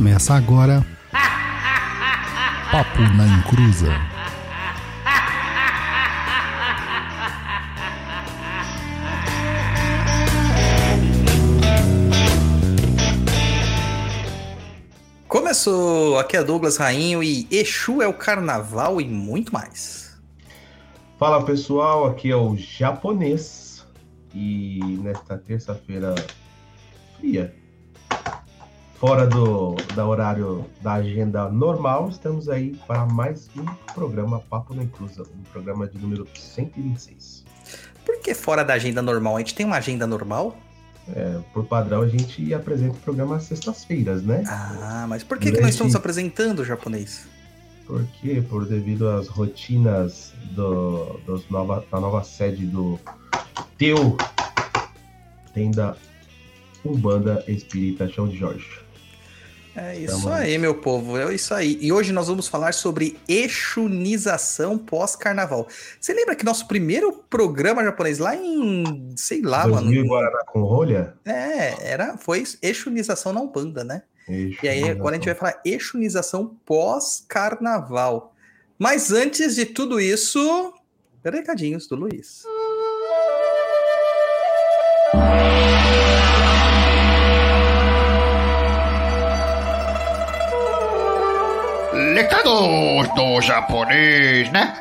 [0.00, 0.82] Começa agora.
[2.72, 3.92] Papo na Encruza.
[15.28, 16.18] Começou!
[16.18, 20.18] Aqui é Douglas Rainho e Exu é o carnaval e muito mais.
[21.18, 23.86] Fala pessoal, aqui é o japonês
[24.34, 26.14] e nesta terça-feira
[27.18, 27.54] fria,
[29.00, 33.64] fora do da horário da agenda normal, estamos aí para mais um
[33.94, 37.46] programa Papo na Inclusa, um programa de número 126.
[38.04, 39.36] Por que fora da agenda normal?
[39.36, 40.54] A gente tem uma agenda normal?
[41.16, 44.44] É, por padrão, a gente apresenta o programa às sextas-feiras, né?
[44.46, 47.26] Ah, mas por que, que nós estamos apresentando o japonês?
[47.86, 53.00] Porque, por devido às rotinas do, dos nova, da nova sede do
[53.78, 54.18] teu
[55.54, 55.96] tenda
[56.84, 58.89] Umbanda Espírita Chão de Jorge.
[59.82, 61.78] É isso aí, meu povo, é isso aí.
[61.80, 65.66] E hoje nós vamos falar sobre exunização pós-carnaval.
[65.98, 70.06] Você lembra que nosso primeiro programa japonês lá em, sei lá, 2000 mano.
[70.06, 71.14] Guaraná com rolha?
[71.24, 74.02] É, era, foi exunização na Umbanda, né?
[74.28, 78.34] E aí agora a gente vai falar exunização pós-carnaval.
[78.78, 80.74] Mas antes de tudo isso,
[81.24, 82.42] recadinhos do Luiz.
[92.20, 94.78] Recados do japonês, né?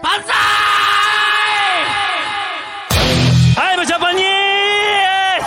[3.56, 5.46] I'm Japanese!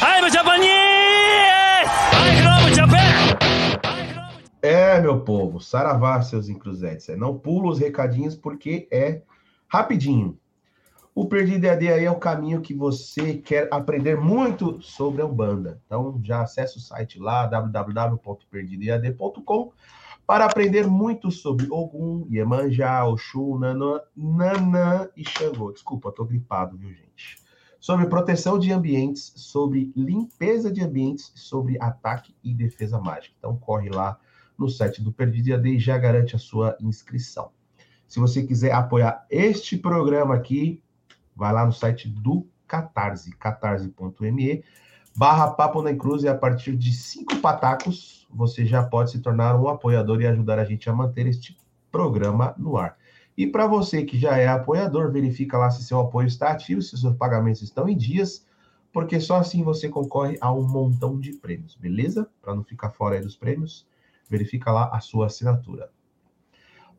[0.00, 1.90] I'm Japanese!
[2.12, 3.36] I'm from Japan!
[4.62, 7.08] É, meu povo, saravá, seus encruzetes.
[7.08, 9.22] É, Não pula os recadinhos porque é
[9.66, 10.38] rapidinho.
[11.20, 15.82] O Perdido EAD aí é o caminho que você quer aprender muito sobre a Umbanda.
[15.84, 19.72] Então já acessa o site lá, www.perdidoead.com
[20.24, 25.72] para aprender muito sobre Ogum, Iemanjá, Oxum, Nanã, Nanã e Xangô.
[25.72, 27.42] Desculpa, tô gripado, viu, gente?
[27.80, 33.34] Sobre proteção de ambientes, sobre limpeza de ambientes, sobre ataque e defesa mágica.
[33.40, 34.20] Então corre lá
[34.56, 37.50] no site do Perdido EAD e já garante a sua inscrição.
[38.06, 40.80] Se você quiser apoiar este programa aqui,
[41.38, 44.64] vai lá no site do Catarse, catarse.me,
[45.16, 49.58] barra Papo na Cruz, e a partir de cinco patacos, você já pode se tornar
[49.58, 51.56] um apoiador e ajudar a gente a manter este
[51.92, 52.98] programa no ar.
[53.36, 56.98] E para você que já é apoiador, verifica lá se seu apoio está ativo, se
[56.98, 58.44] seus pagamentos estão em dias,
[58.92, 62.28] porque só assim você concorre a um montão de prêmios, beleza?
[62.42, 63.86] Para não ficar fora aí dos prêmios,
[64.28, 65.88] verifica lá a sua assinatura.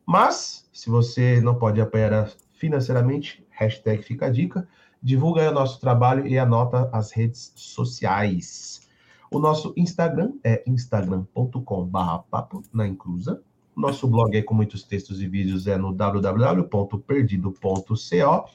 [0.06, 4.66] Mas, se você não pode apoiar financeiramente, hashtag fica a dica,
[5.02, 8.88] divulga aí o nosso trabalho e anota as redes sociais.
[9.30, 13.42] O nosso Instagram é instagram.com.br papo na inclusa.
[13.76, 18.48] Nosso blog é com muitos textos e vídeos é no www.perdido.co.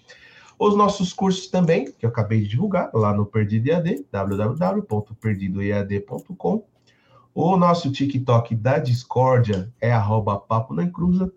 [0.57, 6.65] Os nossos cursos também, que eu acabei de divulgar, lá no Perdido EAD, www.perdidoead.com.
[7.33, 11.29] O nosso TikTok da Discordia é arroba papo na inclusa.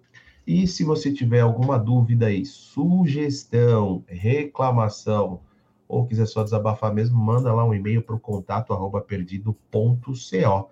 [0.49, 5.43] E se você tiver alguma dúvida aí, sugestão, reclamação,
[5.87, 10.71] ou quiser só desabafar mesmo, manda lá um e-mail para o contato arroba perdido.co,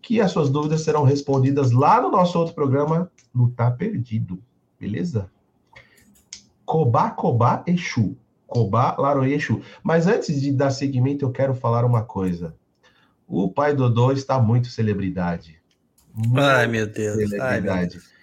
[0.00, 4.40] que as suas dúvidas serão respondidas lá no nosso outro programa, no Tá Perdido,
[4.78, 5.28] beleza?
[6.64, 8.16] Cobá, Cobá, Exu.
[8.46, 9.60] Cobá, Laroê, Exu.
[9.82, 12.54] Mas antes de dar seguimento, eu quero falar uma coisa.
[13.26, 15.60] O pai Dodô está muito celebridade.
[16.36, 17.16] Ai, meu Deus.
[17.18, 17.90] Ai, meu Celebridade.
[17.94, 18.17] Deus.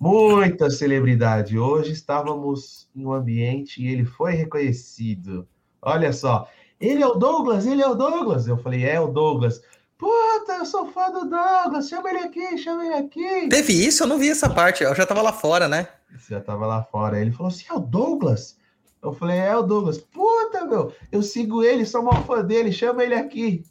[0.00, 1.58] Muita celebridade.
[1.58, 5.46] Hoje estávamos em um ambiente e ele foi reconhecido.
[5.82, 6.48] Olha só,
[6.80, 8.48] ele é o Douglas, ele é o Douglas.
[8.48, 9.60] Eu falei, é o Douglas.
[9.98, 13.48] Puta, eu sou fã do Douglas, chama ele aqui, chama ele aqui.
[13.50, 14.02] Teve isso?
[14.02, 14.82] Eu não vi essa parte.
[14.82, 15.86] Eu já tava lá fora, né?
[16.16, 17.20] Você já tava lá fora.
[17.20, 18.56] Ele falou assim, é o Douglas?
[19.02, 19.98] Eu falei, é o Douglas.
[19.98, 23.62] Puta, meu, eu sigo ele, sou maior fã dele, chama ele aqui.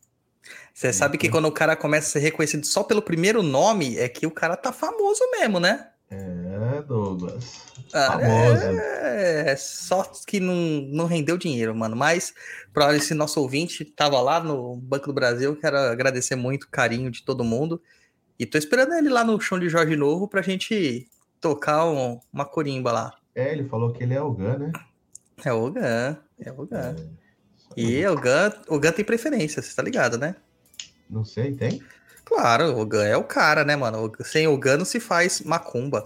[0.72, 4.08] Você sabe que quando o cara começa a ser reconhecido só pelo primeiro nome, é
[4.08, 5.88] que o cara tá famoso mesmo, né?
[6.12, 7.64] É, Douglas.
[7.94, 8.80] Ah, Famoso.
[8.80, 10.56] É, só que não,
[10.92, 11.96] não rendeu dinheiro, mano.
[11.96, 12.34] Mas
[12.74, 17.12] para esse nosso ouvinte, tava lá no Banco do Brasil, quero agradecer muito o carinho
[17.12, 17.82] de todo mundo.
[18.40, 21.08] E tô esperando ele lá no chão de Jorge Novo pra gente
[21.42, 23.14] tocar um- uma corimba lá.
[23.36, 24.72] É, ele falou que ele é o Gun, né?
[25.46, 26.96] É o Gan, é o Gan.
[27.78, 30.36] E o Gan, o Gan tem preferência, você tá ligado, né?
[31.10, 31.82] Não sei, tem?
[32.30, 34.12] Claro, o Gan é o cara, né, mano?
[34.22, 36.06] Sem o Gan não se faz macumba.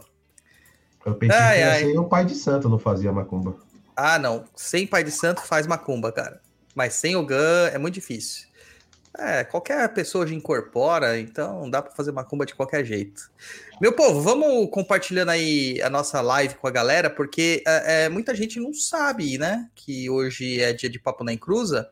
[1.06, 1.80] Eu pensei Ai, que ai.
[1.81, 3.58] ser o pai de santo não fazia macumba.
[3.94, 4.46] Ah, não.
[4.56, 6.42] Sem pai de santo faz macumba, cara.
[6.74, 8.48] Mas sem o Gun é muito difícil.
[9.20, 13.30] É, qualquer pessoa hoje incorpora, então dá para fazer macumba de qualquer jeito.
[13.80, 18.34] Meu povo, vamos compartilhando aí a nossa live com a galera, porque é, é, muita
[18.34, 19.70] gente não sabe, né?
[19.75, 21.92] Que hoje é dia de Papo na Encruza.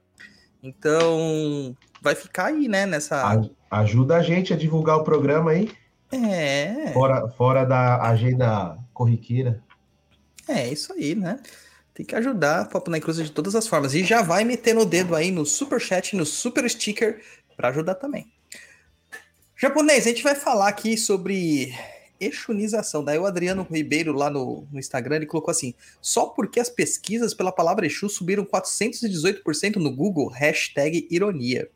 [0.63, 2.88] Então, vai ficar aí, né?
[2.88, 3.39] Nessa.
[3.71, 5.71] Ajuda a gente a divulgar o programa aí,
[6.12, 9.63] É, fora, fora da agenda corriqueira.
[10.45, 11.39] é isso aí, né?
[11.94, 13.94] Tem que ajudar Papo na Encruza de todas as formas.
[13.94, 17.21] E já vai metendo o dedo aí no super chat, no super sticker,
[17.56, 18.29] para ajudar também.
[19.56, 21.73] Japonês, a gente vai falar aqui sobre
[22.19, 23.03] exunização.
[23.03, 27.33] Daí o Adriano Ribeiro lá no, no Instagram, ele colocou assim, só porque as pesquisas
[27.33, 31.69] pela palavra Exu subiram 418% no Google, hashtag ironia.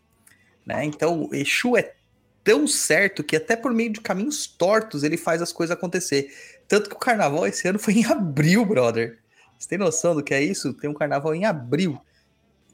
[0.66, 0.86] Né?
[0.86, 1.94] Então, o Exu é
[2.44, 6.30] tão certo que até por meio de caminhos tortos ele faz as coisas acontecer.
[6.68, 9.20] Tanto que o carnaval esse ano foi em abril, brother.
[9.58, 10.74] Você tem noção do que é isso?
[10.74, 12.00] Tem um carnaval em abril.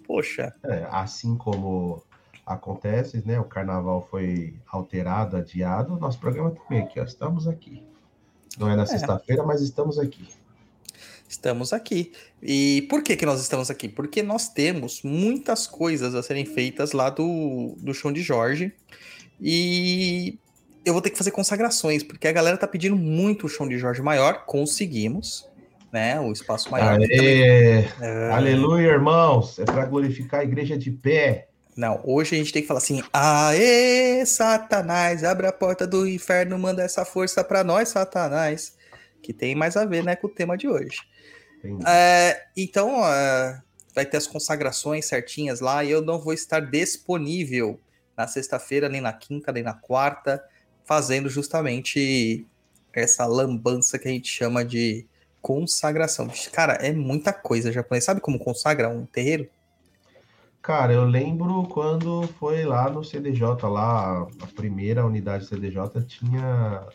[0.06, 2.04] Poxa, É, assim como
[2.46, 3.40] acontece, né?
[3.40, 5.98] O carnaval foi alterado, adiado.
[5.98, 7.04] Nosso programa também aqui, ó.
[7.04, 7.84] Estamos aqui.
[8.58, 10.28] Não é na sexta-feira, mas estamos aqui.
[11.31, 12.12] Estamos aqui.
[12.42, 13.88] E por que, que nós estamos aqui?
[13.88, 18.74] Porque nós temos muitas coisas a serem feitas lá do, do chão de Jorge.
[19.39, 20.38] E
[20.86, 23.78] eu vou ter que fazer consagrações, porque a galera tá pedindo muito o chão de
[23.78, 24.45] Jorge maior.
[24.45, 25.48] Conseguimos,
[25.92, 26.19] né?
[26.19, 27.00] O espaço maior.
[27.00, 28.31] Aê, É.
[28.31, 29.57] aleluia, irmãos.
[29.60, 31.48] É para glorificar a igreja de pé.
[31.75, 36.60] Não, hoje a gente tem que falar assim: Aê, Satanás, abre a porta do inferno,
[36.60, 38.75] manda essa força pra nós, Satanás.
[39.22, 40.98] Que tem mais a ver, né, com o tema de hoje.
[41.88, 43.62] É, então, é,
[43.94, 47.80] vai ter as consagrações certinhas lá e eu não vou estar disponível
[48.18, 50.44] na sexta-feira, nem na quinta, nem na quarta,
[50.86, 52.46] fazendo justamente
[52.94, 55.06] essa lambança que a gente chama de
[55.42, 56.30] consagração.
[56.52, 58.04] Cara, é muita coisa japonês.
[58.04, 59.50] Sabe como consagra um terreiro?
[60.62, 66.86] Cara, eu lembro quando foi lá no CDJ, lá, a primeira unidade CDJ tinha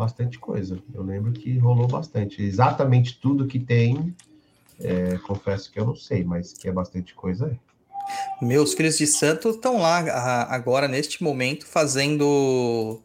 [0.00, 0.78] bastante coisa.
[0.94, 2.42] Eu lembro que rolou bastante.
[2.42, 4.14] Exatamente tudo que tem,
[4.80, 7.46] é, confesso que eu não sei, mas que é bastante coisa.
[8.40, 8.44] É.
[8.44, 13.00] Meus filhos de santo estão lá a- agora, neste momento, fazendo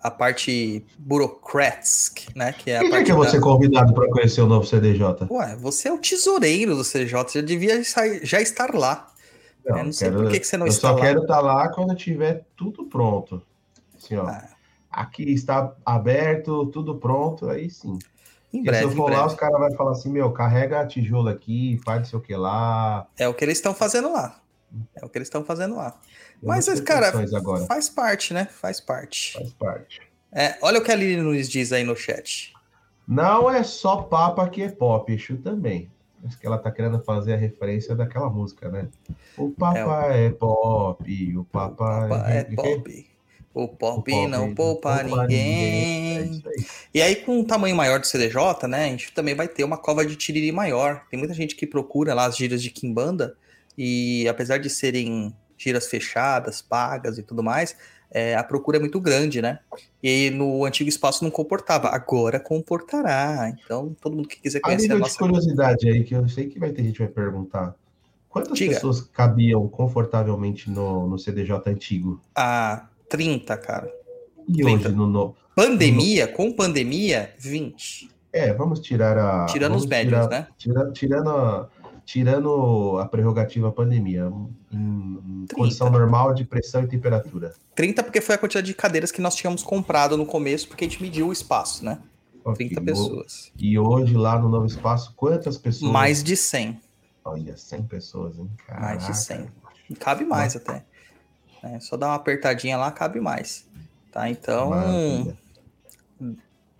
[0.00, 2.52] a parte burocratic, né?
[2.52, 5.26] Que é Quem é que eu vou ser convidado para conhecer o novo CDJ?
[5.30, 7.80] Ué, você é o tesoureiro do CJ, já devia
[8.24, 9.08] já estar lá.
[9.64, 11.00] Não, Eu não sei quero- por que, que você não eu está só lá.
[11.00, 13.40] quero estar lá quando tiver tudo pronto.
[13.96, 14.48] Assim, ó, Ah.
[14.92, 17.98] Aqui está aberto, tudo pronto, aí sim.
[18.52, 21.28] Em breve, se eu for lá, os caras vão falar assim, meu, carrega a tijolo
[21.28, 23.06] aqui, faz não sei o que lá.
[23.16, 24.38] É o que eles estão fazendo lá.
[24.94, 25.98] É o que eles estão fazendo lá.
[26.42, 27.12] Eu Mas, cara,
[27.66, 28.46] Faz parte, né?
[28.46, 29.32] Faz parte.
[29.32, 30.02] faz parte.
[30.30, 32.52] É, olha o que a Lili nos diz aí no chat.
[33.06, 35.90] Não é só papa que é pop, Exu também.
[36.24, 38.88] Acho que ela tá querendo fazer a referência daquela música, né?
[39.36, 42.54] O papa é, pop, o papa, Papa é o quê?
[42.54, 43.11] pop.
[43.54, 46.18] O O pop não poupa É ninguém.
[46.18, 46.42] aí.
[46.94, 49.76] E aí, com o tamanho maior do CDJ, né, a gente também vai ter uma
[49.76, 51.02] cova de tiriri maior.
[51.10, 53.36] Tem muita gente que procura lá as giras de Kimbanda,
[53.76, 57.76] e apesar de serem giras fechadas, pagas e tudo mais,
[58.10, 59.58] é, a procura é muito grande, né?
[60.02, 63.52] E no antigo espaço não comportava, agora comportará.
[63.64, 65.18] Então, todo mundo que quiser A conhecer a de nossa.
[65.18, 67.74] curiosidade aí, que eu sei que vai ter gente que vai perguntar.
[68.28, 68.74] Quantas Diga.
[68.74, 72.20] pessoas cabiam confortavelmente no, no CDJ antigo?
[72.34, 73.92] A 30, cara.
[74.48, 74.88] E 30.
[74.88, 78.10] hoje no, no- Pandemia, com pandemia, 20.
[78.32, 79.44] É, vamos tirar a.
[79.46, 80.46] Tirando os médios, tirar- né?
[80.56, 81.68] tira- tirando, a,
[82.06, 84.32] tirando a prerrogativa pandemia,
[84.72, 85.54] em, em 30.
[85.54, 87.52] condição normal de pressão e temperatura.
[87.74, 90.88] 30 porque foi a quantidade de cadeiras que nós tínhamos comprado no começo, porque a
[90.88, 91.98] gente mediu o espaço, né?
[92.42, 93.52] Ok, 30 o- pessoas.
[93.58, 95.92] E hoje, lá no novo espaço, quantas pessoas?
[95.92, 96.80] Mais de 100.
[97.24, 98.50] Olha, 100 pessoas, hein?
[98.80, 99.12] Mais de Caraca.
[99.14, 99.48] 100.
[100.00, 100.84] Cabe mais até.
[101.62, 103.64] É, só dar uma apertadinha lá, cabe mais.
[104.10, 104.28] Tá?
[104.28, 105.36] Então, Maravilha.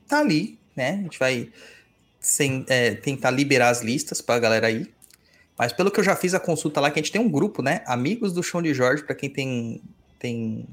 [0.08, 0.90] tá ali, né?
[1.00, 1.50] A gente vai
[2.20, 4.92] sem- é, tentar liberar as listas pra galera aí.
[5.56, 7.62] Mas pelo que eu já fiz a consulta lá, que a gente tem um grupo,
[7.62, 7.82] né?
[7.86, 9.82] Amigos do Chão de Jorge, pra quem tem,
[10.18, 10.66] tem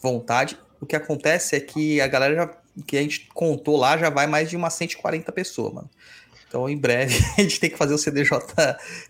[0.00, 0.56] vontade.
[0.80, 2.50] O que acontece é que a galera já,
[2.86, 5.90] que a gente contou lá já vai mais de umas 140 pessoas, mano.
[6.50, 8.36] Então, em breve, a gente tem que fazer o CDJ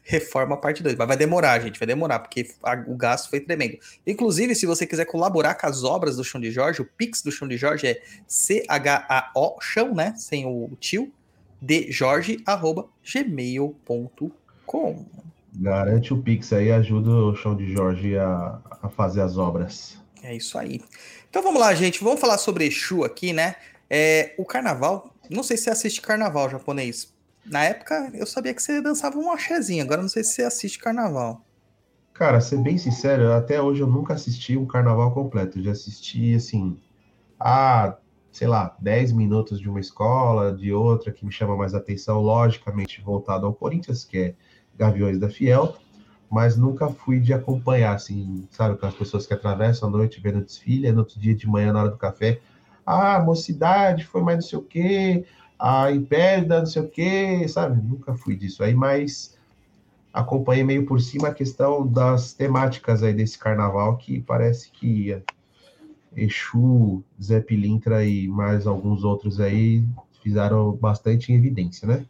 [0.02, 0.94] Reforma Parte 2.
[0.94, 3.78] Mas vai demorar, gente, vai demorar, porque a- o gasto foi tremendo.
[4.06, 7.32] Inclusive, se você quiser colaborar com as obras do Chão de Jorge, o Pix do
[7.32, 10.12] Chão de Jorge é C-H-A-O, chão, né?
[10.18, 11.10] Sem o tio,
[11.62, 15.06] de Jorge, arroba, gmail.com.
[15.54, 19.96] Garante o Pix aí, ajuda o Chão de Jorge a, a fazer as obras.
[20.22, 20.80] É isso aí.
[21.30, 22.04] Então vamos lá, gente.
[22.04, 23.56] Vamos falar sobre Exu aqui, né?
[23.88, 25.12] É, o carnaval.
[25.30, 27.12] Não sei se você assiste carnaval japonês.
[27.44, 29.82] Na época, eu sabia que você dançava um axézinho.
[29.82, 31.44] Agora não sei se você assiste carnaval.
[32.12, 35.58] Cara, ser bem sincero, até hoje eu nunca assisti um carnaval completo.
[35.58, 36.78] Eu já assisti, assim,
[37.38, 37.96] a,
[38.30, 43.00] sei lá, 10 minutos de uma escola, de outra que me chama mais atenção, logicamente
[43.00, 44.34] voltado ao Corinthians, que é
[44.76, 45.76] Gaviões da Fiel,
[46.30, 50.44] mas nunca fui de acompanhar, assim, sabe, com as pessoas que atravessam a noite vendo
[50.44, 52.40] desfile, no outro dia de manhã, na hora do café,
[52.84, 55.24] ah, mocidade, foi mais não sei o quê,
[55.60, 57.80] a Império da não sei o quê, sabe?
[57.82, 59.38] Nunca fui disso aí, mas
[60.12, 65.22] acompanhei meio por cima a questão das temáticas aí desse carnaval, que parece que
[66.16, 69.84] Exu, Zé Pilintra e mais alguns outros aí
[70.22, 72.06] fizeram bastante em evidência, né?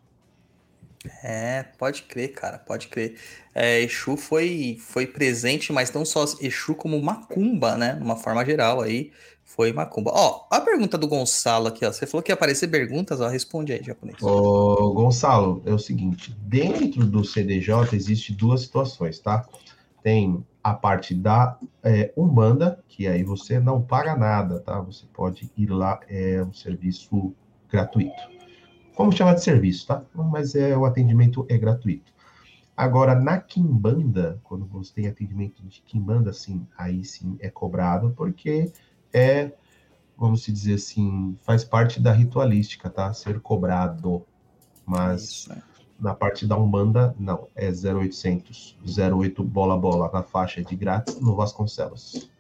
[1.23, 3.17] É, pode crer, cara, pode crer.
[3.55, 7.95] É, Exu foi, foi presente, mas não só Exu como Macumba, né?
[7.95, 9.11] De uma forma geral aí,
[9.43, 10.11] foi Macumba.
[10.15, 11.93] Ó, a pergunta do Gonçalo aqui, ó.
[11.93, 13.29] Você falou que ia aparecer perguntas, ó.
[13.29, 14.23] Responde aí, japonês.
[14.23, 19.49] Ô, Gonçalo, é o seguinte: dentro do CDJ existe duas situações, tá?
[20.03, 24.81] Tem a parte da é, Umbanda, que aí você não paga nada, tá?
[24.81, 27.35] Você pode ir lá, é um serviço
[27.71, 28.40] gratuito.
[29.01, 30.03] Como chamar de serviço, tá?
[30.15, 32.13] Mas é o atendimento é gratuito.
[32.77, 38.71] Agora, na Kimbanda, quando você tem atendimento de Kimbanda, sim, aí sim é cobrado, porque
[39.11, 39.53] é,
[40.19, 43.11] vamos dizer assim, faz parte da ritualística, tá?
[43.15, 44.23] Ser cobrado.
[44.85, 45.63] Mas Isso, é.
[45.99, 47.49] na parte da Umbanda, não.
[47.57, 52.31] É 0800, 08 bola bola na faixa de grátis no Vasconcelos.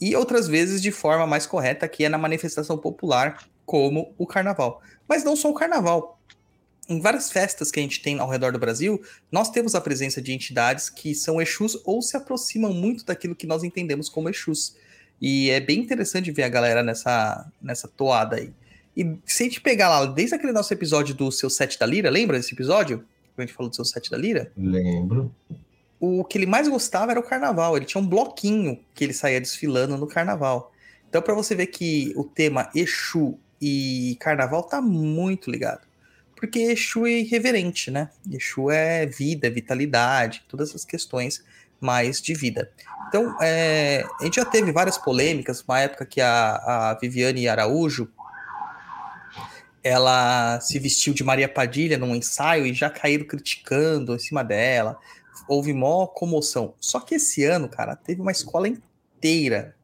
[0.00, 4.82] e outras vezes de forma mais correta, que é na manifestação popular, como o carnaval.
[5.08, 6.18] Mas não só o carnaval.
[6.88, 10.20] Em várias festas que a gente tem ao redor do Brasil, nós temos a presença
[10.20, 14.74] de entidades que são Exus ou se aproximam muito daquilo que nós entendemos como Exus.
[15.20, 18.52] E é bem interessante ver a galera nessa, nessa toada aí.
[18.96, 22.10] E se a gente pegar lá, desde aquele nosso episódio do Seu Sete da Lira,
[22.10, 23.04] lembra desse episódio?
[23.36, 24.50] Que a gente falou do Seu Sete da Lira?
[24.56, 25.32] Lembro.
[26.00, 27.76] O que ele mais gostava era o carnaval.
[27.76, 30.72] Ele tinha um bloquinho que ele saía desfilando no carnaval.
[31.08, 35.86] Então, para você ver que o tema Exu e carnaval tá muito ligado.
[36.34, 38.08] Porque Exu é irreverente, né?
[38.32, 41.44] Exu é vida, vitalidade, todas essas questões
[41.78, 42.70] mais de vida.
[43.08, 48.08] Então, é, a gente já teve várias polêmicas, uma época que a, a Viviane Araújo
[49.82, 54.98] ela se vestiu de Maria Padilha num ensaio e já caíram criticando em cima dela
[55.50, 56.74] houve mó comoção.
[56.78, 59.74] Só que esse ano, cara, teve uma escola inteira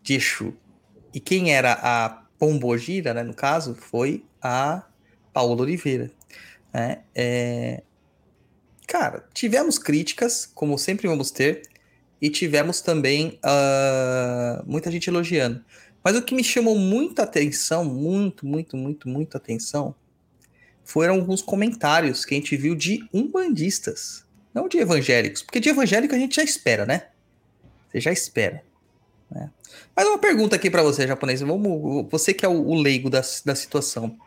[0.00, 0.54] de Exu.
[1.12, 4.84] E quem era a Pombogira, né, no caso, foi a
[5.32, 6.12] Paola Oliveira.
[6.72, 7.02] Né?
[7.12, 7.82] É...
[8.86, 11.62] Cara, tivemos críticas, como sempre vamos ter,
[12.20, 15.64] e tivemos também uh, muita gente elogiando.
[16.04, 19.94] Mas o que me chamou muita atenção, muito, muito, muito, muito atenção,
[20.84, 24.24] foram alguns comentários que a gente viu de umbandistas.
[24.54, 27.08] Não de evangélicos, porque de evangélico a gente já espera, né?
[27.88, 28.62] Você já espera.
[29.30, 29.50] Né?
[29.94, 31.40] Mas uma pergunta aqui para você, japonês.
[31.40, 34.18] Vamos, você que é o, o leigo da, da situação.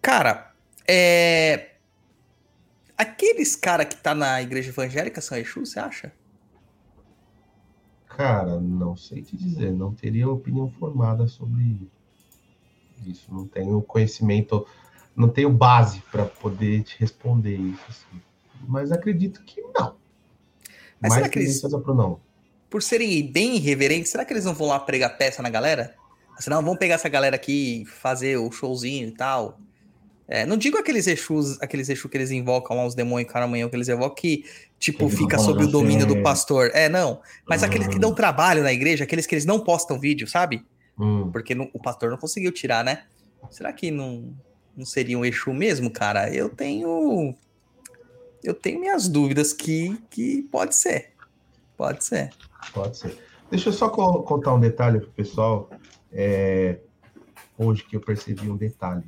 [0.00, 0.52] Cara,
[0.86, 1.72] é...
[2.96, 6.12] Aqueles cara que tá na igreja evangélica são Exu, você acha?
[8.08, 9.72] Cara, não sei te dizer.
[9.72, 11.78] Não teria opinião formada sobre
[13.06, 13.32] isso.
[13.32, 14.66] Não tenho conhecimento
[15.18, 17.84] não tenho base para poder te responder isso.
[17.88, 18.22] assim.
[18.66, 19.96] Mas acredito que não.
[21.00, 22.20] Mas Mais será que eles- não.
[22.68, 25.94] Por serem bem irreverentes, será que eles não vão lá pregar peça na galera?
[26.36, 29.58] Assim, não, vamos pegar essa galera aqui e fazer o showzinho e tal.
[30.30, 33.74] É, não digo aqueles Exus, aqueles Exu que eles invocam lá, os demônios caramanhão que
[33.76, 34.44] eles evocam, que,
[34.78, 36.70] tipo, Eles fica sob o domínio do pastor.
[36.74, 37.22] É, não.
[37.48, 38.00] Mas aqueles que Hum.
[38.00, 40.62] dão trabalho na igreja, aqueles que eles não postam vídeo, sabe?
[41.00, 43.04] Hum, Porque não- o pastor não conseguiu tirar, né?
[43.50, 44.34] Será que não,
[44.76, 46.28] não seria um Exu mesmo, cara?
[46.32, 47.34] Eu tenho.
[48.42, 51.12] Eu tenho minhas dúvidas que, que pode ser.
[51.76, 52.30] Pode ser.
[52.72, 53.16] pode ser.
[53.50, 55.70] Deixa eu só co- contar um detalhe pro pessoal.
[56.12, 56.78] É,
[57.56, 59.04] hoje que eu percebi um detalhe.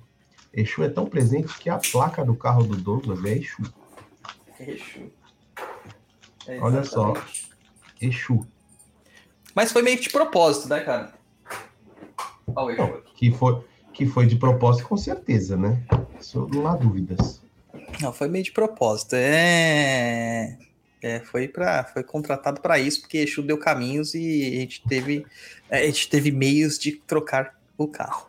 [0.52, 3.62] Exu é tão presente que a placa do carro do Douglas é Exu.
[4.58, 5.10] Exu.
[6.60, 7.14] Olha só.
[8.00, 8.44] Exu.
[9.54, 11.12] Mas foi meio que de propósito, né, cara?
[12.54, 13.14] Olha o Exu aqui.
[13.14, 15.82] Que foi, que foi de propósito, com certeza, né?
[16.20, 17.42] Isso não há dúvidas.
[18.00, 19.14] Não, foi meio de propósito.
[19.14, 20.57] É.
[21.02, 25.25] É, foi para foi contratado para isso, porque Exu deu caminhos e a gente teve
[25.71, 28.28] a gente teve meios de trocar o carro.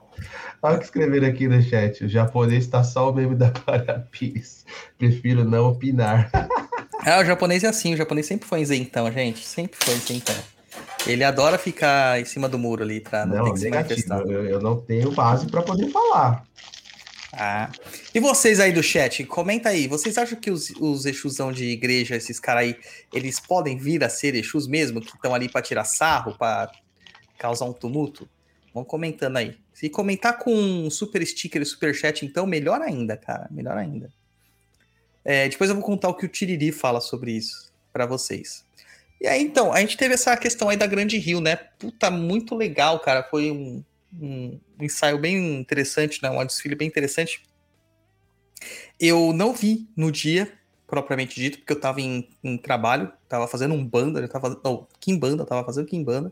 [0.62, 2.06] Olha o que escreveram aqui no chat.
[2.06, 4.66] O japonês tá só o meme da Glória Pires.
[4.98, 6.30] Prefiro não opinar.
[7.04, 9.44] Ah, o japonês é assim, o japonês sempre foi isentão, gente.
[9.44, 10.36] Sempre foi isentão.
[11.08, 14.20] Ele adora ficar em cima do muro ali pra não, ter Não, que se manifestar.
[14.20, 16.44] Eu, eu não tenho base para poder falar.
[17.34, 17.72] Ah.
[18.14, 19.88] E vocês aí do chat, comenta aí.
[19.88, 22.76] Vocês acham que os, os Exusão de igreja, esses caras aí,
[23.14, 25.00] eles podem vir a ser Exus mesmo?
[25.00, 26.72] Que estão ali pra tirar sarro, pra
[27.38, 28.30] causar um tumulto?
[28.74, 29.58] Vão comentando aí.
[29.74, 33.48] Se comentar com um super sticker e super chat, então, melhor ainda, cara.
[33.50, 34.10] Melhor ainda.
[35.24, 38.66] É, depois eu vou contar o que o Tiriri fala sobre isso pra vocês.
[39.20, 41.56] E aí, então, a gente teve essa questão aí da Grande Rio, né?
[41.56, 43.24] Puta, muito legal, cara.
[43.24, 43.84] Foi um,
[44.20, 46.30] um ensaio bem interessante, né?
[46.30, 47.44] Um desfile bem interessante.
[49.00, 50.52] Eu não vi no dia,
[50.88, 54.60] propriamente dito, porque eu tava em, em trabalho, tava fazendo um banda, eu tava.
[54.64, 56.32] Não, Kimbanda, eu tava fazendo Kimbanda.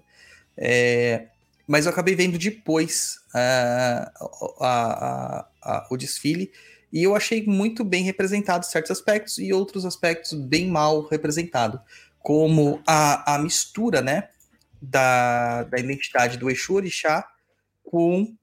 [0.58, 1.28] É,
[1.68, 4.12] mas eu acabei vendo depois ah,
[4.60, 6.52] a- a- a- o desfile
[6.92, 11.80] e eu achei muito bem representado certos aspectos e outros aspectos bem mal representado,
[12.20, 14.30] como a, a mistura, né,
[14.82, 17.28] da, da identidade do Exu Orixá
[17.90, 18.36] com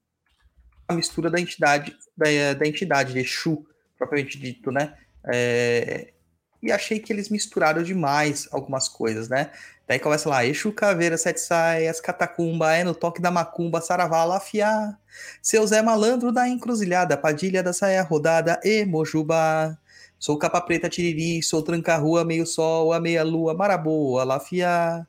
[0.89, 3.65] a mistura da entidade da, da entidade de Exu
[3.97, 4.95] propriamente dito, né?
[5.25, 6.13] É,
[6.61, 9.53] e achei que eles misturaram demais algumas coisas, né?
[9.87, 14.97] Daí começa lá, Exu Caveira, Sete Saias, Catacumba, é no toque da macumba, Saravá, Lafiá,
[15.41, 19.79] Seu Zé Malandro da Encruzilhada, Padilha da Saia Rodada, e Mojuba,
[20.19, 25.07] Sou Capa Preta Tiriri, sou Tranca-Rua, Meio Sol, a Meia Lua, Maraboa, Lafiá,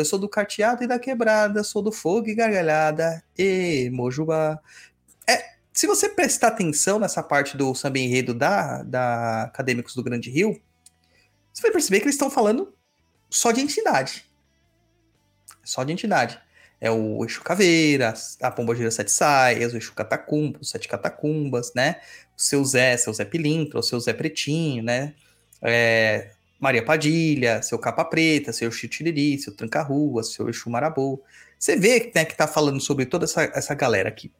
[0.00, 4.60] eu sou do Carteado e da Quebrada, sou do Fogo e Gargalhada, e Mojuba.
[5.28, 10.30] É, se você prestar atenção nessa parte do samba enredo da, da Acadêmicos do Grande
[10.30, 10.60] Rio,
[11.52, 12.74] você vai perceber que eles estão falando
[13.28, 14.24] só de entidade.
[15.64, 16.40] Só de entidade.
[16.80, 22.00] É o Exu Caveira, a Pombogira Sete Saias, o Exu Catacumba, os Sete Catacumbas, né?
[22.36, 25.14] O seu Zé, seu Zé Pilintra, o seu Zé Pretinho, né?
[25.60, 26.30] É,
[26.60, 31.24] Maria Padilha, seu Capa Preta, seu Exu Tiriri, seu Tranca-Rua, seu Exu Marabou.
[31.58, 34.30] Você vê né, que tá falando sobre toda essa, essa galera aqui.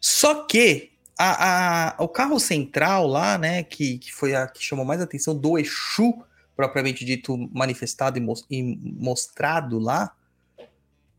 [0.00, 4.84] Só que a, a- o carro central lá, né, que, que foi a que chamou
[4.84, 6.24] mais atenção do Exu,
[6.56, 8.62] propriamente dito, manifestado e, e
[8.98, 10.14] mostrado lá,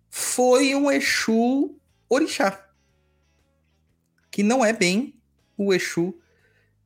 [0.10, 1.78] foi um Exu
[2.10, 2.68] orixá.
[4.32, 5.14] Que não é bem
[5.58, 6.18] o Exu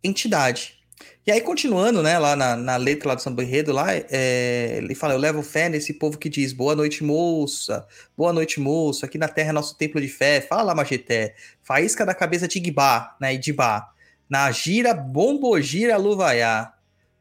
[0.04, 0.79] entidade.
[1.26, 4.96] E aí, continuando, né, lá na, na letra lá do Samba Enredo, lá, é, ele
[4.96, 9.18] fala, eu levo fé nesse povo que diz, boa noite, moça, boa noite, moço, aqui
[9.18, 13.34] na terra é nosso templo de fé, fala, Magité, faísca da cabeça de Igibá, né,
[13.36, 13.92] Idibá,
[14.28, 16.74] na gira, bombogira, luvaiá,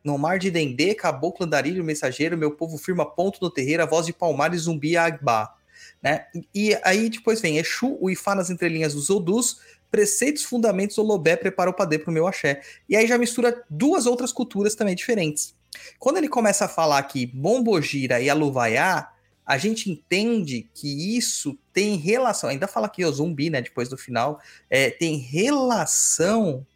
[0.02, 4.06] no mar de Dendê, caboclo, andarilho, mensageiro, meu povo firma ponto no terreiro, a voz
[4.06, 5.54] de Palmares, zumbi, agbá,
[6.02, 11.36] né, e aí depois vem Exu, o Ifá nas entrelinhas dos Odus, preceitos, fundamentos, Olobé,
[11.36, 12.60] prepara o padê pro meu axé.
[12.88, 15.54] E aí já mistura duas outras culturas também diferentes.
[15.98, 19.12] Quando ele começa a falar que Bombogira e Aluvaiá,
[19.44, 23.96] a gente entende que isso tem relação, ainda fala aqui o zumbi, né, depois do
[23.96, 26.66] final, é, tem relação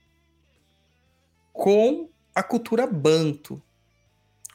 [1.53, 3.61] com a cultura banto,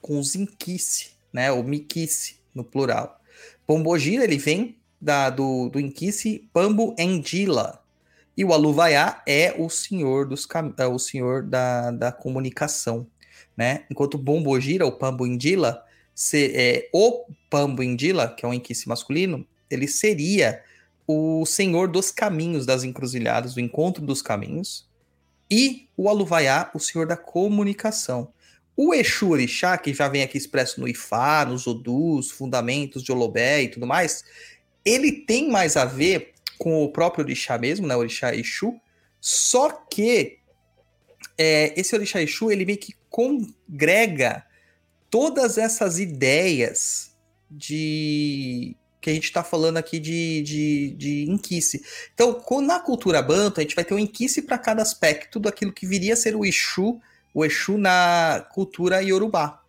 [0.01, 3.21] com os inquice, né, ou miquice no plural.
[3.67, 7.83] Bombogira, ele vem da, do, do inquice Pambo Endila,
[8.37, 13.07] e o Aluvaiá é o senhor dos cam- é o senhor da, da comunicação,
[13.57, 13.85] né?
[13.89, 18.87] Enquanto o Bombogira, o Pambo Indila, se, é, o Pambo Indila, que é um inquice
[18.87, 20.61] masculino, ele seria
[21.07, 24.87] o senhor dos caminhos das encruzilhadas, do encontro dos caminhos,
[25.49, 28.31] e o Aluvaiá, o senhor da comunicação.
[28.75, 33.63] O Exu Orixá, que já vem aqui expresso no Ifá, nos Odus, Fundamentos de Olobé
[33.63, 34.23] e tudo mais,
[34.85, 37.95] ele tem mais a ver com o próprio Orixá mesmo, né?
[37.95, 38.79] Orixá Exu,
[39.19, 40.39] só que
[41.37, 44.45] é, esse Orixá Exu, ele meio que congrega
[45.09, 47.15] todas essas ideias
[47.49, 51.81] de que a gente está falando aqui de, de, de inquice.
[52.13, 55.87] Então, na cultura banto, a gente vai ter um inquice para cada aspecto daquilo que
[55.87, 56.99] viria a ser o Exu,
[57.33, 59.63] o Exu na cultura Yorubá.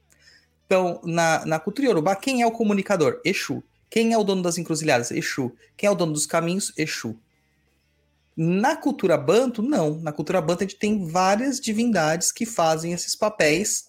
[0.66, 3.20] Então, na, na cultura Yorubá, quem é o comunicador?
[3.24, 3.62] Exu.
[3.90, 5.10] Quem é o dono das encruzilhadas?
[5.10, 5.52] Exu.
[5.76, 6.72] Quem é o dono dos caminhos?
[6.76, 7.18] Exu.
[8.36, 9.98] Na cultura banto, não.
[9.98, 13.88] Na cultura banto, a gente tem várias divindades que fazem esses papéis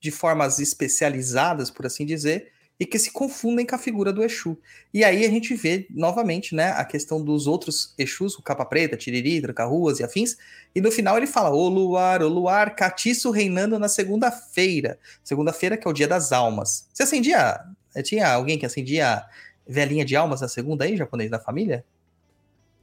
[0.00, 4.58] de formas especializadas, por assim dizer, e que se confundem com a figura do Exu.
[4.92, 8.96] E aí a gente vê novamente, né, a questão dos outros Exus, o Capa Preta,
[8.96, 10.36] Tiriri, Tranca-Ruas e afins,
[10.74, 14.98] e no final ele fala: "O luar, o luar, catiço reinando na segunda-feira".
[15.22, 16.86] Segunda-feira que é o dia das almas.
[16.92, 17.60] Você acendia,
[18.02, 19.24] tinha alguém que acendia
[19.66, 21.84] velhinha de almas na segunda aí, japonês da família?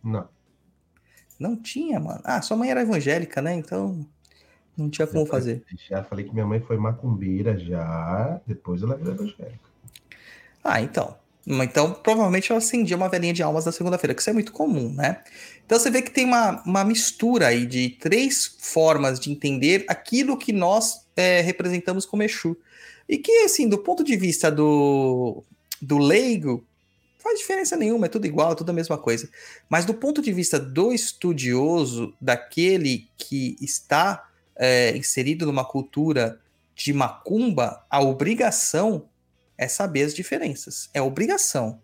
[0.03, 0.27] Não.
[1.39, 2.21] Não tinha, mano.
[2.23, 3.53] Ah, sua mãe era evangélica, né?
[3.55, 4.05] Então
[4.77, 5.63] não tinha como fazer.
[5.89, 9.59] Já falei que minha mãe foi macumbeira já, depois ela virou evangélica.
[10.63, 11.15] Ah, então.
[11.45, 14.93] Então, provavelmente ela acendia uma velhinha de almas na segunda-feira, que isso é muito comum,
[14.93, 15.23] né?
[15.65, 20.37] Então você vê que tem uma, uma mistura aí de três formas de entender aquilo
[20.37, 22.55] que nós é, representamos como Exu.
[23.11, 25.43] E que, assim, do ponto de vista do,
[25.81, 26.65] do leigo,
[27.19, 29.29] faz diferença nenhuma, é tudo igual, é tudo a mesma coisa.
[29.69, 36.39] Mas do ponto de vista do estudioso, daquele que está é, inserido numa cultura
[36.73, 39.09] de macumba, a obrigação
[39.57, 40.89] é saber as diferenças.
[40.93, 41.81] É obrigação,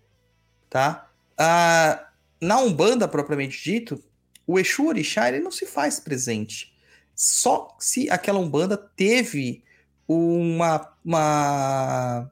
[0.69, 1.11] tá?
[1.37, 2.07] Ah,
[2.39, 4.01] na Umbanda, propriamente dito,
[4.47, 6.73] o Exu Orixá ele não se faz presente.
[7.13, 9.66] Só se aquela Umbanda teve
[10.07, 12.31] uma, uma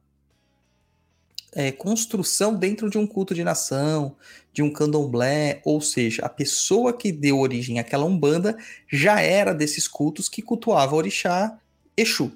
[1.54, 4.16] é, construção dentro de um culto de nação,
[4.52, 8.58] de um candomblé, ou seja, a pessoa que deu origem àquela Umbanda
[8.92, 11.58] já era desses cultos que cultuava Orixá
[11.98, 12.32] Exu.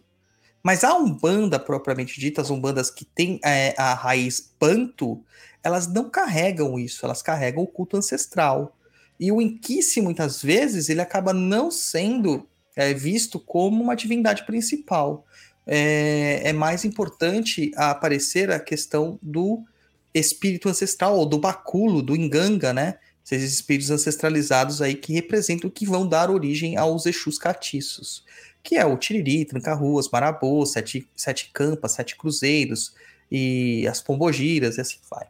[0.62, 5.24] Mas a Umbanda, propriamente dita, as Umbandas que têm é, a raiz banto,
[5.64, 8.76] elas não carregam isso, elas carregam o culto ancestral.
[9.20, 12.48] E o Inquice, muitas vezes, ele acaba não sendo
[12.80, 15.26] é, visto como uma divindade principal.
[15.66, 19.64] É, é, mais importante aparecer a questão do
[20.14, 22.96] espírito ancestral, ou do baculo, do enganga, né?
[23.32, 28.24] Esses espíritos ancestralizados aí que representam, que vão dar origem aos Exus catiços
[28.64, 32.94] que é o Tiriri, Tranca-Ruas, Marabô, Sete, Sete Campas, Sete Cruzeiros
[33.32, 35.28] e as Pombogiras e assim vai.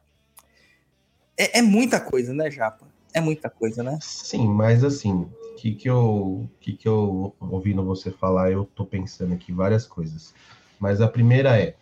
[1.38, 2.88] É, é, muita coisa, né, Japa?
[3.14, 3.98] É muita coisa, né?
[4.02, 5.28] Sim, mas assim,
[5.60, 10.34] que, que, eu, que, que eu ouvindo você falar, eu tô pensando aqui várias coisas.
[10.80, 11.76] Mas a primeira é,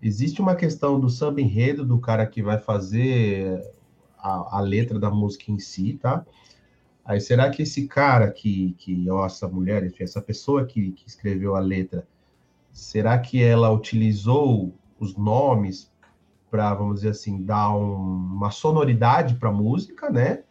[0.00, 3.62] existe uma questão do samba enredo, do cara que vai fazer
[4.18, 6.24] a, a letra da música em si, tá?
[7.04, 11.06] Aí será que esse cara que, que ou essa mulher, enfim, essa pessoa que, que
[11.06, 12.08] escreveu a letra,
[12.72, 15.92] será que ela utilizou os nomes
[16.50, 20.44] para, vamos dizer assim, dar um, uma sonoridade para a música, né?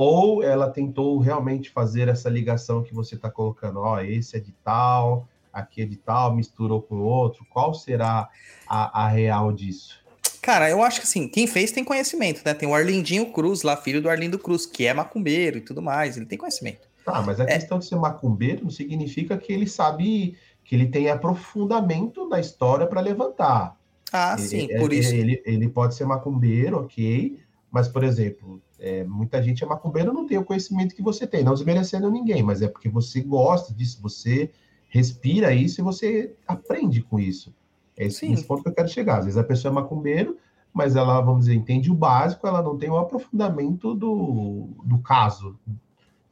[0.00, 4.38] Ou ela tentou realmente fazer essa ligação que você está colocando, ó, oh, esse é
[4.38, 7.44] de tal, aqui é de tal, misturou com outro.
[7.50, 8.28] Qual será
[8.68, 9.98] a, a real disso?
[10.40, 12.54] Cara, eu acho que assim, quem fez tem conhecimento, né?
[12.54, 16.16] Tem o Arlindinho Cruz lá, filho do Arlindo Cruz, que é macumbeiro e tudo mais,
[16.16, 16.88] ele tem conhecimento.
[17.04, 17.46] Tá, mas a é...
[17.54, 22.86] questão de ser macumbeiro não significa que ele sabe, que ele tem aprofundamento na história
[22.86, 23.76] para levantar.
[24.12, 25.12] Ah, ele, sim, por isso.
[25.12, 27.36] Ele, ele pode ser macumbeiro, ok,
[27.68, 31.42] mas, por exemplo, é, muita gente é macumbeiro não tem o conhecimento que você tem,
[31.42, 34.50] não desmerecendo ninguém, mas é porque você gosta disso, você
[34.88, 37.54] respira isso e você aprende com isso.
[37.96, 39.18] É esse, esse ponto que eu quero chegar.
[39.18, 40.38] Às vezes a pessoa é macumbeiro,
[40.72, 45.58] mas ela, vamos dizer, entende o básico, ela não tem o aprofundamento do, do caso,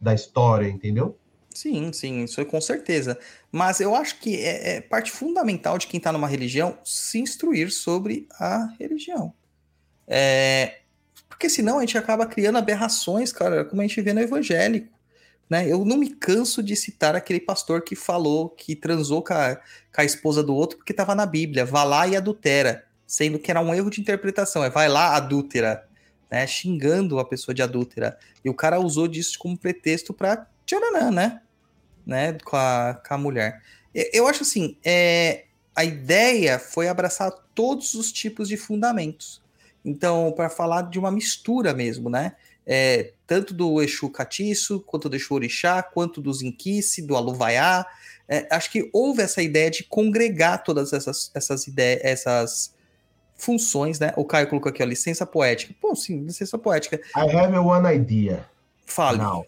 [0.01, 1.17] da história, entendeu?
[1.53, 3.19] Sim, sim, isso é com certeza.
[3.51, 7.73] Mas eu acho que é, é parte fundamental de quem está numa religião se instruir
[7.73, 9.33] sobre a religião.
[10.07, 10.81] É,
[11.37, 14.89] porque senão a gente acaba criando aberrações, cara, como a gente vê no evangélico.
[15.51, 15.71] Né?
[15.71, 20.01] Eu não me canso de citar aquele pastor que falou que transou com a, com
[20.01, 23.61] a esposa do outro porque estava na Bíblia, vá lá e adultera, sendo que era
[23.61, 25.87] um erro de interpretação, é vai lá, adúltera,
[26.31, 26.47] né?
[26.47, 28.19] xingando a pessoa de adúltera.
[28.43, 31.43] E o cara usou disso como pretexto para tcharanã, né?
[32.07, 32.33] né?
[32.43, 33.63] Com, a, com a mulher.
[33.95, 35.45] Eu acho assim, é,
[35.75, 39.45] a ideia foi abraçar todos os tipos de fundamentos.
[39.87, 42.33] Então, para falar de uma mistura mesmo, né?
[42.67, 47.87] é, tanto do Exu Catiço, quanto do Exu Orixá, quanto dos Inquice, do Aluvaiá.
[48.29, 52.75] É, acho que houve essa ideia de congregar todas essas, essas ideias, essas
[53.37, 54.13] funções, né?
[54.17, 55.73] O Caio colocou aqui, ó, licença poética.
[55.81, 57.01] Bom, sim, licença poética.
[57.17, 58.45] I have one idea.
[58.85, 59.19] Fale.
[59.19, 59.47] Now.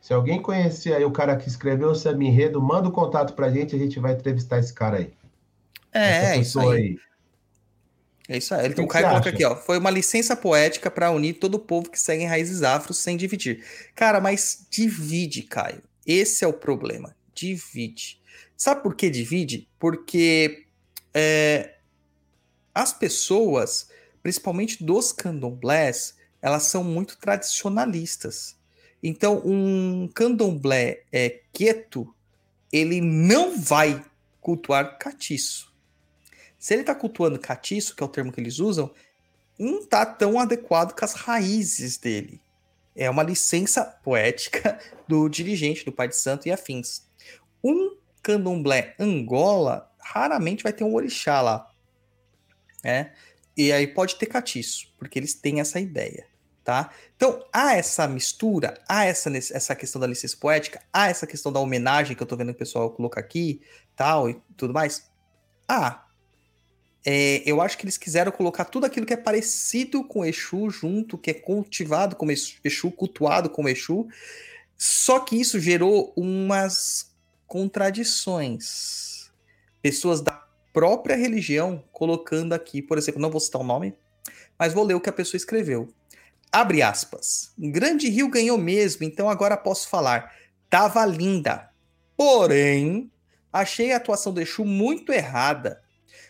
[0.00, 3.50] Se alguém conhecer aí o cara que escreveu o Samba Enredo, manda o contato pra
[3.50, 5.12] gente, a gente vai entrevistar esse cara aí.
[5.92, 6.96] É, Essa é isso pessoa aí.
[8.28, 8.68] É isso aí.
[8.68, 9.30] O que o Caio coloca acha?
[9.30, 9.54] aqui, ó.
[9.56, 13.16] Foi uma licença poética para unir todo o povo que segue em raízes afros sem
[13.16, 13.64] dividir.
[13.94, 15.82] Cara, mas divide, Caio.
[16.04, 17.14] Esse é o problema.
[17.34, 18.20] Divide.
[18.56, 19.68] Sabe por que divide?
[19.78, 20.66] Porque
[21.14, 21.76] é,
[22.74, 23.88] as pessoas,
[24.22, 28.56] principalmente dos candomblés, elas são muito tradicionalistas.
[29.02, 32.12] Então, um candomblé é, quieto,
[32.72, 34.04] ele não vai
[34.40, 35.72] cultuar catiço.
[36.66, 38.92] Se ele está cultuando catiço, que é o termo que eles usam,
[39.56, 42.42] não está tão adequado com as raízes dele.
[42.96, 44.76] É uma licença poética
[45.06, 47.06] do dirigente, do pai de santo e afins.
[47.62, 51.70] Um candomblé Angola raramente vai ter um orixá lá.
[52.82, 53.14] né?
[53.56, 56.26] E aí pode ter catiço, porque eles têm essa ideia.
[56.64, 56.90] Tá?
[57.14, 61.60] Então, há essa mistura, há essa, essa questão da licença poética, há essa questão da
[61.60, 63.62] homenagem que eu tô vendo o pessoal coloca aqui,
[63.94, 65.08] tal, e tudo mais.
[65.68, 66.05] Ah,
[67.08, 71.16] é, eu acho que eles quiseram colocar tudo aquilo que é parecido com Exu junto,
[71.16, 74.08] que é cultivado como Exu, cultuado como Exu,
[74.76, 77.14] só que isso gerou umas
[77.46, 79.30] contradições.
[79.80, 83.94] Pessoas da própria religião colocando aqui, por exemplo, não vou citar o nome,
[84.58, 85.88] mas vou ler o que a pessoa escreveu.
[86.50, 87.52] Abre aspas.
[87.56, 90.34] Grande Rio ganhou mesmo, então agora posso falar.
[90.68, 91.70] Tava linda.
[92.16, 93.12] Porém,
[93.52, 95.85] achei a atuação do Exu muito errada.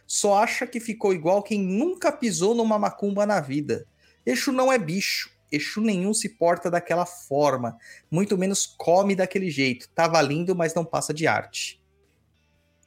[0.07, 3.87] Só acha que ficou igual quem nunca pisou numa macumba na vida.
[4.25, 5.31] Exu não é bicho.
[5.51, 7.77] Exu nenhum se porta daquela forma.
[8.11, 9.89] Muito menos come daquele jeito.
[9.91, 11.81] Tava lindo, mas não passa de arte.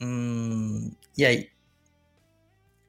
[0.01, 1.49] Hum, e aí?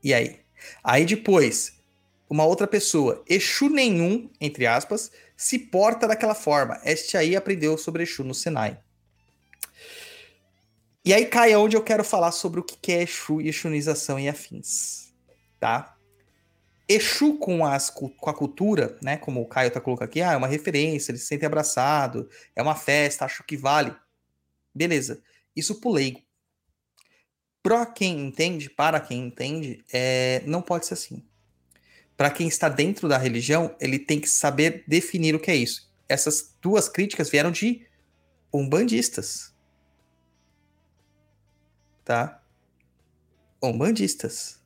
[0.03, 0.40] E aí?
[0.83, 1.81] Aí depois,
[2.29, 6.81] uma outra pessoa, Exu nenhum, entre aspas, se porta daquela forma.
[6.85, 8.79] Este aí aprendeu sobre Exu no Senai.
[11.04, 14.28] E aí cai onde eu quero falar sobre o que é Exu e Exunização e
[14.28, 15.14] afins,
[15.58, 15.96] tá?
[16.86, 19.16] Exu com, as, com a cultura, né?
[19.16, 22.60] Como o Caio tá colocando aqui, ah, é uma referência, ele se sente abraçado, é
[22.60, 23.94] uma festa, acho que vale.
[24.74, 25.22] Beleza.
[25.54, 26.20] Isso pro leigo.
[27.62, 31.22] Pra quem entende, para quem entende, é, não pode ser assim.
[32.16, 35.90] Para quem está dentro da religião, ele tem que saber definir o que é isso.
[36.08, 37.86] Essas duas críticas vieram de
[38.52, 39.54] umbandistas.
[42.11, 42.42] Tá?
[43.62, 44.59] Umbandistas.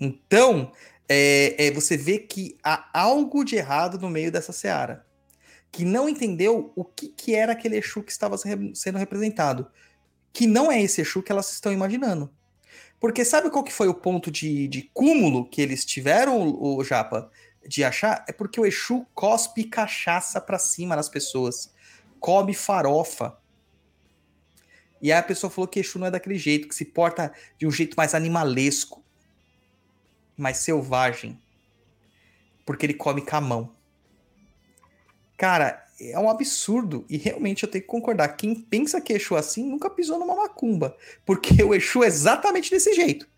[0.00, 0.72] Então,
[1.06, 5.04] é, é, você vê que há algo de errado no meio dessa seara.
[5.70, 9.70] Que não entendeu o que, que era aquele Exu que estava sendo representado.
[10.32, 12.32] Que não é esse Exu que elas estão imaginando.
[12.98, 16.82] Porque sabe qual que foi o ponto de, de cúmulo que eles tiveram, o, o
[16.82, 17.30] Japa,
[17.68, 18.24] de achar?
[18.26, 21.74] É porque o Exu cospe cachaça pra cima nas pessoas.
[22.18, 23.36] Come farofa.
[25.00, 27.66] E aí a pessoa falou que Exu não é daquele jeito, que se porta de
[27.66, 29.04] um jeito mais animalesco,
[30.36, 31.38] mais selvagem.
[32.64, 33.76] Porque ele come com a mão.
[35.36, 37.04] Cara, é um absurdo.
[37.08, 38.28] E realmente eu tenho que concordar.
[38.28, 40.96] Quem pensa que Exu é assim nunca pisou numa macumba.
[41.24, 43.28] Porque o Exu é exatamente desse jeito.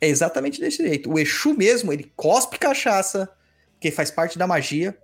[0.00, 1.10] É exatamente desse jeito.
[1.10, 3.28] O Exu mesmo, ele cospe cachaça,
[3.72, 4.96] porque faz parte da magia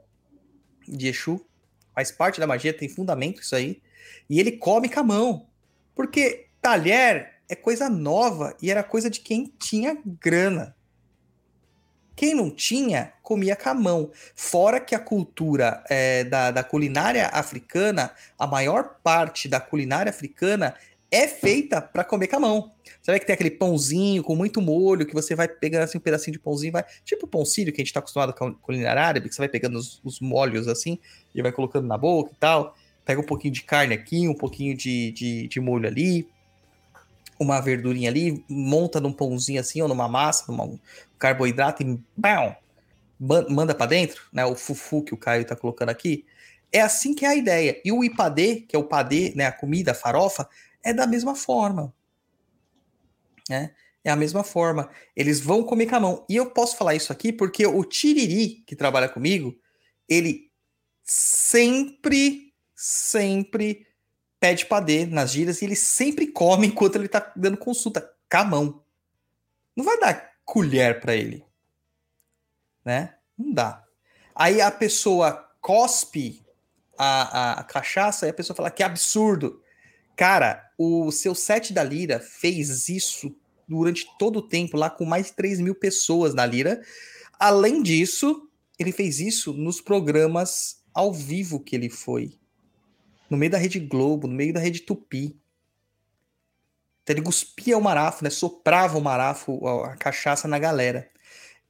[0.86, 1.44] de Exu.
[1.94, 3.80] Faz parte da magia, tem fundamento isso aí.
[4.28, 5.46] E ele come com a mão.
[5.94, 10.74] Porque talher é coisa nova e era coisa de quem tinha grana.
[12.16, 14.10] Quem não tinha, comia com a mão.
[14.36, 20.74] Fora que a cultura é, da, da culinária africana, a maior parte da culinária africana
[21.10, 22.72] é feita para comer com a mão.
[23.06, 26.32] Vê que tem aquele pãozinho com muito molho, que você vai pegando assim um pedacinho
[26.32, 26.84] de pãozinho, vai.
[27.04, 29.42] Tipo o pão sírio que a gente tá acostumado com a culinária árabe, que você
[29.42, 30.98] vai pegando os, os molhos assim
[31.34, 32.76] e vai colocando na boca e tal.
[33.04, 36.28] Pega um pouquinho de carne aqui, um pouquinho de, de, de molho ali,
[37.38, 40.78] uma verdurinha ali, monta num pãozinho assim, ou numa massa, numa, um
[41.18, 42.56] carboidrato e bam,
[43.18, 44.44] man- manda para dentro, né?
[44.44, 46.24] O fufu que o Caio tá colocando aqui.
[46.72, 47.80] É assim que é a ideia.
[47.84, 50.48] E o ipadê, que é o padê, né, a comida, a farofa,
[50.82, 51.94] é da mesma forma.
[53.48, 53.72] Né?
[54.02, 54.90] É a mesma forma.
[55.14, 56.26] Eles vão comer com a mão.
[56.28, 59.56] E eu posso falar isso aqui porque o Tiriri, que trabalha comigo,
[60.08, 60.50] ele
[61.02, 63.86] sempre, sempre
[64.40, 68.44] pede padê nas gírias e ele sempre come enquanto ele tá dando consulta com a
[68.44, 68.84] mão.
[69.74, 71.44] Não vai dar colher para ele.
[72.84, 73.14] Né?
[73.38, 73.82] Não dá.
[74.34, 76.44] Aí a pessoa cospe
[76.98, 79.62] a, a, a cachaça e a pessoa fala que absurdo.
[80.16, 83.34] Cara, o seu set da Lira fez isso
[83.66, 86.82] durante todo o tempo, lá com mais de 3 mil pessoas na Lira.
[87.38, 92.38] Além disso, ele fez isso nos programas ao vivo que ele foi.
[93.28, 95.40] No meio da Rede Globo, no meio da Rede Tupi.
[97.02, 98.30] Então ele cuspia o marafo, né?
[98.30, 101.10] Soprava o marafo, a, cachaça na galera.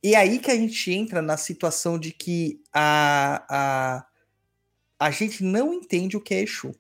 [0.03, 4.07] E aí que a gente entra na situação de que a, a,
[4.99, 6.75] a gente não entende o que é Exu.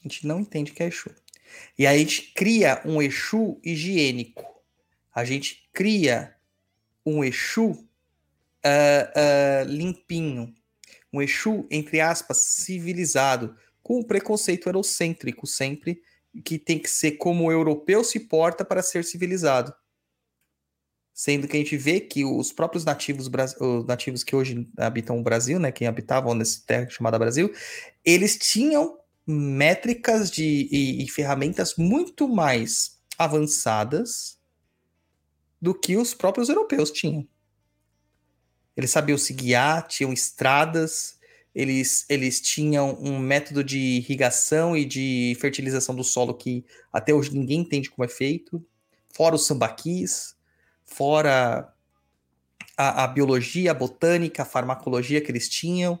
[0.00, 1.10] A gente não entende o que é Exu.
[1.78, 4.44] E aí a gente cria um Exu higiênico.
[5.14, 6.34] A gente cria
[7.04, 7.76] um Exu uh,
[8.64, 10.54] uh, limpinho.
[11.12, 13.54] Um Exu, entre aspas, civilizado.
[13.82, 16.00] Com o preconceito eurocêntrico sempre,
[16.44, 19.74] que tem que ser como o europeu se porta para ser civilizado
[21.14, 25.22] sendo que a gente vê que os próprios nativos, os nativos que hoje habitam o
[25.22, 27.52] Brasil, né, quem habitavam nessa terra chamada Brasil,
[28.04, 34.38] eles tinham métricas de, e, e ferramentas muito mais avançadas
[35.60, 37.26] do que os próprios europeus tinham.
[38.76, 41.18] Eles sabiam se guiar, tinham estradas,
[41.54, 47.32] eles, eles tinham um método de irrigação e de fertilização do solo que até hoje
[47.32, 48.64] ninguém entende como é feito,
[49.10, 50.34] fora os sambaquis
[50.92, 51.72] fora
[52.76, 56.00] a, a, biologia, a botânica, a farmacologia que eles tinham.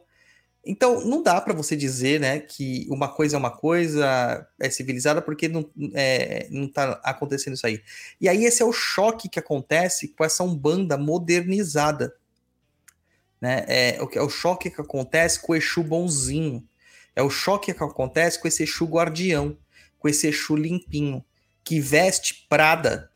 [0.64, 5.20] Então, não dá para você dizer né, que uma coisa é uma coisa, é civilizada,
[5.20, 7.82] porque não, é, não tá acontecendo isso aí.
[8.20, 12.14] E aí, esse é o choque que acontece com essa Umbanda modernizada.
[13.42, 13.64] Né?
[13.66, 16.64] É, é o choque que acontece com o Exu bonzinho.
[17.16, 19.58] É o choque que acontece com esse Exu guardião,
[19.98, 21.24] com esse Exu limpinho,
[21.64, 23.10] que veste Prada,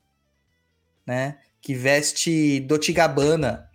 [1.07, 1.39] né?
[1.61, 3.71] que veste Dolce Gabbana,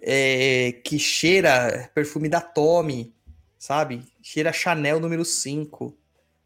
[0.00, 3.14] é, que cheira perfume da Tommy,
[3.58, 4.02] sabe?
[4.22, 5.94] Cheira Chanel número 5,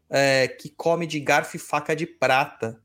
[0.09, 2.81] é, que come de garfo e faca de prata,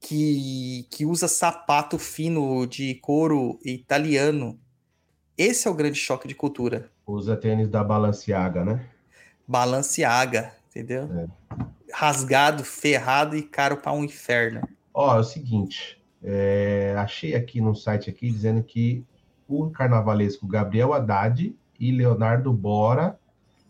[0.00, 4.58] que, que usa sapato fino de couro italiano.
[5.38, 6.90] Esse é o grande choque de cultura.
[7.06, 8.84] Usa tênis da Balenciaga, né?
[9.46, 11.04] Balenciaga, entendeu?
[11.04, 11.28] É.
[11.92, 14.60] Rasgado, ferrado e caro para um inferno.
[14.92, 19.04] Ó, é o seguinte, é, achei aqui no site aqui dizendo que
[19.46, 23.16] o carnavalesco Gabriel Haddad e Leonardo Bora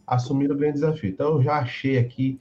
[0.06, 1.10] assumiram o grande desafio.
[1.10, 2.40] Então eu já achei aqui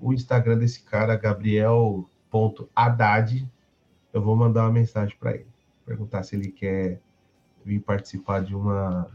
[0.00, 3.46] o Instagram desse cara, Gabriel.haddad.
[4.10, 5.46] Eu vou mandar uma mensagem para ele,
[5.84, 6.98] perguntar se ele quer
[7.64, 9.10] vir participar de uma.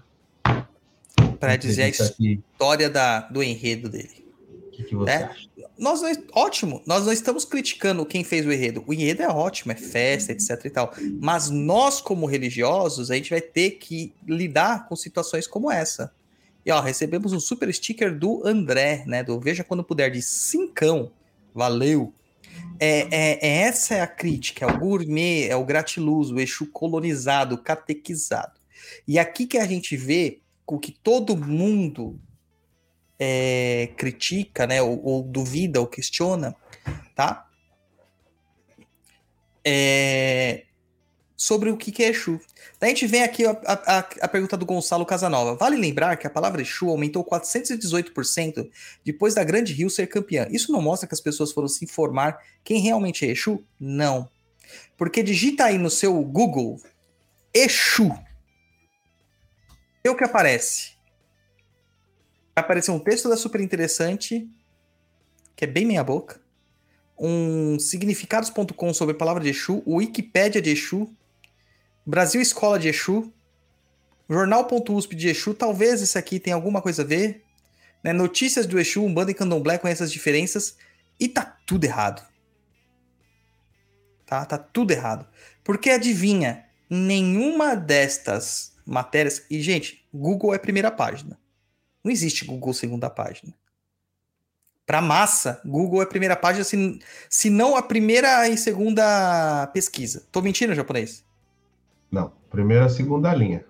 [1.39, 4.25] Para dizer a história da, do enredo dele.
[4.67, 5.23] O que, que você né?
[5.23, 5.49] acha?
[5.79, 8.83] nós não, ótimo, nós não estamos criticando quem fez o enredo.
[8.85, 10.93] O enredo é ótimo, é festa, etc e tal.
[11.21, 16.11] Mas nós, como religiosos, a gente vai ter que lidar com situações como essa.
[16.65, 19.23] E ó, recebemos um super sticker do André, né?
[19.23, 21.11] Do Veja Quando Puder, de cincão.
[21.55, 22.13] Valeu!
[22.79, 26.65] É, é, é, essa é a crítica, é o gourmet, é o gratiluz, o eixo
[26.67, 28.59] colonizado, catequizado.
[29.07, 32.19] E aqui que a gente vê o que todo mundo
[33.19, 36.55] é, critica, né, ou, ou, duvida, ou questiona,
[37.15, 37.47] tá?
[39.65, 40.63] É,
[41.39, 42.37] sobre o que é Exu.
[42.77, 45.55] Daí a gente vem aqui a, a, a, pergunta do Gonçalo Casanova.
[45.55, 48.69] Vale lembrar que a palavra Exu aumentou 418%
[49.05, 50.45] depois da Grande Rio ser campeã.
[50.51, 53.63] Isso não mostra que as pessoas foram se informar quem realmente é Exu?
[53.79, 54.29] Não.
[54.97, 56.81] Porque digita aí no seu Google
[57.53, 58.11] Exu.
[60.03, 60.99] É o que aparece
[62.53, 64.45] vai aparecer um texto da Super Interessante,
[65.55, 66.41] que é bem meia boca,
[67.17, 71.09] um significados.com sobre a palavra de Exu, o Wikipédia de Exu,
[72.09, 73.31] Brasil Escola de Exu,
[74.27, 77.43] jornal.usp de Exu, talvez esse aqui tenha alguma coisa a ver,
[78.03, 78.11] né?
[78.11, 80.75] notícias do Exu, Umbanda e Candomblé com essas diferenças,
[81.19, 82.27] e tá tudo errado.
[84.25, 84.43] Tá?
[84.43, 85.27] Tá tudo errado.
[85.63, 91.39] Porque adivinha, nenhuma destas matérias, e gente, Google é primeira página.
[92.03, 93.53] Não existe Google segunda página.
[94.83, 100.27] Para massa, Google é primeira página, se, se não a primeira e segunda pesquisa.
[100.31, 101.28] Tô mentindo, japonês?
[102.11, 103.65] Não, primeira e segunda linha.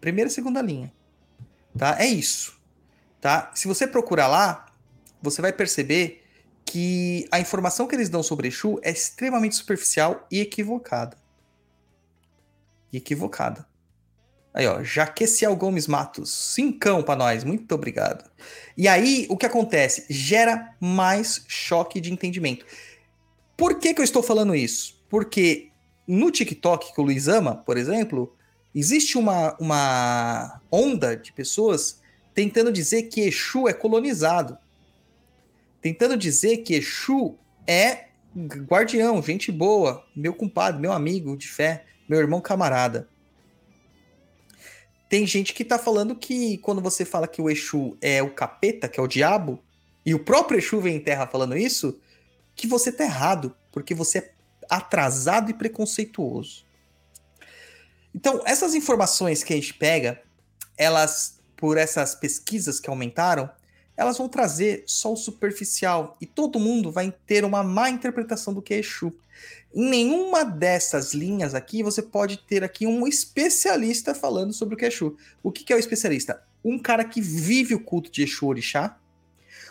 [0.00, 0.92] Primeira e segunda linha.
[1.76, 1.96] Tá?
[1.98, 2.58] É isso.
[3.20, 3.50] Tá?
[3.54, 4.66] Se você procurar lá,
[5.22, 6.22] você vai perceber
[6.64, 11.16] que a informação que eles dão sobre Exu é extremamente superficial e equivocada.
[12.92, 13.66] E equivocada.
[14.52, 18.28] Aí, ó, Jaqueciel Gomes Matos, cincão para nós, muito obrigado.
[18.76, 20.06] E aí, o que acontece?
[20.08, 22.64] Gera mais choque de entendimento.
[23.56, 24.98] Por que, que eu estou falando isso?
[25.08, 25.70] Porque
[26.06, 28.36] no TikTok, que o Luiz ama, por exemplo,
[28.78, 31.98] Existe uma, uma onda de pessoas
[32.34, 34.58] tentando dizer que Exu é colonizado.
[35.80, 42.18] Tentando dizer que Exu é guardião, gente boa, meu compadre, meu amigo de fé, meu
[42.20, 43.08] irmão camarada.
[45.08, 48.90] Tem gente que tá falando que quando você fala que o Exu é o capeta,
[48.90, 49.58] que é o diabo,
[50.04, 51.98] e o próprio Exu vem em terra falando isso,
[52.54, 54.34] que você tá errado, porque você é
[54.70, 56.64] atrasado e preconceituoso.
[58.14, 60.22] Então, essas informações que a gente pega,
[60.76, 63.50] elas, por essas pesquisas que aumentaram,
[63.96, 68.60] elas vão trazer só o superficial e todo mundo vai ter uma má interpretação do
[68.60, 69.12] que é Exu.
[69.74, 74.84] Em nenhuma dessas linhas aqui você pode ter aqui um especialista falando sobre o que
[74.84, 75.16] é Exu.
[75.42, 76.42] O que, é o especialista?
[76.64, 78.98] Um cara que vive o culto de Exu Orixá,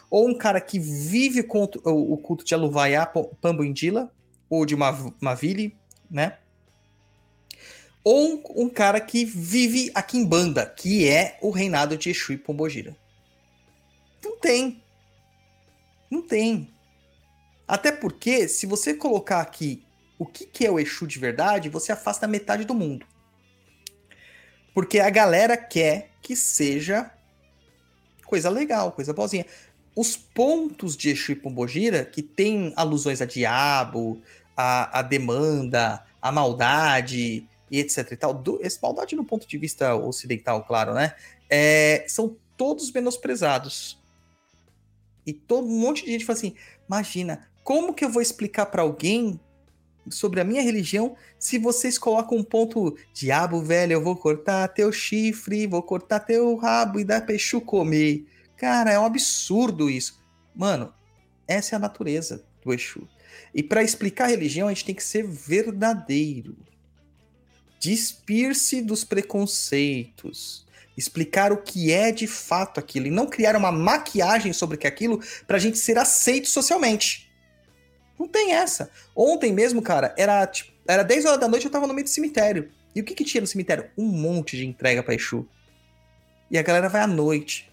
[0.09, 4.11] ou um cara que vive o culto de Aluvaiá, Pambuindila,
[4.49, 5.77] ou de Mavili,
[6.09, 6.37] né?
[8.03, 12.95] Ou um cara que vive a Kimbanda, que é o reinado de Exu e Pombogira.
[14.23, 14.83] Não tem.
[16.09, 16.69] Não tem.
[17.67, 19.83] Até porque, se você colocar aqui
[20.19, 23.07] o que, que é o Exu de verdade, você afasta metade do mundo.
[24.73, 27.11] Porque a galera quer que seja
[28.25, 29.45] coisa legal, coisa boazinha
[29.95, 34.21] os pontos de Exu e Pombogira, que tem alusões a diabo,
[34.55, 39.57] a, a demanda, a maldade e etc e tal, do, esse maldade no ponto de
[39.57, 41.15] vista ocidental, claro, né?
[41.49, 43.97] É, são todos menosprezados.
[45.25, 46.55] E todo um monte de gente fala assim:
[46.87, 49.39] imagina, como que eu vou explicar para alguém
[50.09, 54.91] sobre a minha religião se vocês colocam um ponto diabo, velho, eu vou cortar teu
[54.91, 58.25] chifre, vou cortar teu rabo e dar peixu comer.
[58.57, 60.19] Cara, é um absurdo isso.
[60.55, 60.93] Mano,
[61.47, 63.07] essa é a natureza do Exu.
[63.53, 66.57] E para explicar a religião, a gente tem que ser verdadeiro.
[67.79, 70.65] Despir-se dos preconceitos.
[70.97, 73.07] Explicar o que é de fato aquilo.
[73.07, 77.29] E não criar uma maquiagem sobre que aquilo pra gente ser aceito socialmente.
[78.17, 78.89] Não tem essa.
[79.15, 82.09] Ontem mesmo, cara, era, tipo, era 10 horas da noite eu tava no meio do
[82.09, 82.71] cemitério.
[82.95, 83.89] E o que que tinha no cemitério?
[83.97, 85.45] Um monte de entrega pra Exu.
[86.49, 87.69] E a galera vai à noite.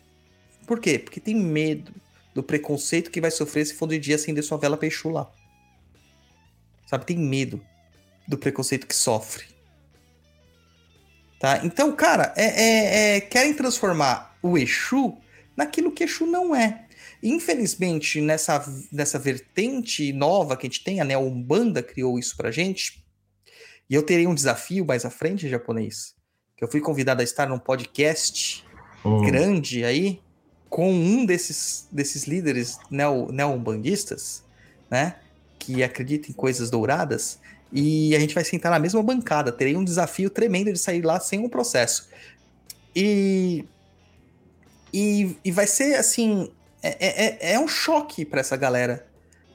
[0.67, 0.99] Por quê?
[0.99, 1.93] Porque tem medo
[2.35, 5.31] do preconceito que vai sofrer se for de dia acender sua vela peixu lá.
[6.87, 7.07] Sabe?
[7.07, 7.61] Tem medo
[8.27, 9.45] do preconceito que sofre.
[11.39, 11.61] Tá?
[11.65, 15.19] Então, cara, é, é, é, querem transformar o Exu
[15.57, 16.87] naquilo que Exu não é.
[17.23, 22.51] Infelizmente, nessa, nessa vertente nova que a gente tem, a Neo Umbanda criou isso pra
[22.51, 23.05] gente.
[23.89, 26.15] E eu terei um desafio mais à frente, japonês.
[26.57, 28.65] Que eu fui convidado a estar num podcast
[29.05, 29.23] hum.
[29.23, 30.21] grande aí,
[30.73, 34.43] com um desses, desses líderes neo, neo-umbandistas,
[34.91, 35.17] né?
[35.59, 37.39] Que acredita em coisas douradas,
[37.71, 39.53] e a gente vai sentar na mesma bancada.
[39.53, 42.09] Terei um desafio tremendo de sair lá sem um processo.
[42.97, 43.67] E.
[44.91, 46.51] E, e vai ser assim.
[46.83, 49.07] É, é, é um choque para essa galera.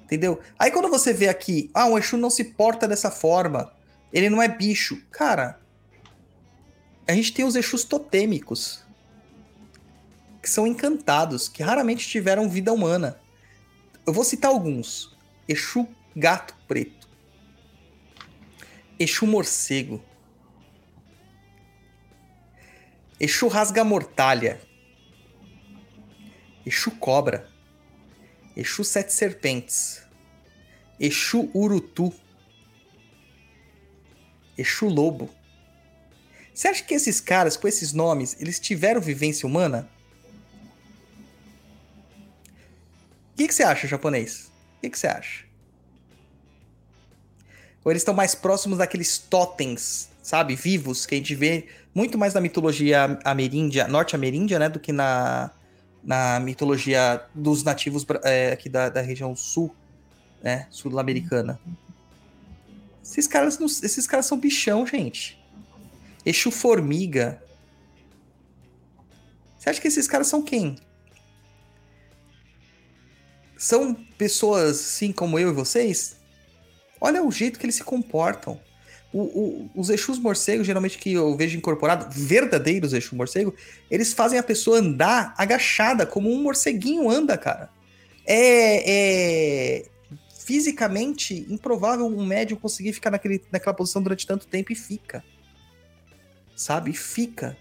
[0.04, 0.40] Entendeu?
[0.58, 3.74] Aí quando você vê aqui, ah, o Exu não se porta dessa forma.
[4.14, 5.02] Ele não é bicho.
[5.10, 5.60] Cara,
[7.08, 8.86] a gente tem os Exus totêmicos
[10.48, 13.20] que são encantados, que raramente tiveram vida humana.
[14.06, 15.14] Eu vou citar alguns:
[15.46, 15.86] Exu
[16.16, 17.10] Gato Preto,
[18.98, 20.02] Exu Morcego,
[23.20, 24.62] Exu Rasga Mortalha,
[26.66, 27.50] Exu Cobra,
[28.56, 30.02] Exu Sete Serpentes,
[30.98, 32.14] Exu Urutu,
[34.58, 35.30] Exu Lobo.
[36.54, 39.97] Você acha que esses caras com esses nomes, eles tiveram vivência humana?
[43.38, 44.52] Que, que você acha, japonês?
[44.78, 45.46] O que, que você acha?
[47.86, 52.34] Ou eles estão mais próximos daqueles totens, sabe, vivos, que a gente vê muito mais
[52.34, 55.52] na mitologia ameríndia, norte-ameríndia, né, do que na,
[56.04, 59.74] na mitologia dos nativos é, aqui da, da região sul,
[60.44, 61.60] né, sul-americana.
[63.04, 65.42] Esses caras, esses caras são bichão, gente.
[66.26, 67.42] Exu formiga.
[69.58, 70.76] Você acha que esses caras são quem?
[73.58, 76.18] São pessoas assim como eu e vocês,
[77.02, 78.60] olha o jeito que eles se comportam.
[79.14, 83.56] O, o, os Exus morcegos, geralmente que eu vejo incorporado, verdadeiros Exus morcego,
[83.90, 87.70] eles fazem a pessoa andar agachada, como um morceguinho anda, cara.
[88.26, 89.86] É, é
[90.48, 95.24] fisicamente improvável um médium conseguir ficar naquele, naquela posição durante tanto tempo e fica.
[96.56, 96.94] Sabe?
[96.94, 97.58] Fica.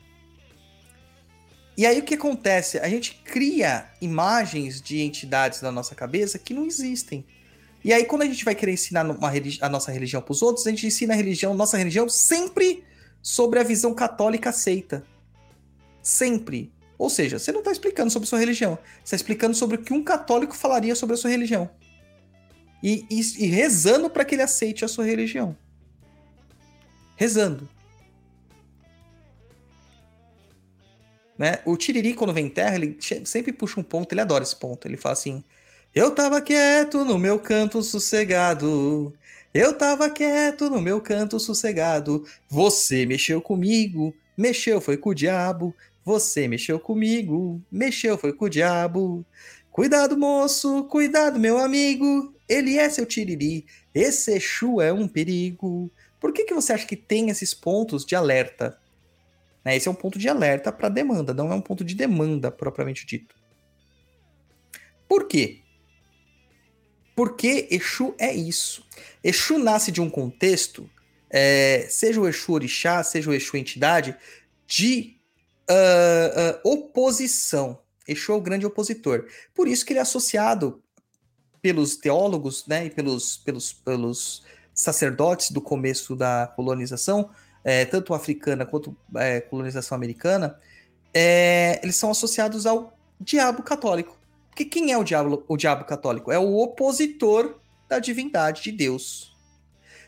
[1.77, 2.79] E aí o que acontece?
[2.79, 7.25] A gente cria imagens de entidades na nossa cabeça que não existem.
[7.85, 10.67] E aí quando a gente vai querer ensinar uma a nossa religião para os outros,
[10.67, 12.83] a gente ensina a religião, nossa religião sempre
[13.23, 15.05] sobre a visão católica aceita.
[16.03, 16.73] Sempre.
[16.99, 18.79] Ou seja, você não está explicando sobre sua religião.
[18.99, 21.69] Você está explicando sobre o que um católico falaria sobre a sua religião.
[22.83, 25.57] E, e, e rezando para que ele aceite a sua religião.
[27.17, 27.69] Rezando.
[31.39, 31.59] Né?
[31.65, 34.87] O Tiriri, quando vem em terra, ele sempre puxa um ponto, ele adora esse ponto.
[34.87, 35.45] Ele fala assim:
[35.95, 39.13] Eu tava quieto no meu canto sossegado.
[39.53, 42.27] Eu tava quieto no meu canto sossegado.
[42.49, 45.75] Você mexeu comigo, mexeu foi com o diabo.
[46.05, 49.25] Você mexeu comigo, mexeu foi com o diabo.
[49.73, 52.35] Cuidado, moço, cuidado, meu amigo.
[52.49, 53.67] Ele é seu tiriri.
[53.95, 55.91] Esse Exu é um perigo.
[56.21, 58.79] Por que, que você acha que tem esses pontos de alerta?
[59.67, 59.75] Né?
[59.75, 63.05] Esse é um ponto de alerta para demanda, não é um ponto de demanda propriamente
[63.05, 63.35] dito.
[65.09, 65.59] Por quê?
[67.17, 68.87] Porque Exu é isso.
[69.25, 70.89] Exu nasce de um contexto,
[71.29, 74.17] é, seja o Exu Orixá, seja o Exu Entidade,
[74.69, 75.17] de
[75.69, 77.81] uh, uh, oposição.
[78.07, 79.27] Exu é o grande opositor.
[79.53, 80.81] Por isso que ele é associado
[81.61, 87.31] pelos teólogos né, e pelos, pelos, pelos sacerdotes do começo da colonização
[87.67, 90.57] é, tanto africana quanto é, colonização americana,
[91.13, 94.17] é, eles são associados ao diabo católico.
[94.49, 96.31] Porque quem é o diabo, o diabo católico?
[96.31, 97.59] É o opositor
[97.89, 99.37] da divindade de Deus.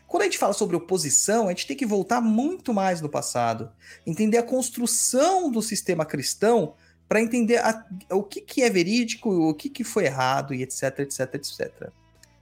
[0.07, 3.69] Quando a gente fala sobre oposição, a gente tem que voltar muito mais no passado,
[4.07, 6.75] entender a construção do sistema cristão
[7.09, 10.99] para entender a, o que, que é verídico, o que, que foi errado e etc,
[10.99, 11.91] etc, etc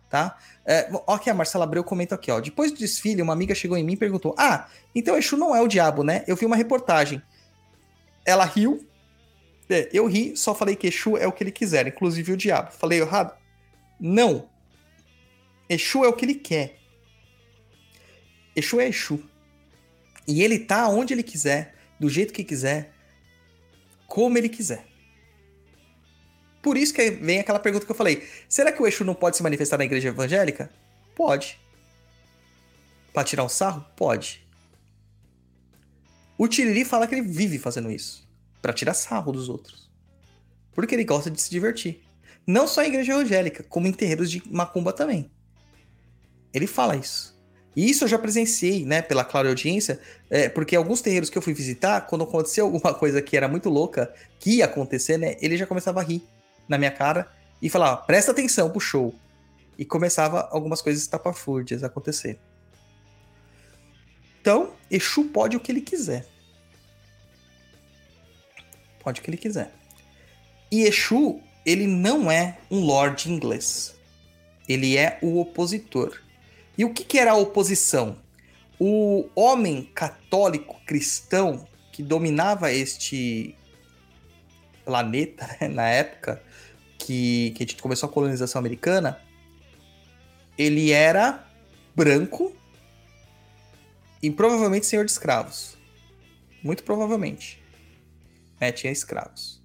[0.09, 0.37] tá?
[0.65, 2.39] É, ó, que a Marcela Abreu comenta aqui, ó.
[2.39, 5.61] Depois do desfile, uma amiga chegou em mim e perguntou: Ah, então Exu não é
[5.61, 6.23] o diabo, né?
[6.27, 7.21] Eu vi uma reportagem.
[8.25, 8.85] Ela riu.
[9.69, 12.71] É, eu ri, só falei que Exu é o que ele quiser, inclusive o diabo.
[12.71, 13.35] Falei errado?
[13.99, 14.49] Não.
[15.69, 16.77] Exu é o que ele quer.
[18.55, 19.23] Exu é Exu.
[20.27, 22.93] E ele tá onde ele quiser, do jeito que quiser,
[24.07, 24.85] como ele quiser.
[26.67, 29.37] Por isso que vem aquela pergunta que eu falei: será que o Exu não pode
[29.37, 30.69] se manifestar na igreja evangélica?
[31.15, 31.57] Pode.
[33.13, 33.85] Para tirar um sarro?
[33.95, 34.45] Pode.
[36.37, 38.27] O Tiriri fala que ele vive fazendo isso
[38.61, 39.89] para tirar sarro dos outros.
[40.73, 42.03] Porque ele gosta de se divertir.
[42.45, 45.31] Não só em igreja evangélica, como em terreiros de macumba também.
[46.53, 47.33] Ele fala isso.
[47.77, 51.41] E isso eu já presenciei, né, pela clara audiência, é, porque alguns terreiros que eu
[51.41, 55.55] fui visitar, quando aconteceu alguma coisa que era muito louca, que ia acontecer, né, ele
[55.55, 56.27] já começava a rir
[56.67, 59.13] na minha cara e falava, presta atenção pro show.
[59.77, 62.39] E começava algumas coisas estapafúrdias a acontecer.
[64.41, 66.25] Então, Exu pode o que ele quiser.
[68.99, 69.71] Pode o que ele quiser.
[70.71, 73.95] E Exu, ele não é um lord inglês.
[74.67, 76.21] Ele é o opositor.
[76.77, 78.17] E o que, que era a oposição?
[78.79, 83.55] O homem católico cristão que dominava este
[84.85, 86.41] planeta né, na época,
[87.07, 89.21] que, que começou a colonização americana,
[90.57, 91.47] ele era
[91.95, 92.53] branco
[94.21, 95.77] e provavelmente senhor de escravos.
[96.61, 97.63] Muito provavelmente.
[98.59, 99.61] É, tinha escravos.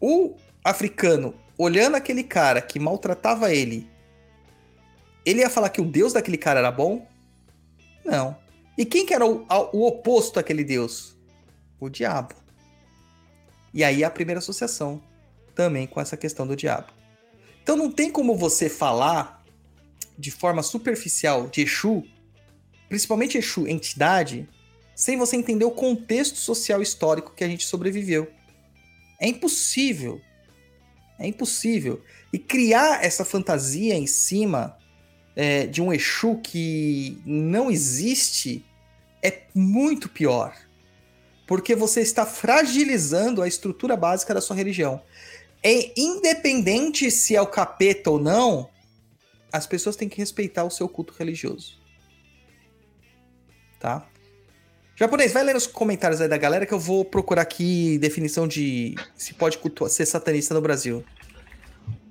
[0.00, 3.90] O africano, olhando aquele cara que maltratava ele,
[5.24, 7.06] ele ia falar que o deus daquele cara era bom?
[8.04, 8.36] Não.
[8.78, 11.16] E quem que era o, o oposto daquele deus?
[11.80, 12.41] O diabo.
[13.72, 15.02] E aí a primeira associação
[15.54, 16.92] também com essa questão do diabo.
[17.62, 19.44] Então não tem como você falar
[20.18, 22.04] de forma superficial de Exu,
[22.88, 24.48] principalmente Exu entidade,
[24.94, 28.30] sem você entender o contexto social histórico que a gente sobreviveu.
[29.20, 30.20] É impossível.
[31.18, 32.02] É impossível.
[32.32, 34.76] E criar essa fantasia em cima
[35.34, 38.64] é, de um Exu que não existe
[39.22, 40.54] é muito pior
[41.46, 45.02] porque você está fragilizando a estrutura básica da sua religião.
[45.62, 48.68] É independente se é o capeta ou não,
[49.52, 51.78] as pessoas têm que respeitar o seu culto religioso.
[53.78, 54.06] Tá?
[54.96, 58.94] Japonês, vai ler os comentários aí da galera que eu vou procurar aqui definição de
[59.14, 61.04] se pode cultuar, ser satanista no Brasil.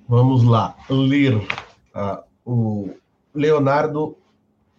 [0.08, 1.36] Vamos lá, ler.
[1.36, 2.90] Uh, o
[3.34, 4.16] Leonardo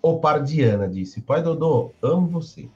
[0.01, 2.69] Opardiana disse: Pai Dodô, amo você.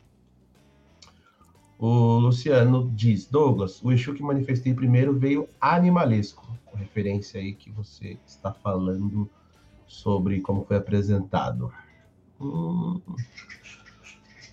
[1.79, 8.17] O Luciano diz, Douglas, o Exu que manifestei primeiro veio animalesco, referência aí que você
[8.25, 9.29] está falando
[9.85, 11.71] sobre como foi apresentado.
[12.39, 12.99] Hum.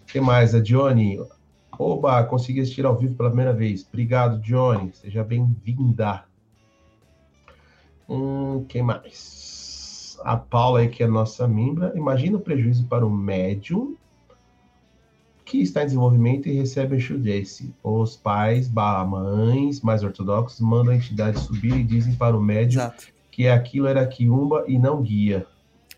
[0.07, 0.55] que mais?
[0.55, 1.19] A Johnny.
[1.79, 3.87] Oba, consegui assistir ao vivo pela primeira vez.
[3.87, 4.93] Obrigado, Johnny.
[4.93, 6.25] Seja bem-vinda.
[8.09, 9.45] Hum, quem mais?
[10.25, 13.95] a Paula aí, que é nossa membra, imagina o prejuízo para o médium
[15.55, 17.73] que está em desenvolvimento e recebe desse.
[17.83, 22.81] Os pais, barra mães, mais ortodoxos, mandam a entidade subir e dizem para o médium
[22.81, 23.07] Exato.
[23.31, 25.47] que aquilo era quiumba e não guia.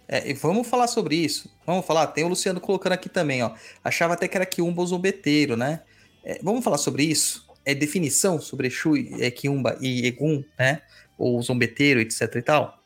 [0.06, 1.50] É, e vamos falar sobre isso.
[1.66, 2.08] Vamos falar.
[2.08, 3.52] Tem o Luciano colocando aqui também, ó.
[3.82, 5.80] Achava até que era Kiumba ou zombeteiro, né?
[6.22, 7.48] É, vamos falar sobre isso?
[7.64, 10.82] É definição sobre Exu, é, Kiumba e Egum, né?
[11.18, 12.78] Ou zombeteiro, etc e tal.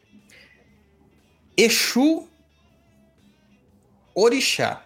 [1.57, 2.27] Exu,
[4.15, 4.85] orixá.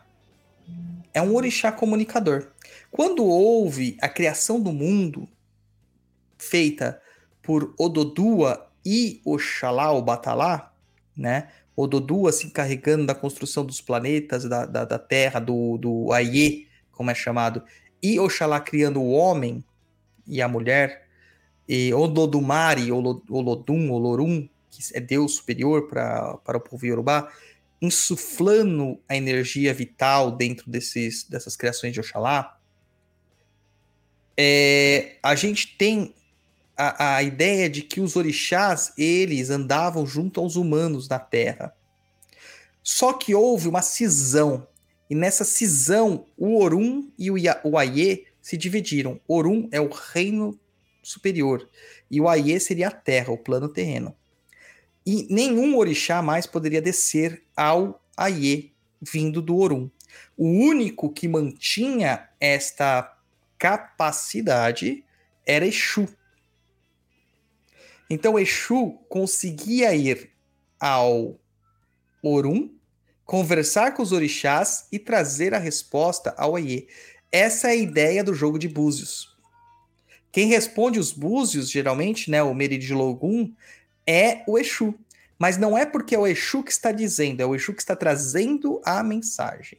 [1.15, 2.49] É um orixá comunicador.
[2.91, 5.29] Quando houve a criação do mundo
[6.37, 7.01] feita
[7.41, 10.75] por Ododua e Oxalá, ou Batalá,
[11.17, 11.49] né?
[11.77, 17.11] Ododua se encarregando da construção dos planetas, da, da, da Terra, do, do Aie, como
[17.11, 17.63] é chamado,
[18.03, 19.65] e Oxalá criando o homem
[20.27, 21.09] e a mulher,
[21.69, 27.29] e Ododumari, Olo- Olodum, Olorum, que é Deus superior para para o povo Yorubá,
[27.85, 32.59] insuflando a energia vital dentro desses, dessas criações de Oxalá,
[34.37, 36.15] é, a gente tem
[36.77, 41.75] a, a ideia de que os orixás, eles andavam junto aos humanos na Terra.
[42.83, 44.67] Só que houve uma cisão.
[45.09, 49.21] E nessa cisão, o Orum e o, Ia- o Aie se dividiram.
[49.29, 50.59] Orum é o reino
[51.03, 51.69] superior.
[52.11, 54.15] E o Aie seria a Terra, o plano terreno.
[55.07, 59.91] E nenhum orixá mais poderia descer ao Aie, vindo do Orum.
[60.37, 63.17] O único que mantinha esta
[63.59, 65.05] capacidade
[65.47, 66.09] era Exu.
[68.09, 70.31] Então Exu conseguia ir
[70.79, 71.39] ao
[72.23, 72.75] Orum,
[73.25, 76.87] conversar com os orixás e trazer a resposta ao Aie.
[77.31, 79.35] Essa é a ideia do jogo de búzios.
[80.31, 83.53] Quem responde os búzios, geralmente, né, o Meridilogum,
[84.07, 84.95] é o Exu.
[85.39, 87.97] Mas não é porque é o Exu que está dizendo, é o Exu que está
[87.97, 89.79] trazendo a mensagem.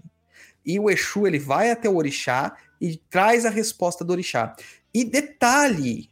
[0.66, 4.56] E o Exu ele vai até o orixá e traz a resposta do orixá.
[4.94, 6.10] E detalhe,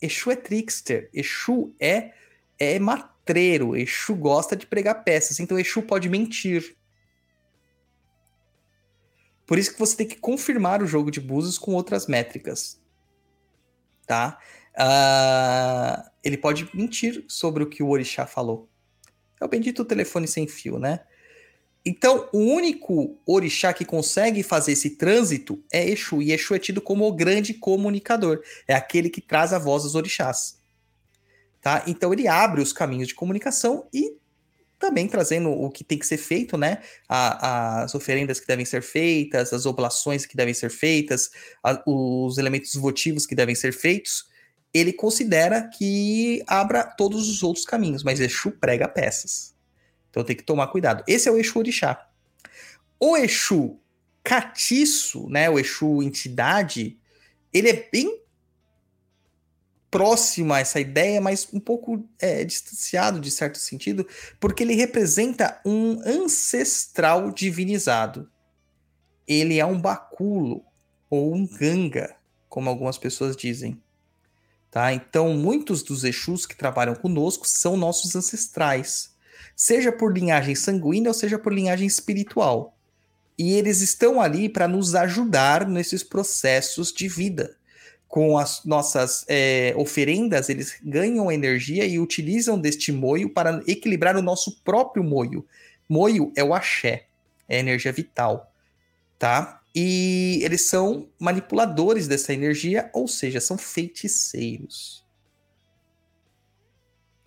[0.00, 2.12] Exu é trickster, Exu é
[2.58, 6.76] é matreiro, Exu gosta de pregar peças, então Exu pode mentir.
[9.46, 12.80] Por isso que você tem que confirmar o jogo de búzios com outras métricas.
[14.06, 14.38] Tá?
[14.76, 18.68] Ah, ele pode mentir sobre o que o orixá falou.
[19.40, 21.00] É o bendito telefone sem fio, né?
[21.84, 26.80] Então, o único orixá que consegue fazer esse trânsito é Exu, e Exu é tido
[26.80, 28.42] como o grande comunicador.
[28.66, 30.58] É aquele que traz a voz dos orixás.
[31.60, 31.84] Tá?
[31.86, 34.16] Então, ele abre os caminhos de comunicação e
[34.80, 36.82] também trazendo o que tem que ser feito, né?
[37.08, 41.30] A- as oferendas que devem ser feitas, as oblações que devem ser feitas,
[41.62, 44.26] a- os elementos votivos que devem ser feitos.
[44.72, 49.54] Ele considera que abra todos os outros caminhos, mas Exu prega peças.
[50.10, 51.02] Então tem que tomar cuidado.
[51.06, 52.08] Esse é o Exu Orixá.
[52.98, 53.78] O Exu
[54.22, 56.98] catiço, né, o Exu entidade,
[57.52, 58.20] ele é bem
[59.90, 64.06] próximo a essa ideia, mas um pouco é, distanciado de certo sentido,
[64.40, 68.30] porque ele representa um ancestral divinizado.
[69.26, 70.64] Ele é um baculo
[71.08, 72.16] ou um ganga,
[72.48, 73.80] como algumas pessoas dizem.
[74.76, 74.92] Tá?
[74.92, 79.16] Então, muitos dos Exus que trabalham conosco são nossos ancestrais
[79.56, 82.76] seja por linhagem sanguínea ou seja por linhagem espiritual.
[83.38, 87.56] E eles estão ali para nos ajudar nesses processos de vida.
[88.06, 94.22] Com as nossas é, oferendas, eles ganham energia e utilizam deste moio para equilibrar o
[94.22, 95.42] nosso próprio moio.
[95.88, 97.06] Moio é o axé,
[97.48, 98.52] é a energia vital,
[99.18, 99.58] tá?
[99.78, 105.04] E eles são manipuladores dessa energia, ou seja, são feiticeiros.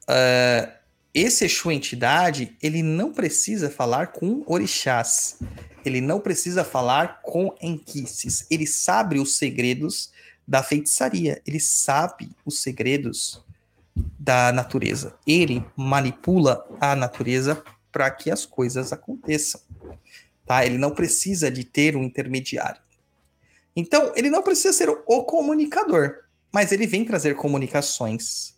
[0.09, 0.73] Uh,
[1.13, 5.37] esse Exu entidade, ele não precisa falar com orixás.
[5.85, 8.47] Ele não precisa falar com enquices.
[8.49, 10.11] Ele sabe os segredos
[10.47, 11.39] da feitiçaria.
[11.45, 13.45] Ele sabe os segredos
[13.95, 15.15] da natureza.
[15.27, 19.61] Ele manipula a natureza para que as coisas aconteçam.
[20.49, 20.65] Tá?
[20.65, 22.81] Ele não precisa de ter um intermediário.
[23.75, 28.55] Então, ele não precisa ser o comunicador, mas ele vem trazer comunicações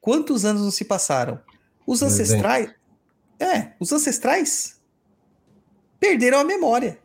[0.04, 1.40] quantos anos não se passaram?
[1.86, 2.70] Os ancestrais.
[3.40, 4.78] É, os ancestrais
[5.98, 6.98] perderam a memória.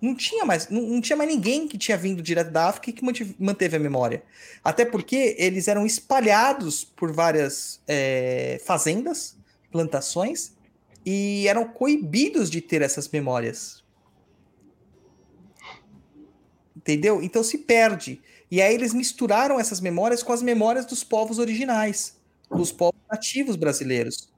[0.00, 2.92] Não tinha mais, não, não, tinha mais ninguém que tinha vindo direto da África e
[2.92, 4.22] que manteve a memória.
[4.62, 9.36] Até porque eles eram espalhados por várias é, fazendas,
[9.72, 10.52] plantações,
[11.04, 13.82] e eram coibidos de ter essas memórias.
[16.76, 17.20] Entendeu?
[17.20, 18.22] Então se perde.
[18.52, 23.56] E aí eles misturaram essas memórias com as memórias dos povos originais, dos povos nativos
[23.56, 24.30] brasileiros.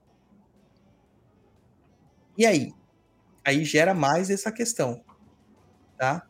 [2.37, 2.71] E aí?
[3.43, 5.03] Aí gera mais essa questão,
[5.97, 6.25] tá?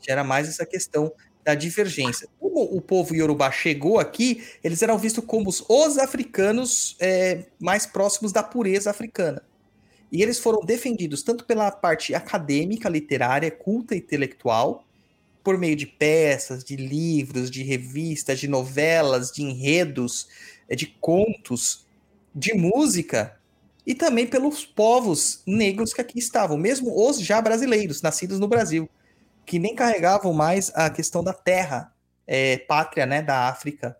[0.00, 1.12] Gera mais essa questão
[1.44, 2.28] da divergência.
[2.40, 7.86] Como o povo iorubá chegou aqui, eles eram vistos como os, os africanos é, mais
[7.86, 9.40] próximos da pureza africana.
[10.10, 14.87] E eles foram defendidos tanto pela parte acadêmica, literária, culta e intelectual,
[15.42, 20.28] por meio de peças, de livros, de revistas, de novelas, de enredos,
[20.68, 21.86] eh, de contos,
[22.34, 23.38] de música,
[23.86, 28.88] e também pelos povos negros que aqui estavam, mesmo os já brasileiros, nascidos no Brasil,
[29.46, 31.90] que nem carregavam mais a questão da terra,
[32.26, 33.96] é, pátria né, da África.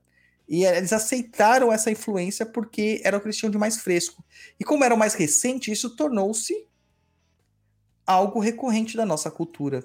[0.47, 4.23] E eles aceitaram essa influência porque era o tinham de mais fresco.
[4.61, 6.67] E como era o mais recente, isso tornou-se
[8.07, 9.83] algo recorrente da nossa cultura.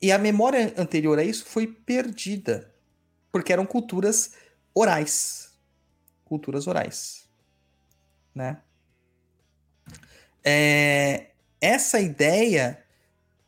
[0.00, 2.72] E a memória anterior a isso foi perdida,
[3.32, 4.32] porque eram culturas
[4.74, 5.52] orais.
[6.24, 7.28] Culturas orais.
[8.34, 8.58] Né?
[10.44, 11.30] É,
[11.60, 12.82] essa ideia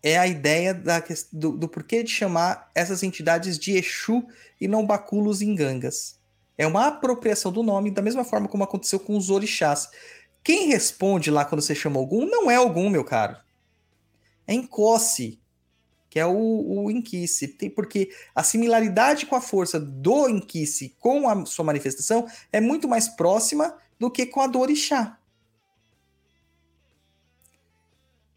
[0.03, 4.27] é a ideia da, do, do, porquê de chamar essas entidades de Exu
[4.61, 6.19] e não Baculos e Gangas.
[6.59, 9.89] É uma apropriação do nome, da mesma forma como aconteceu com os orixás.
[10.43, 13.37] Quem responde lá quando você chama algum não é algum, meu caro.
[14.47, 15.40] É Encosse
[16.11, 17.47] que é o, o Inquice.
[17.47, 22.89] Tem, porque a similaridade com a força do Inquice com a sua manifestação é muito
[22.89, 25.17] mais próxima do que com a do Orixá.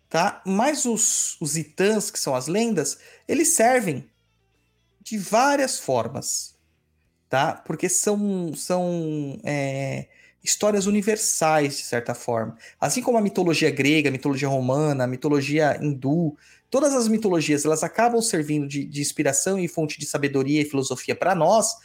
[0.07, 0.43] Tá?
[0.45, 4.07] Mas os, os Itãs, que são as lendas, eles servem
[5.01, 6.53] de várias formas.
[7.27, 7.53] Tá?
[7.53, 10.05] Porque são, são é,
[10.43, 12.55] histórias universais, de certa forma.
[12.79, 16.37] Assim como a mitologia grega, a mitologia romana, a mitologia hindu,
[16.73, 21.15] todas as mitologias elas acabam servindo de, de inspiração e fonte de sabedoria e filosofia
[21.15, 21.75] para nós,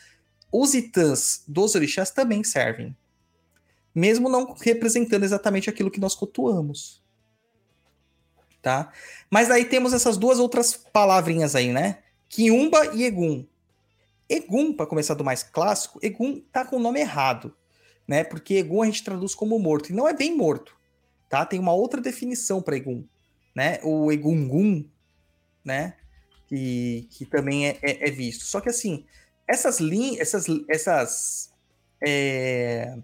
[0.51, 2.97] os itãs dos orixás também servem.
[3.95, 7.03] Mesmo não representando exatamente aquilo que nós cultuamos.
[8.63, 8.91] Tá?
[9.31, 11.99] Mas aí temos essas duas outras palavrinhas aí, né?
[12.27, 13.45] Quiumba e Egum.
[14.27, 17.55] Egum, para começar do mais clássico, Egum tá com o nome errado,
[18.07, 18.25] né?
[18.25, 20.75] Porque Egum a gente traduz como morto, e não é bem morto,
[21.29, 21.45] tá?
[21.45, 23.05] Tem uma outra definição para Egum
[23.59, 23.81] né?
[23.83, 24.89] O Egungun,
[25.65, 25.95] né?
[26.47, 28.45] Que, que também é, é, é visto.
[28.45, 29.05] Só que assim,
[29.49, 31.53] essas, linhas, essas, essas
[32.01, 32.97] é,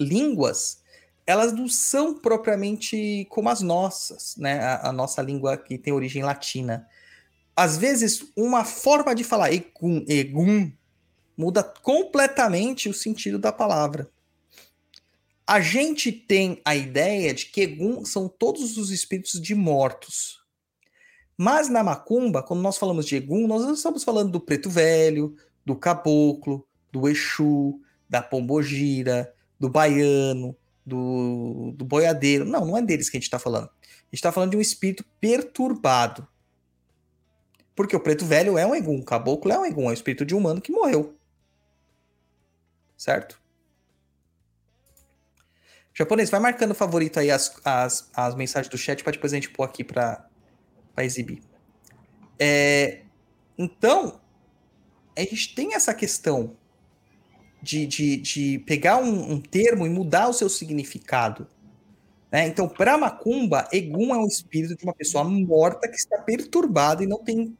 [0.00, 0.82] línguas,
[1.24, 4.58] elas não são propriamente como as nossas, né?
[4.58, 6.88] A, a, nossa língua que tem origem latina.
[7.54, 10.72] Às vezes, uma forma de falar egum,
[11.36, 14.10] muda completamente o sentido da palavra.
[15.46, 20.44] A gente tem a ideia de que Egum são todos os espíritos de mortos.
[21.38, 25.36] Mas na macumba, quando nós falamos de Egum, nós não estamos falando do preto velho,
[25.64, 32.44] do caboclo, do Exu, da pombogira, do baiano, do, do boiadeiro.
[32.44, 33.66] Não, não é deles que a gente está falando.
[33.66, 36.26] A gente está falando de um espírito perturbado.
[37.74, 40.24] Porque o preto velho é um Egum, o caboclo é um Egum, é um espírito
[40.24, 41.14] de humano que morreu.
[42.96, 43.45] certo?
[45.98, 49.48] Japonês, vai marcando favorito aí as, as, as mensagens do chat para depois a gente
[49.48, 50.28] pôr aqui para
[50.98, 51.40] exibir.
[52.38, 53.00] É,
[53.56, 54.20] então,
[55.16, 56.54] a gente tem essa questão
[57.62, 61.46] de, de, de pegar um, um termo e mudar o seu significado.
[62.30, 62.46] Né?
[62.46, 67.06] Então, para Macumba, Egum é um espírito de uma pessoa morta que está perturbada e
[67.06, 67.56] não tem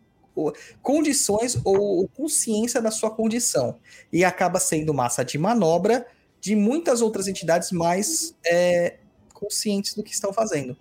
[0.82, 3.78] condições ou consciência da sua condição.
[4.12, 6.06] E acaba sendo massa de manobra
[6.46, 8.98] de muitas outras entidades mais é,
[9.34, 10.76] conscientes do que estão fazendo.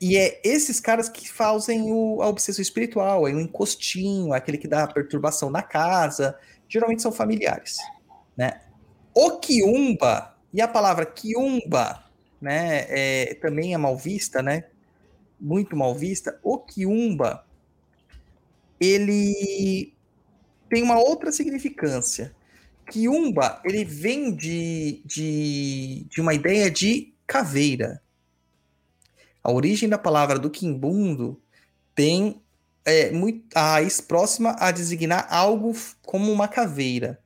[0.00, 4.68] E é esses caras que fazem o, a obsessão espiritual, é o encostinho, aquele que
[4.68, 7.78] dá perturbação na casa, geralmente são familiares,
[8.36, 8.60] né?
[9.12, 12.04] O quiumba, e a palavra quiumba,
[12.40, 14.66] né, é, também é mal vista, né?
[15.40, 16.38] Muito mal vista.
[16.44, 17.44] O quiumba,
[18.78, 19.92] ele
[20.68, 22.32] tem uma outra significância.
[22.90, 28.02] Quiumba, ele vem de, de, de uma ideia de caveira.
[29.42, 31.40] A origem da palavra do quimbundo
[31.94, 32.42] tem
[32.84, 35.72] é, muito, a raiz próxima a designar algo
[36.02, 37.22] como uma caveira.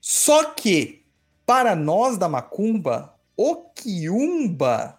[0.00, 1.04] Só que,
[1.46, 4.98] para nós da macumba, o quiumba,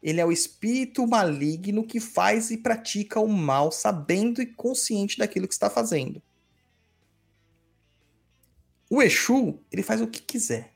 [0.00, 5.48] ele é o espírito maligno que faz e pratica o mal, sabendo e consciente daquilo
[5.48, 6.22] que está fazendo.
[8.90, 10.72] O Exu, ele faz o que quiser.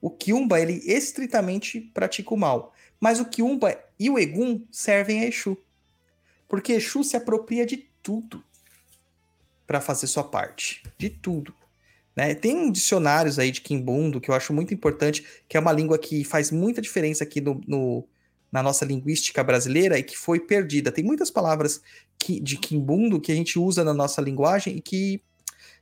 [0.00, 2.72] O Kiumba, ele estritamente pratica o mal.
[3.00, 5.56] Mas o Kiumba e o Egum servem a Exu.
[6.48, 8.42] Porque Exu se apropria de tudo
[9.66, 10.82] para fazer sua parte.
[10.96, 11.52] De tudo.
[12.14, 12.34] Né?
[12.34, 16.24] Tem dicionários aí de Kimbundo que eu acho muito importante, que é uma língua que
[16.24, 18.06] faz muita diferença aqui no, no-
[18.50, 20.92] na nossa linguística brasileira e que foi perdida.
[20.92, 21.82] Tem muitas palavras
[22.18, 25.20] que, de Kimbundo que a gente usa na nossa linguagem e que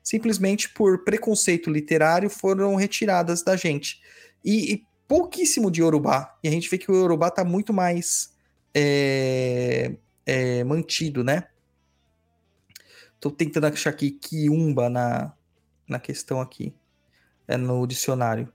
[0.05, 4.03] simplesmente por preconceito literário foram retiradas da gente.
[4.45, 6.39] E, e pouquíssimo de Yorubá.
[6.45, 8.35] E a gente vê que o Yorubá está muito mais
[8.75, 9.97] é,
[10.27, 11.49] é, mantido, né?
[13.19, 15.33] Tô tentando achar aqui Kiumba na,
[15.89, 16.75] na questão aqui.
[17.49, 18.53] É no dicionário.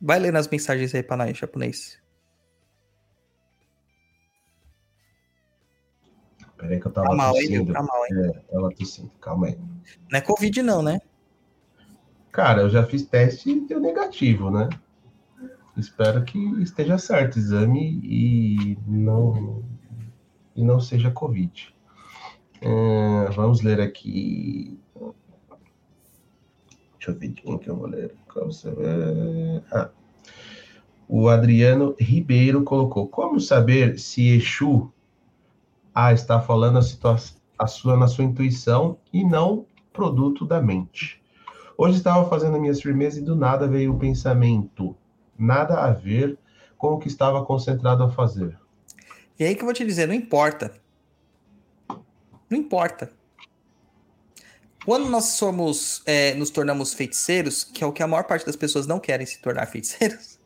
[0.00, 1.98] Vai lendo as mensagens aí pra nós, japonês.
[6.58, 7.72] Peraí que eu tava Tá mal, tossindo.
[7.72, 8.32] Tá mal, hein?
[8.34, 9.10] É, ela tossindo.
[9.20, 9.58] Calma aí.
[10.10, 11.00] Não é Covid, não, né?
[12.32, 14.68] Cara, eu já fiz teste e deu negativo, né?
[15.76, 19.62] Espero que esteja certo o exame e não,
[20.54, 21.72] e não seja Covid.
[22.60, 24.78] É, vamos ler aqui.
[26.94, 28.12] Deixa eu ver de quem que eu vou ler.
[29.72, 29.90] Ah.
[31.08, 34.92] O Adriano Ribeiro colocou: Como saber se Exu
[36.00, 37.16] ah, está falando a,
[37.58, 41.20] a sua, na sua intuição e não produto da mente?
[41.76, 44.96] Hoje estava fazendo minhas firmezas e do nada veio o pensamento,
[45.36, 46.38] nada a ver
[46.76, 48.56] com o que estava concentrado a fazer.
[49.36, 50.72] E aí que eu vou te dizer, não importa.
[52.48, 53.10] Não importa.
[54.84, 58.54] Quando nós somos, é, nos tornamos feiticeiros, que é o que a maior parte das
[58.54, 60.38] pessoas não querem se tornar feiticeiros,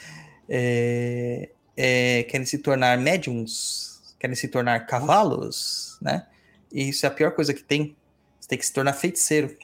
[0.46, 3.87] é, é, querem se tornar médiums,
[4.18, 6.26] querem se tornar cavalos, né?
[6.72, 7.96] E isso é a pior coisa que tem.
[8.38, 9.56] Você tem que se tornar feiticeiro.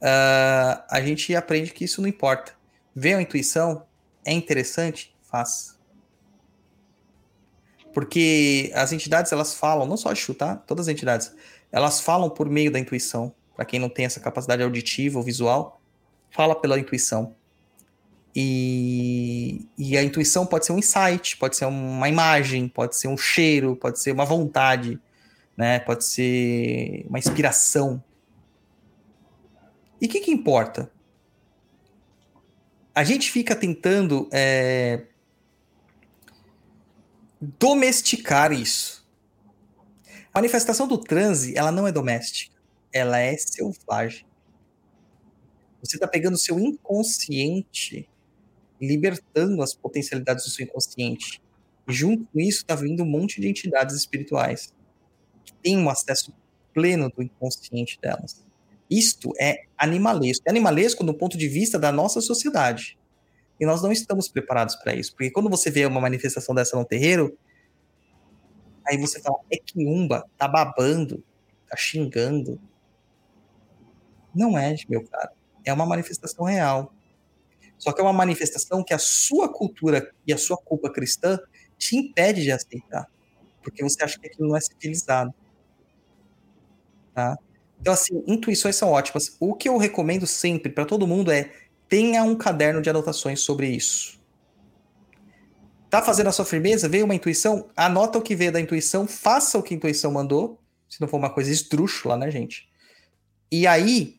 [0.00, 2.52] Ah, a gente aprende que isso não importa.
[2.94, 3.86] Vê a intuição,
[4.24, 5.78] é interessante, faz.
[7.92, 10.56] Porque as entidades, elas falam, não só a Exu, tá?
[10.56, 11.32] Todas as entidades,
[11.72, 13.34] elas falam por meio da intuição.
[13.56, 15.80] Para quem não tem essa capacidade auditiva ou visual,
[16.30, 17.34] fala pela intuição.
[18.40, 23.16] E, e a intuição pode ser um insight, pode ser uma imagem, pode ser um
[23.16, 24.96] cheiro, pode ser uma vontade,
[25.56, 25.80] né?
[25.80, 28.00] Pode ser uma inspiração.
[30.00, 30.88] E o que, que importa?
[32.94, 35.06] A gente fica tentando é,
[37.40, 39.04] domesticar isso.
[40.32, 42.54] A manifestação do transe, ela não é doméstica,
[42.92, 44.24] ela é selvagem.
[45.82, 48.08] Você está pegando o seu inconsciente,
[48.80, 51.42] libertando as potencialidades do seu inconsciente.
[51.88, 54.74] E junto com isso está vindo um monte de entidades espirituais
[55.44, 56.32] que têm um acesso
[56.74, 58.44] pleno do inconsciente delas.
[58.90, 60.44] Isto é animalesco.
[60.46, 62.98] É animalesco no ponto de vista da nossa sociedade.
[63.60, 65.12] E nós não estamos preparados para isso.
[65.12, 67.36] Porque quando você vê uma manifestação dessa no terreiro,
[68.86, 71.22] aí você fala, é quiumba, tá babando,
[71.68, 72.60] tá xingando.
[74.34, 75.32] Não é, meu cara.
[75.64, 76.94] É uma manifestação real.
[77.78, 81.38] Só que é uma manifestação que a sua cultura e a sua culpa cristã
[81.78, 83.08] te impede de aceitar.
[83.62, 85.32] Porque você acha que aquilo não é civilizado.
[87.14, 87.38] Tá?
[87.80, 89.36] Então, assim, intuições são ótimas.
[89.38, 91.52] O que eu recomendo sempre para todo mundo é
[91.88, 94.18] tenha um caderno de anotações sobre isso.
[95.88, 96.88] Tá fazendo a sua firmeza?
[96.88, 97.70] Veio uma intuição?
[97.74, 101.16] Anota o que veio da intuição, faça o que a intuição mandou, se não for
[101.16, 102.68] uma coisa esdrúxula, né, gente?
[103.50, 104.17] E aí,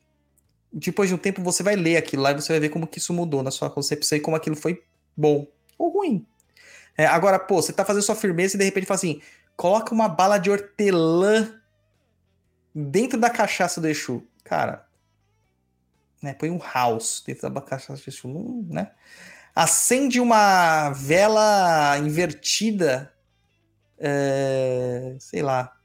[0.72, 3.00] depois de um tempo, você vai ler aquilo lá e você vai ver como que
[3.00, 4.84] isso mudou na sua concepção e como aquilo foi
[5.16, 5.48] bom
[5.78, 6.26] ou ruim.
[6.98, 9.22] É, agora, pô, você tá fazendo sua firmeza e de repente fala assim:
[9.56, 11.60] coloca uma bala de hortelã
[12.74, 14.24] dentro da cachaça do Exu.
[14.44, 14.86] Cara,
[16.22, 18.92] né, põe um house dentro da cachaça do Exu, né?
[19.56, 23.14] Acende uma vela invertida,
[23.98, 25.76] é, sei lá,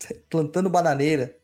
[0.28, 1.36] plantando bananeira,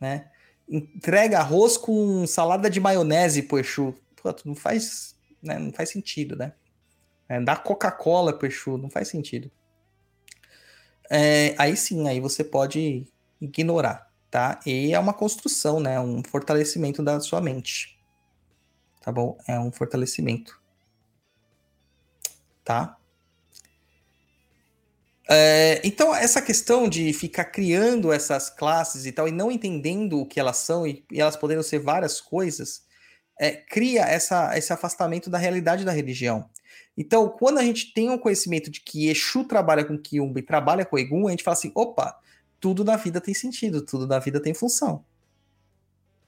[0.00, 0.30] né?
[0.68, 3.94] Entrega arroz com salada de maionese pro Exu.
[4.16, 6.52] Pô, não faz, né, não faz sentido, né?
[7.28, 9.50] É, dá Coca-Cola pro Exu, não faz sentido.
[11.10, 13.06] É, aí sim, aí você pode
[13.40, 14.60] ignorar, tá?
[14.66, 16.00] E é uma construção, né?
[16.00, 17.96] Um fortalecimento da sua mente.
[19.00, 19.38] Tá bom?
[19.46, 20.60] É um fortalecimento.
[22.64, 22.96] Tá?
[25.28, 30.26] É, então, essa questão de ficar criando essas classes e tal, e não entendendo o
[30.26, 32.84] que elas são, e, e elas podendo ser várias coisas,
[33.38, 36.48] é, cria essa, esse afastamento da realidade da religião.
[36.96, 40.84] Então, quando a gente tem um conhecimento de que Exu trabalha com Kiumba e trabalha
[40.84, 42.18] com Egum, a gente fala assim: opa,
[42.58, 45.04] tudo na vida tem sentido, tudo na vida tem função.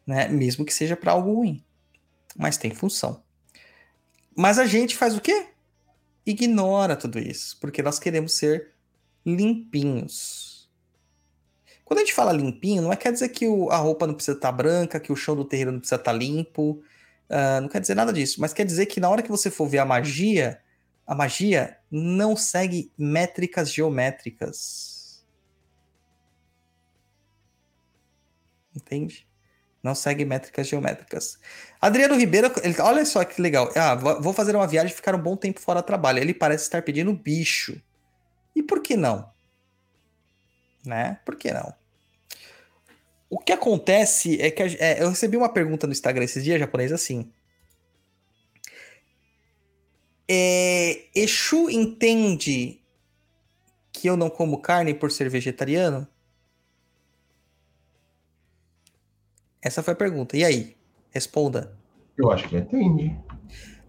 [0.06, 0.28] Né?
[0.28, 1.64] Mesmo que seja para algo ruim.
[2.36, 3.22] Mas tem função.
[4.36, 5.48] Mas a gente faz o quê?
[6.26, 8.72] Ignora tudo isso, porque nós queremos ser
[9.36, 10.68] limpinhos.
[11.84, 14.36] Quando a gente fala limpinho, não é quer dizer que o, a roupa não precisa
[14.36, 16.82] estar tá branca, que o chão do terreiro não precisa estar tá limpo,
[17.30, 19.66] uh, não quer dizer nada disso, mas quer dizer que na hora que você for
[19.66, 20.60] ver a magia,
[21.06, 25.24] a magia não segue métricas geométricas.
[28.76, 29.26] Entende?
[29.82, 31.38] Não segue métricas geométricas.
[31.80, 33.72] Adriano Ribeiro, ele, olha só que legal.
[33.74, 36.18] Ah, vou fazer uma viagem e ficar um bom tempo fora do trabalho.
[36.18, 37.80] Ele parece estar pedindo bicho.
[38.54, 39.30] E por que não?
[40.84, 41.20] Né?
[41.24, 41.74] Por que não?
[43.30, 46.92] O que acontece é que é, eu recebi uma pergunta no Instagram esses dias, japonês,
[46.92, 47.30] assim.
[50.26, 52.80] É, Exu entende
[53.92, 56.06] que eu não como carne por ser vegetariano?
[59.60, 60.36] Essa foi a pergunta.
[60.36, 60.76] E aí?
[61.10, 61.76] Responda.
[62.16, 63.16] Eu acho que entende.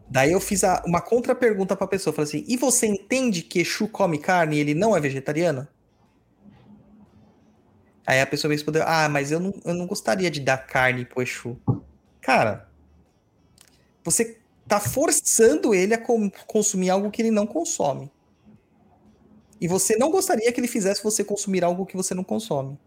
[0.10, 2.14] Daí eu fiz a, uma contra-pergunta pra pessoa.
[2.14, 5.68] Falei assim: e você entende que Exu come carne e ele não é vegetariano?
[8.06, 11.06] Aí a pessoa me respondeu: Ah, mas eu não, eu não gostaria de dar carne
[11.06, 11.58] pro Exu.
[12.22, 12.68] Cara,
[14.04, 16.02] você tá forçando ele a
[16.48, 18.12] consumir algo que ele não consome.
[19.62, 22.80] E você não gostaria que ele fizesse você consumir algo que você não consome.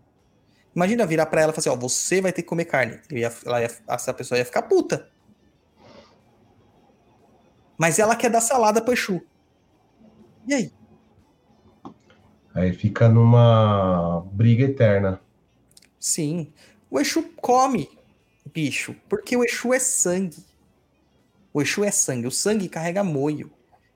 [0.74, 2.98] Imagina virar para ela e falar assim: Ó, você vai ter que comer carne.
[3.12, 5.08] Ia, ia, essa pessoa ia ficar puta.
[7.78, 9.22] Mas ela quer dar salada pro Exu.
[10.46, 10.72] E aí?
[12.54, 15.20] Aí fica numa briga eterna.
[15.98, 16.52] Sim.
[16.90, 17.88] O Exu come
[18.52, 20.44] bicho, porque o Exu é sangue.
[21.52, 22.26] O Exu é sangue.
[22.26, 23.50] O sangue carrega moio,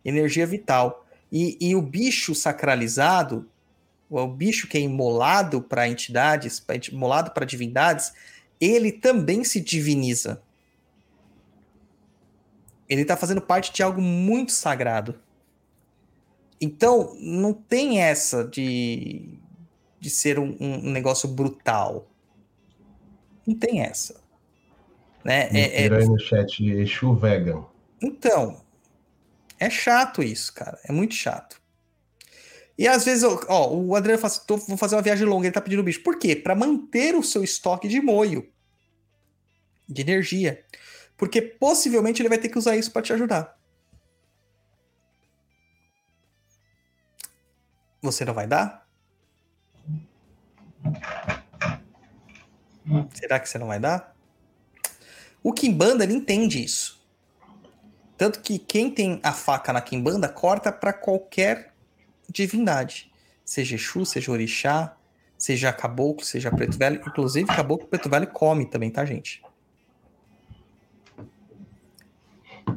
[0.05, 1.07] energia vital.
[1.31, 3.49] E, e o bicho sacralizado,
[4.09, 8.13] o bicho que é imolado para entidades, imolado para divindades,
[8.61, 10.43] ele também se diviniza.
[12.89, 15.19] Ele está fazendo parte de algo muito sagrado.
[16.61, 19.39] Então, não tem essa de,
[20.01, 22.09] de ser um, um negócio brutal.
[23.47, 24.21] Não tem essa.
[25.25, 25.49] Né?
[25.53, 25.95] É, é...
[25.95, 27.65] aí no chat, Exu vegan.
[28.01, 28.63] Então,
[29.59, 30.79] é chato isso, cara.
[30.85, 31.61] É muito chato.
[32.79, 35.61] E às vezes, ó, o Adriano fala assim, vou fazer uma viagem longa, ele tá
[35.61, 36.03] pedindo bicho.
[36.03, 36.37] Por quê?
[36.37, 38.47] Para manter o seu estoque de moio,
[39.89, 40.63] de energia.
[41.17, 43.57] Porque possivelmente ele vai ter que usar isso para te ajudar.
[48.03, 48.87] Você não vai dar?
[53.15, 54.15] Será que você não vai dar?
[55.43, 57.05] O Kimbanda ele entende isso.
[58.17, 61.75] Tanto que quem tem a faca na Kimbanda corta para qualquer
[62.29, 63.13] divindade.
[63.45, 64.97] Seja Exu, seja Orixá,
[65.37, 67.03] seja Caboclo, seja Preto Velho.
[67.07, 69.43] Inclusive, Caboclo Preto Velho come também, tá, gente?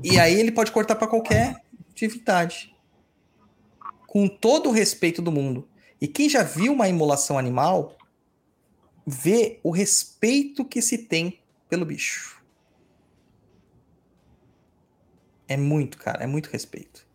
[0.03, 1.61] E aí ele pode cortar para qualquer
[1.93, 2.73] divindade
[4.07, 5.67] com todo o respeito do mundo.
[6.01, 7.97] E quem já viu uma imolação animal
[9.05, 12.41] vê o respeito que se tem pelo bicho.
[15.47, 17.05] É muito, cara, é muito respeito,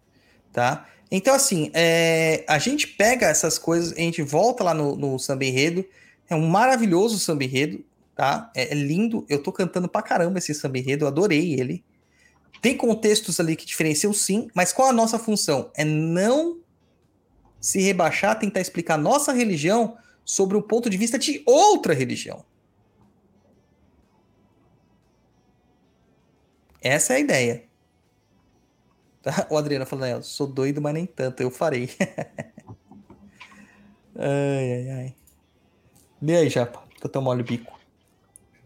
[0.52, 0.88] tá?
[1.10, 5.44] Então, assim, é, a gente pega essas coisas, a gente volta lá no, no samba
[5.44, 5.84] enredo,
[6.28, 8.50] É um maravilhoso samba enredo, tá?
[8.54, 9.24] É, é lindo.
[9.28, 11.84] Eu tô cantando pra caramba esse samba enredo, eu adorei ele.
[12.61, 15.70] Tem contextos ali que diferenciam sim, mas qual a nossa função?
[15.74, 16.61] É não
[17.61, 22.44] se rebaixar, tentar explicar nossa religião sobre o ponto de vista de outra religião.
[26.80, 27.64] Essa é a ideia.
[29.24, 29.46] Tá?
[29.48, 31.88] O Adriano falando, sou doido, mas nem tanto, eu farei.
[34.14, 35.14] ai, ai, ai.
[36.20, 36.82] E aí, Japa?
[37.00, 37.72] Que eu tô mole o bico.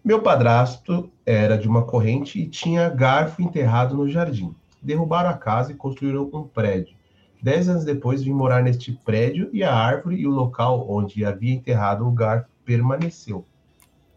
[0.09, 4.57] Meu padrasto era de uma corrente e tinha garfo enterrado no jardim.
[4.81, 6.97] Derrubaram a casa e construíram um prédio.
[7.43, 11.53] Dez anos depois vim morar neste prédio e a árvore e o local onde havia
[11.53, 13.45] enterrado o garfo permaneceu.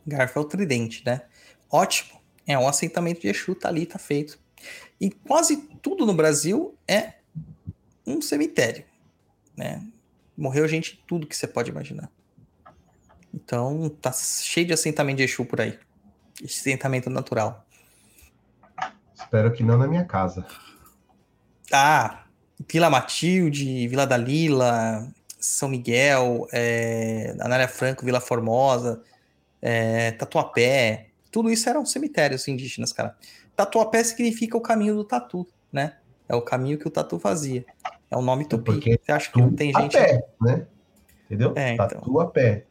[0.07, 1.23] Garfo é o tridente, né?
[1.69, 2.21] Ótimo.
[2.47, 4.39] É um assentamento de Exu, tá ali, tá feito.
[4.97, 7.15] E quase tudo no Brasil é
[8.07, 8.85] um cemitério,
[9.57, 9.85] né?
[10.37, 12.09] Morreu gente tudo que você pode imaginar.
[13.33, 15.77] Então, tá cheio de assentamento de Exu por aí.
[16.43, 17.65] Assentamento natural.
[19.15, 20.45] Espero que não na minha casa.
[21.71, 22.25] Ah,
[22.69, 25.07] Vila Matilde, Vila da Lila,
[25.39, 29.01] São Miguel, é, Anália Franco, Vila Formosa,
[29.61, 33.15] é, Tatuapé, tudo isso eram cemitérios indígenas, cara.
[33.55, 35.97] Tatuapé significa o caminho do tatu, né?
[36.27, 37.65] É o caminho que o tatu fazia.
[38.09, 38.65] É o nome tupi.
[38.65, 39.93] Porque Você acha que não tem a gente.
[39.93, 40.67] pé, né?
[41.25, 41.53] Entendeu?
[41.55, 41.87] É, então.
[41.87, 42.65] Tatu a pé.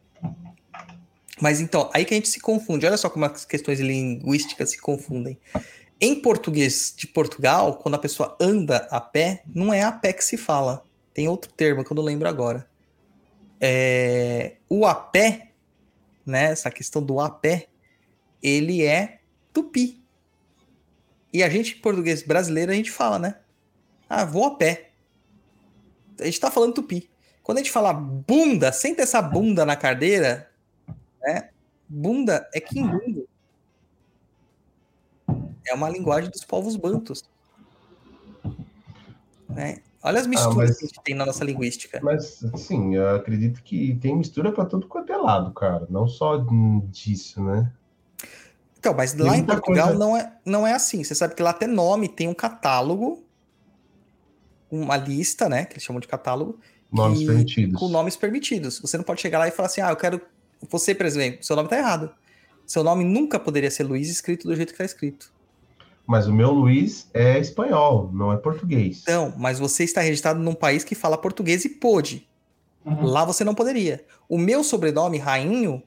[1.39, 2.85] Mas então, aí que a gente se confunde.
[2.85, 5.37] Olha só como as questões linguísticas se confundem.
[5.99, 10.23] Em português de Portugal, quando a pessoa anda a pé, não é a pé que
[10.23, 10.83] se fala.
[11.13, 12.67] Tem outro termo que eu não lembro agora.
[13.59, 15.51] É, o a pé,
[16.25, 16.45] né?
[16.45, 17.67] Essa questão do a pé,
[18.41, 19.19] ele é
[19.53, 20.03] tupi.
[21.31, 23.35] E a gente, em português brasileiro, a gente fala, né?
[24.09, 24.91] Ah, vou a pé.
[26.19, 27.10] A gente tá falando tupi.
[27.43, 30.49] Quando a gente fala bunda, senta essa bunda na cadeira,
[31.21, 31.49] né?
[31.87, 33.27] Bunda é quimbundo.
[35.65, 37.23] É uma linguagem dos povos bantus.
[39.49, 39.79] Né?
[40.03, 41.99] Olha as misturas mas- que a gente tem na nossa linguística.
[42.01, 45.85] Mas, assim, eu acredito que tem mistura pra tudo quanto é lado, cara.
[45.89, 46.43] Não só
[46.89, 47.71] disso, né?
[48.79, 51.03] Então, mas Tem lá em Portugal coisa- não, é, não é assim.
[51.03, 53.23] Você sabe que lá até nome tem um catálogo,
[54.71, 55.65] uma lista, né?
[55.65, 56.59] Que eles chamam de catálogo,
[56.91, 57.79] Nomes que- permitidos.
[57.79, 58.79] com nomes permitidos.
[58.79, 60.21] Você não pode chegar lá e falar assim, ah, eu quero.
[60.69, 62.11] Você, por exemplo, seu nome tá errado.
[62.65, 65.31] Seu nome nunca poderia ser Luiz escrito do jeito que tá escrito.
[66.05, 69.01] Mas o meu Luiz é espanhol, não é português.
[69.03, 72.27] Então, mas você está registrado num país que fala português e pôde.
[72.85, 74.03] Lá você não poderia.
[74.27, 75.81] O meu sobrenome, Rainho,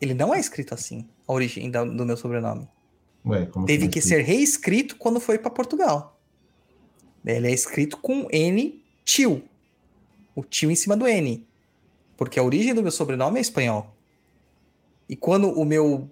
[0.00, 2.66] ele não é escrito assim, a origem do meu sobrenome.
[3.24, 3.90] Ué, como Teve assim?
[3.90, 6.18] que ser reescrito quando foi para Portugal.
[7.24, 9.42] Ele é escrito com N tio.
[10.34, 11.46] O tio em cima do N.
[12.16, 13.94] Porque a origem do meu sobrenome é espanhol.
[15.08, 16.10] E quando o meu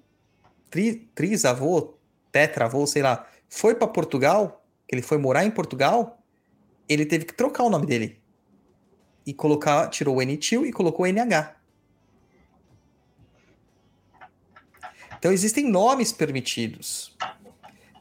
[0.71, 1.95] tri, trisavô,
[2.33, 6.19] tetravô, sei lá, foi para Portugal, que ele foi morar em Portugal,
[6.89, 8.19] ele teve que trocar o nome dele.
[9.27, 11.57] E colocar, tirou o N tio e colocou NH.
[15.19, 17.17] Então existem nomes permitidos.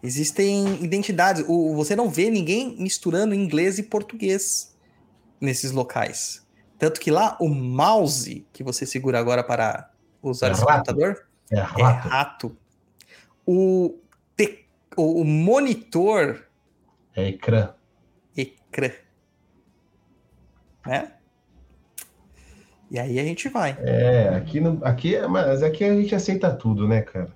[0.02, 1.44] Existem identidades.
[1.48, 4.76] O, você não vê ninguém misturando inglês e português
[5.40, 6.46] nesses locais.
[6.80, 10.72] Tanto que lá o mouse que você segura agora para usar É esse rato.
[10.94, 12.08] computador É é rato.
[12.08, 12.58] rato.
[13.46, 13.98] O,
[14.36, 16.46] te- o, monitor
[17.16, 17.74] É ecrã.
[18.36, 18.92] ecrã.
[20.86, 21.14] Né?
[22.90, 23.78] E aí a gente vai.
[23.82, 27.36] É, aqui, no, aqui, é- mas aqui a gente aceita tudo, né, cara?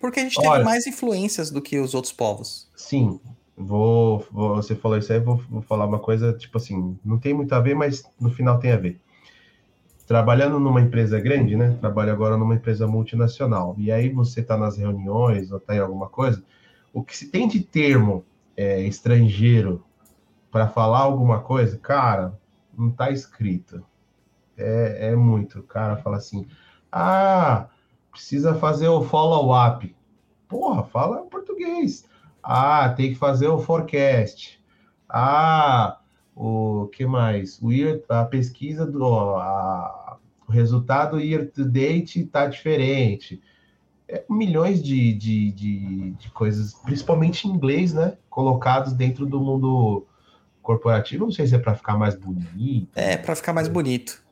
[0.00, 0.64] Porque a gente teve Olha.
[0.64, 2.70] mais influências do que os outros povos.
[2.76, 3.20] Sim,
[3.58, 7.34] vou, vou- você falou isso aí, vou, vou falar uma coisa, tipo assim, não tem
[7.34, 9.00] muito a ver, mas no final tem a ver.
[10.06, 11.76] Trabalhando numa empresa grande, né?
[11.80, 13.74] Trabalho agora numa empresa multinacional.
[13.76, 16.42] E aí você tá nas reuniões ou tá em alguma coisa,
[16.94, 18.24] o que se tem de termo
[18.56, 19.84] é, estrangeiro
[20.50, 22.38] para falar alguma coisa, cara,
[22.76, 23.84] não tá escrito.
[24.56, 25.60] É, é muito.
[25.60, 26.46] O cara fala assim,
[26.90, 27.68] ah,
[28.10, 29.94] precisa fazer o follow-up.
[30.48, 32.07] Porra, fala português.
[32.42, 34.60] Ah, tem que fazer o forecast.
[35.08, 35.98] Ah,
[36.34, 37.58] o que mais?
[37.62, 39.04] O year, a pesquisa do
[39.36, 40.16] a-
[40.48, 43.40] o resultado year to date está diferente.
[44.08, 48.16] É, milhões de, de, de, de coisas, principalmente em inglês, né?
[48.30, 50.06] Colocados dentro do mundo
[50.62, 51.24] corporativo.
[51.26, 52.88] Não sei se é para ficar mais bonito.
[52.94, 54.22] É, pra ficar mais bonito.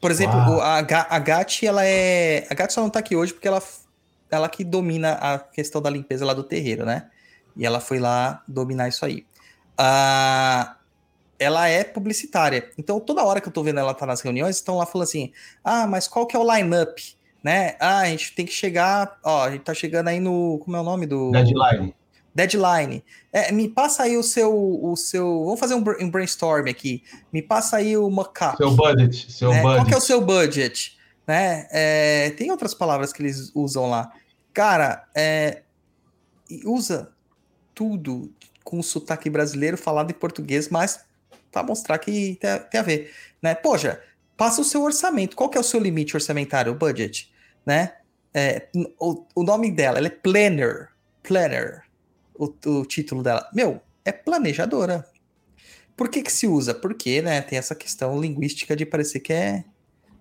[0.00, 2.46] Por exemplo, o- a, Ga- a Gatti, ela é.
[2.50, 3.60] A Gatti só não tá aqui hoje porque ela,
[4.30, 7.08] ela que domina a questão da limpeza lá do terreiro, né?
[7.56, 9.24] E ela foi lá dominar isso aí.
[9.78, 10.76] Ah,
[11.38, 12.70] ela é publicitária.
[12.78, 15.32] Então, toda hora que eu tô vendo ela tá nas reuniões, estão lá falando assim:
[15.64, 17.16] ah, mas qual que é o line-up?
[17.42, 17.76] Né?
[17.78, 19.18] Ah, a gente tem que chegar.
[19.24, 20.58] Ó, a gente tá chegando aí no.
[20.64, 21.30] Como é o nome do.
[21.30, 21.94] Deadline.
[22.34, 23.04] Deadline.
[23.32, 25.44] É, me passa aí o seu, o seu.
[25.44, 27.02] Vamos fazer um, br- brainstorm aqui.
[27.32, 28.56] Me passa aí o mockup.
[28.56, 29.32] Seu budget.
[29.32, 29.62] Seu né?
[29.62, 29.78] budget.
[29.78, 30.98] Qual que é o seu budget?
[31.26, 31.66] Né?
[31.70, 34.12] É, tem outras palavras que eles usam lá.
[34.52, 35.62] Cara, é,
[36.64, 37.15] usa
[37.76, 38.32] tudo
[38.64, 41.04] com sotaque brasileiro falado em português, mas
[41.52, 43.12] para mostrar que tem, tem a ver.
[43.40, 43.54] Né?
[43.54, 44.02] Poxa,
[44.36, 45.36] passa o seu orçamento.
[45.36, 47.30] Qual que é o seu limite orçamentário, o budget?
[47.64, 47.92] Né?
[48.34, 50.88] É, o, o nome dela ela é Planner.
[51.22, 51.82] Planner.
[52.34, 53.48] O, o título dela.
[53.54, 55.06] Meu, é planejadora.
[55.96, 56.74] Por que que se usa?
[56.74, 59.64] Porque, né, tem essa questão linguística de parecer que é,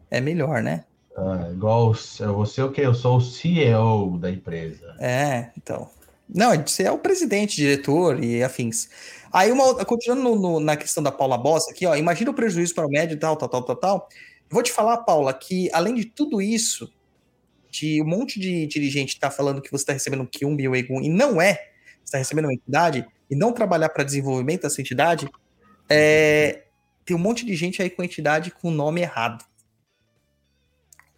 [0.09, 0.85] é melhor, né?
[1.17, 2.27] Ah, igual ser
[2.63, 2.81] o quê?
[2.81, 4.95] Eu sou o CEO da empresa.
[4.99, 5.89] É, então.
[6.27, 8.89] Não, você é o presidente, diretor e afins.
[9.31, 12.73] Aí, uma, continuando no- no- na questão da Paula Bossa aqui, ó, imagina o prejuízo
[12.73, 14.09] para o médio, tal, tal, tal, tal, tal.
[14.49, 16.91] Vou te falar, Paula, que além de tudo isso,
[17.69, 21.09] de um monte de dirigente tá falando que você está recebendo um Q1 Bioegum e
[21.09, 21.69] não é,
[22.05, 25.29] está recebendo uma entidade e não trabalhar para desenvolvimento dessa entidade,
[25.89, 26.63] é,
[27.05, 29.43] tem um monte de gente aí com entidade com nome errado.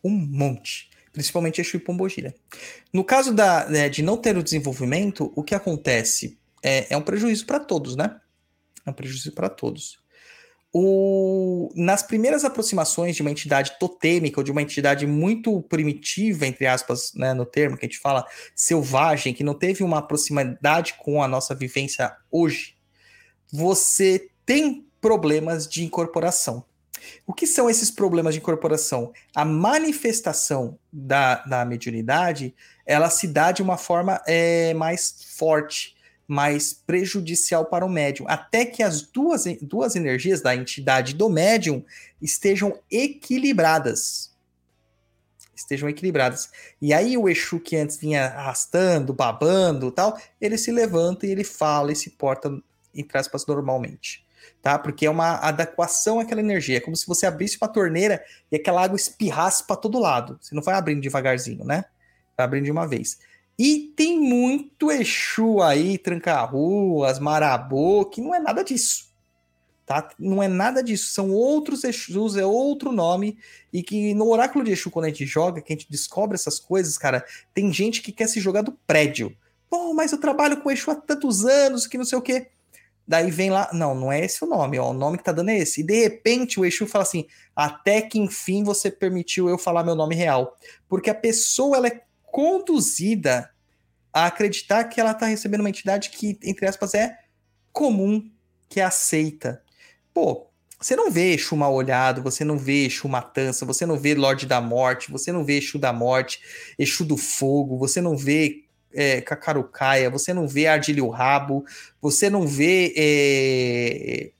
[0.03, 0.89] Um monte.
[1.17, 2.35] Principalmente Exu e Pombogira.
[2.93, 7.01] No caso da, né, de não ter o desenvolvimento, o que acontece é, é um
[7.01, 8.21] prejuízo para todos, né?
[8.85, 9.97] É um prejuízo para todos.
[10.71, 16.67] O, nas primeiras aproximações de uma entidade totêmica ou de uma entidade muito primitiva, entre
[16.67, 18.23] aspas, né, no termo que a gente fala,
[18.55, 22.77] selvagem, que não teve uma proximidade com a nossa vivência hoje,
[23.51, 26.63] você tem problemas de incorporação.
[27.25, 29.11] O que são esses problemas de incorporação?
[29.35, 32.53] A manifestação da, da mediunidade,
[32.85, 35.95] ela se dá de uma forma é, mais forte,
[36.27, 41.83] mais prejudicial para o médium, até que as duas, duas energias da entidade do médium
[42.21, 44.35] estejam equilibradas.
[45.55, 46.49] Estejam equilibradas.
[46.81, 51.43] E aí o Exu que antes vinha arrastando, babando tal, ele se levanta e ele
[51.43, 52.51] fala e se porta,
[52.93, 54.26] entre aspas, normalmente
[54.61, 54.77] tá?
[54.77, 56.77] Porque é uma adequação àquela energia.
[56.77, 60.37] É como se você abrisse uma torneira e aquela água espirrasse para todo lado.
[60.41, 61.85] Você não vai abrindo devagarzinho, né?
[62.35, 63.19] Vai abrindo de uma vez.
[63.59, 69.07] E tem muito Exu aí, tranca-ruas, marabô, que não é nada disso.
[69.83, 70.09] Tá?
[70.19, 71.13] Não é nada disso.
[71.13, 73.37] São outros Exus, é outro nome.
[73.73, 76.59] E que no oráculo de Exu, quando a gente joga, que a gente descobre essas
[76.59, 79.35] coisas, cara, tem gente que quer se jogar do prédio.
[79.69, 82.47] Pô, mas eu trabalho com Exu há tantos anos, que não sei o quê.
[83.07, 85.49] Daí vem lá, não, não é esse o nome, ó, o nome que tá dando
[85.49, 85.79] é esse.
[85.79, 87.25] E de repente o Exu fala assim:
[87.55, 90.57] até que enfim você permitiu eu falar meu nome real.
[90.89, 93.49] Porque a pessoa ela é conduzida
[94.11, 97.17] a acreditar que ela tá recebendo uma entidade que, entre aspas, é
[97.71, 98.29] comum,
[98.67, 99.61] que é aceita.
[100.13, 100.47] Pô,
[100.79, 104.45] você não vê Exu mal olhado, você não vê Exu matança, você não vê Lorde
[104.45, 106.41] da Morte, você não vê Exu da Morte,
[106.77, 108.66] Exu do Fogo, você não vê
[108.97, 111.63] é, Cacarucaia, você não vê Ardilho Rabo,
[112.01, 114.31] você não vê é,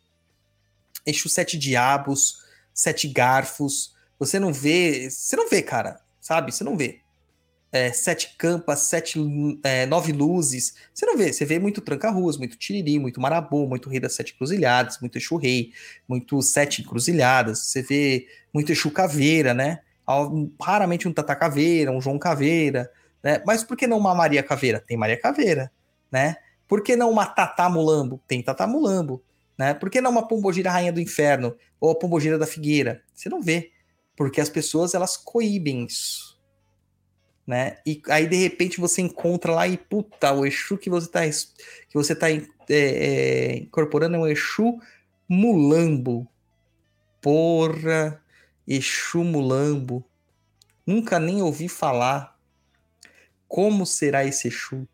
[1.05, 2.39] Exu Sete Diabos,
[2.73, 6.51] Sete Garfos, você não vê, você não vê, cara, sabe?
[6.51, 7.01] Você não vê.
[7.71, 9.19] É, sete campas, sete,
[9.61, 13.89] é, nove luzes, você não vê, você vê muito tranca-ruas, muito tiriri, muito marabô, muito
[13.89, 15.73] rei das sete cruzilhadas, muito Exu rei,
[16.07, 19.81] muito sete encruzilhadas, você vê muito Exu caveira, né?
[20.59, 22.89] Raramente um Tata caveira, um João caveira,
[23.27, 23.43] né?
[23.45, 24.79] Mas por que não uma Maria Caveira?
[24.79, 25.69] Tem Maria Caveira,
[26.09, 26.37] né?
[26.65, 28.23] Por que não uma Tatá Mulambo?
[28.25, 29.21] Tem Tatá Mulambo,
[29.59, 29.73] né?
[29.73, 33.03] Por que não uma Pombogira Rainha do Inferno ou a Pombogira da Figueira?
[33.13, 33.73] Você não vê,
[34.15, 36.39] porque as pessoas elas coíbem isso,
[37.45, 37.79] né?
[37.85, 41.95] E aí de repente você encontra lá e puta, o Exu que você tá que
[41.95, 44.79] você tá é, é, incorporando é um Exu
[45.27, 46.25] Mulambo.
[47.21, 48.23] Porra,
[48.65, 50.05] Exu Mulambo.
[50.85, 52.36] Nunca nem ouvi falar.
[53.47, 54.87] Como será esse Exu?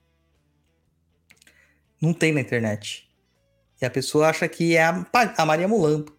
[2.02, 3.10] Não tem na internet.
[3.82, 5.06] E a pessoa acha que é a,
[5.38, 6.18] a Maria Mulambo.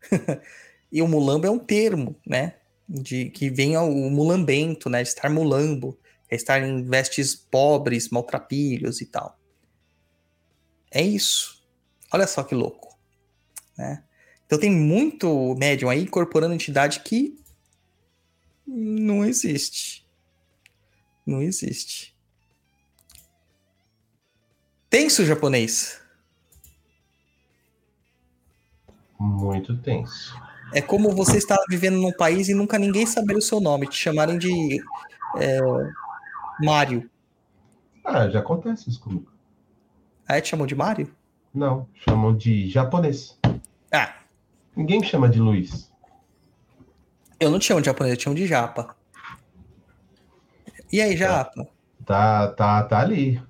[0.90, 2.56] e o mulambo é um termo, né?
[2.88, 5.02] De que vem o mulambento, né?
[5.02, 5.98] Estar mulambo,
[6.30, 9.38] é estar em vestes pobres, maltrapilhos e tal.
[10.90, 11.62] É isso.
[12.12, 12.98] Olha só que louco,
[13.76, 14.02] né?
[14.46, 17.38] Então tem muito médium aí incorporando entidade que
[18.66, 19.97] não existe.
[21.28, 22.16] Não existe.
[24.88, 26.00] Tenso japonês.
[29.20, 30.34] Muito tenso.
[30.72, 33.96] É como você estar vivendo num país e nunca ninguém saber o seu nome, te
[33.96, 34.82] chamarem de
[35.36, 35.58] é,
[36.64, 37.10] Mário.
[38.02, 39.30] Ah, já acontece isso comigo.
[40.26, 41.14] Aí te chamou de Mário?
[41.52, 43.38] Não, chamam de japonês.
[43.92, 44.14] Ah,
[44.74, 45.92] Ninguém me chama de Luiz.
[47.38, 48.96] eu não tinha um de japonês, eu tinha um de japa.
[50.92, 51.66] E aí, japa?
[52.04, 53.40] Tá, tá, tá ali.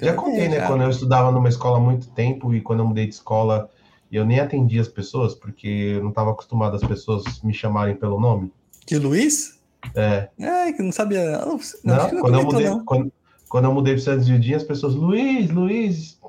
[0.00, 0.66] Já contei, né?
[0.66, 3.70] Quando eu estudava numa escola há muito tempo e quando eu mudei de escola,
[4.12, 5.66] eu nem atendia as pessoas, porque
[5.96, 8.52] eu não estava acostumado as pessoas me chamarem pelo nome.
[8.86, 9.58] De Luiz?
[9.94, 10.28] É.
[10.38, 11.38] É, que não sabia.
[11.38, 12.84] Não, Não, que quando, eu mudei, não.
[12.84, 13.12] quando,
[13.48, 16.20] quando eu mudei pro Santos Judinho, as pessoas, Luiz, Luiz.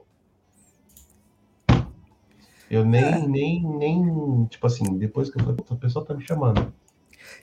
[2.69, 3.27] Eu nem, É.
[3.27, 6.73] nem, nem, tipo assim, depois que eu falei, "Puta, a pessoa tá me chamando.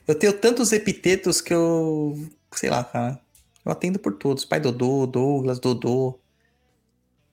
[0.07, 2.17] Eu tenho tantos epitetos que eu.
[2.53, 3.19] Sei lá, cara.
[3.63, 4.45] Eu atendo por todos.
[4.45, 6.19] Pai Dodô, Douglas, Dodô.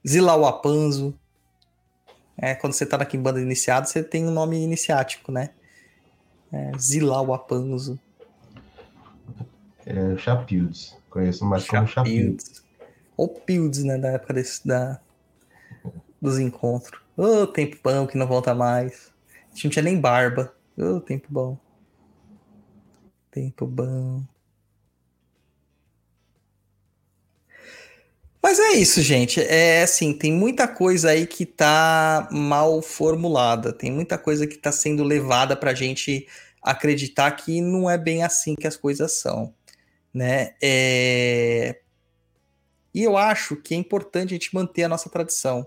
[0.07, 1.15] Zilau Apanzo.
[2.37, 5.51] É, quando você tá na Kimbanda iniciado, você tem um nome iniciático, né?
[6.51, 7.99] É, Zilau Apanzo.
[9.85, 10.97] É Chapildes.
[11.11, 12.47] Conheço mais como Chapildes.
[12.47, 12.63] Chapildes.
[13.17, 13.99] Ou Pildes, né?
[13.99, 15.01] Da época desse, da,
[16.21, 17.01] dos encontros.
[17.17, 19.13] Ô, tempo bom que não volta mais.
[19.51, 20.55] A gente não tinha nem barba.
[20.79, 21.59] Ô, tempo bom.
[23.33, 24.23] Tempo bom.
[28.43, 29.41] Mas é isso, gente.
[29.41, 33.73] É assim, tem muita coisa aí que tá mal formulada.
[33.73, 36.29] Tem muita coisa que tá sendo levada pra gente
[36.63, 39.55] acreditar que não é bem assim que as coisas são,
[40.13, 40.55] né?
[40.63, 41.81] É...
[42.95, 45.67] E eu acho que é importante a gente manter a nossa tradição,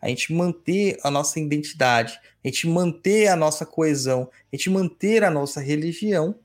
[0.00, 5.24] a gente manter a nossa identidade, a gente manter a nossa coesão, a gente manter
[5.24, 6.38] a nossa religião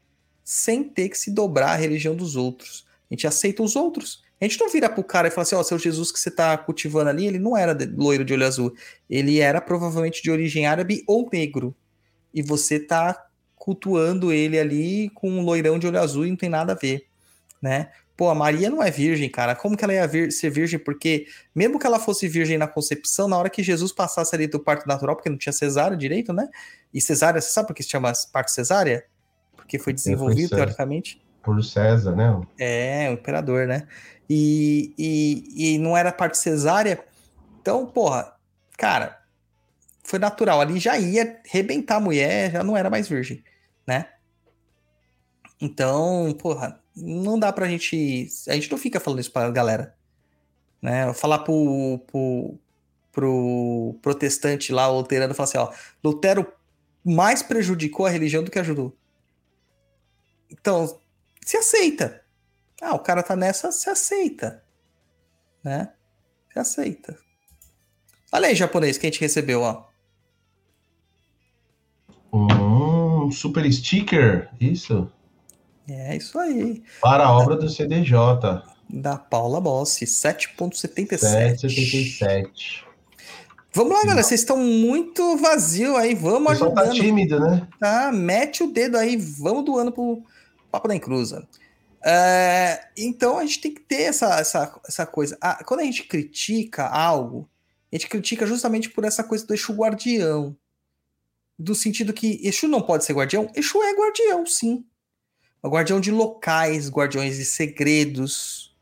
[0.45, 2.85] sem ter que se dobrar à religião dos outros.
[3.09, 4.23] A gente aceita os outros.
[4.39, 6.55] A gente não vira pro cara e fala assim, ó, seu Jesus que você tá
[6.57, 8.75] cultivando ali, ele não era loiro de olho azul.
[9.09, 11.75] Ele era provavelmente de origem árabe ou negro.
[12.31, 16.49] E você tá cultuando ele ali com um loirão de olho azul e não tem
[16.49, 17.07] nada a ver,
[17.59, 17.89] né?
[18.15, 19.55] Pô, a Maria não é virgem, cara.
[19.55, 20.77] Como que ela ia vir- ser virgem?
[20.77, 24.59] Porque, mesmo que ela fosse virgem na concepção, na hora que Jesus passasse ali do
[24.59, 26.47] parto natural, porque não tinha cesárea direito, né?
[26.93, 29.05] E cesárea, você sabe por que se chama parto cesárea?
[29.65, 30.55] Porque foi desenvolvido, César.
[30.57, 31.21] teoricamente.
[31.43, 32.41] Por César, né?
[32.57, 33.87] É, o imperador, né?
[34.29, 37.03] E, e, e não era parte cesárea.
[37.59, 38.35] Então, porra,
[38.77, 39.19] cara,
[40.03, 40.61] foi natural.
[40.61, 43.43] Ali já ia rebentar a mulher, já não era mais virgem,
[43.87, 44.07] né?
[45.59, 48.27] Então, porra, não dá pra gente.
[48.47, 49.95] A gente não fica falando isso pra galera.
[50.81, 51.11] Né?
[51.13, 52.59] Falar pro, pro,
[53.11, 55.71] pro protestante lá, o luterano, falar assim: ó,
[56.03, 56.45] Lutero
[57.03, 58.95] mais prejudicou a religião do que ajudou.
[60.49, 60.99] Então,
[61.45, 62.21] se aceita.
[62.81, 64.63] Ah, o cara tá nessa, se aceita.
[65.63, 65.91] Né?
[66.51, 67.17] Se aceita.
[68.31, 69.85] Olha aí, japonês, que a gente recebeu, ó.
[72.33, 75.09] Um super sticker, isso?
[75.87, 76.83] É isso aí.
[77.01, 78.15] Para a obra do CDJ.
[78.89, 81.17] Da Paula Bossi, 7.77.
[81.19, 82.85] 777.
[83.73, 84.23] Vamos lá, galera.
[84.23, 86.15] Vocês estão muito vazio aí.
[86.15, 86.93] Vamos tá ajudando.
[86.93, 87.67] tímido, né?
[87.79, 88.11] Tá?
[88.11, 89.17] Mete o dedo aí.
[89.17, 90.23] Vamos doando pro
[90.75, 91.47] Papo da Encruza.
[92.03, 95.37] É, então a gente tem que ter essa, essa, essa coisa.
[95.39, 97.49] Ah, quando a gente critica algo,
[97.91, 100.55] a gente critica justamente por essa coisa do Exu guardião.
[101.57, 103.49] Do sentido que Exu não pode ser guardião.
[103.55, 104.85] Exu é guardião, sim.
[105.63, 108.75] É guardião de locais, guardiões de segredos.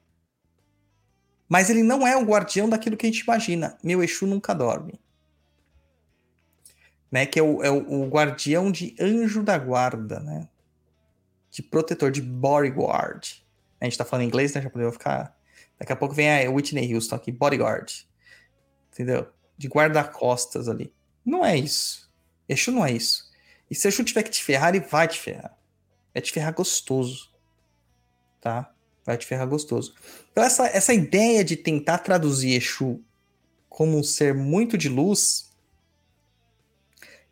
[1.48, 3.78] Mas ele não é o guardião daquilo que a gente imagina.
[3.84, 5.00] Meu Exu nunca dorme.
[7.12, 7.28] Né?
[7.28, 10.50] Que é o, é o, o guardião de anjo da guarda, né?
[11.54, 13.46] De protetor, de bodyguard.
[13.80, 14.62] A gente tá falando inglês, né?
[14.62, 15.38] Já podemos ficar.
[15.78, 18.08] Daqui a pouco vem a Whitney Houston aqui, bodyguard.
[18.92, 19.28] Entendeu?
[19.56, 20.92] De guarda-costas ali.
[21.24, 22.12] Não é isso.
[22.50, 23.32] Exu não é isso.
[23.70, 25.56] E se Exu tiver que te ferrar, ele vai te ferrar.
[26.12, 27.32] Vai te ferrar gostoso.
[28.42, 28.74] Tá?
[29.06, 29.94] Vai te ferrar gostoso.
[30.32, 33.00] Então, essa, essa ideia de tentar traduzir Exu
[33.70, 35.52] como um ser muito de luz,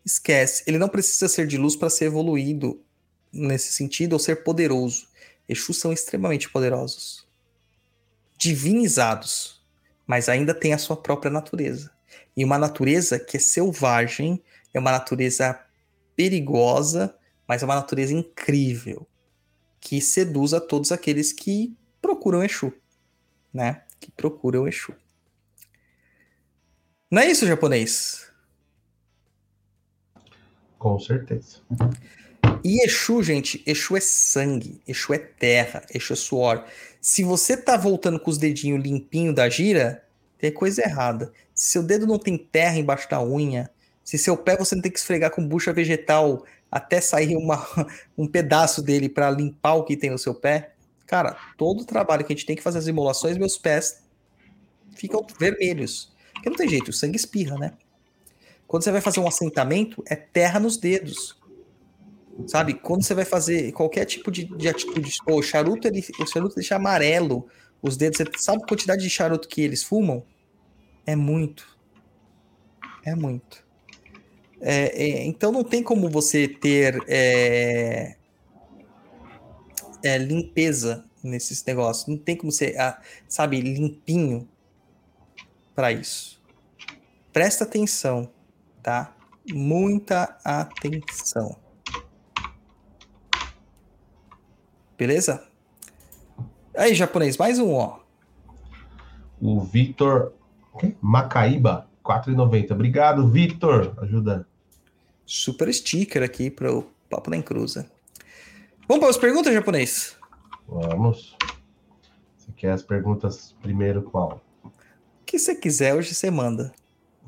[0.05, 0.63] esquece.
[0.67, 2.83] Ele não precisa ser de luz para ser evoluído
[3.31, 5.07] nesse sentido ou ser poderoso.
[5.47, 7.27] Exus são extremamente poderosos.
[8.37, 9.61] Divinizados.
[10.05, 11.91] Mas ainda tem a sua própria natureza.
[12.35, 14.41] E uma natureza que é selvagem,
[14.73, 15.59] é uma natureza
[16.15, 17.15] perigosa,
[17.47, 19.07] mas é uma natureza incrível.
[19.79, 22.73] Que seduz a todos aqueles que procuram Exu.
[23.53, 23.83] Né?
[23.99, 24.93] Que procuram Exu.
[27.09, 28.31] Não é isso, japonês?
[30.79, 31.59] Com certeza.
[32.63, 36.65] E Exu, gente, Exu é sangue, Exu é terra, Exu é suor.
[36.99, 40.03] Se você tá voltando com os dedinhos limpinho da gira,
[40.37, 41.31] tem coisa errada.
[41.55, 43.69] Se seu dedo não tem terra embaixo da unha,
[44.03, 47.67] se seu pé você não tem que esfregar com bucha vegetal até sair uma,
[48.17, 50.73] um pedaço dele para limpar o que tem no seu pé,
[51.07, 54.03] cara, todo o trabalho que a gente tem que fazer as emulações, meus pés
[54.95, 56.11] ficam vermelhos.
[56.33, 57.73] Porque não tem jeito, o sangue espirra, né?
[58.67, 61.40] Quando você vai fazer um assentamento, é terra nos dedos.
[62.47, 62.73] Sabe?
[62.73, 66.75] Quando você vai fazer qualquer tipo de, de atitude, o charuto, ele, o charuto deixa
[66.75, 67.47] amarelo
[67.81, 68.17] os dedos.
[68.17, 70.23] Você sabe a quantidade de charuto que eles fumam?
[71.05, 71.77] É muito.
[73.05, 73.65] É muito.
[74.59, 78.15] É, é, então não tem como você ter é,
[80.03, 82.07] é, limpeza nesses negócios.
[82.07, 82.75] Não tem como ser,
[83.27, 84.47] sabe, limpinho
[85.73, 86.39] para isso.
[87.33, 88.31] Presta atenção,
[88.83, 89.15] tá?
[89.51, 91.60] Muita atenção.
[95.01, 95.43] Beleza?
[96.77, 98.01] Aí, japonês, mais um, ó.
[99.41, 100.31] O Victor
[101.01, 102.73] Macaíba, 4,90.
[102.73, 103.95] Obrigado, Victor.
[103.97, 104.47] Ajuda.
[105.25, 107.89] Super sticker aqui para o Papo da Encruza.
[108.87, 110.15] Vamos para as perguntas, japonês?
[110.67, 111.35] Vamos.
[112.37, 114.39] Você quer as perguntas primeiro qual?
[114.63, 114.69] O
[115.25, 116.71] que você quiser, hoje você manda.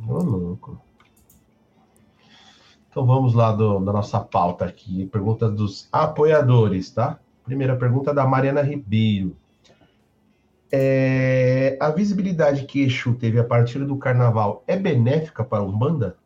[0.07, 0.79] Ô, louco.
[2.87, 5.07] Então vamos lá do, da nossa pauta aqui.
[5.07, 7.19] Pergunta dos apoiadores, tá?
[7.43, 9.35] Primeira pergunta da Mariana Ribeiro.
[10.71, 16.17] É, a visibilidade que Exu teve a partir do carnaval é benéfica para a Umbanda?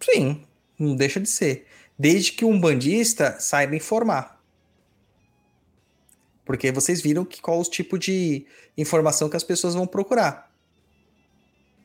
[0.00, 0.42] Sim,
[0.78, 1.66] não deixa de ser.
[1.98, 4.40] Desde que um bandista saiba informar.
[6.44, 8.46] Porque vocês viram que qual o tipo de
[8.76, 10.50] informação que as pessoas vão procurar.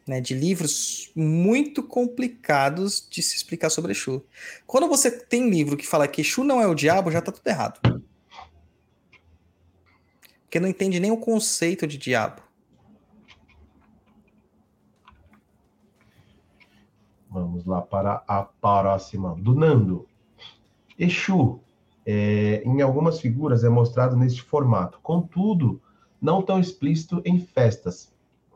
[0.08, 4.24] Né, de livros muito complicados de se explicar sobre Exu.
[4.66, 7.46] Quando você tem livro que fala que Exu não é o diabo, já está tudo
[7.46, 8.02] errado.
[10.58, 12.42] Porque não entende nem o conceito de diabo.
[17.30, 19.36] Vamos lá para a próxima.
[19.36, 20.08] Do Nando.
[20.98, 21.60] Exu,
[22.04, 25.00] é, em algumas figuras, é mostrado neste formato.
[25.04, 25.80] Contudo,
[26.20, 28.12] não tão explícito em festas.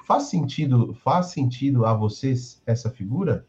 [0.08, 3.46] Faz sentido, faz sentido a vocês essa figura?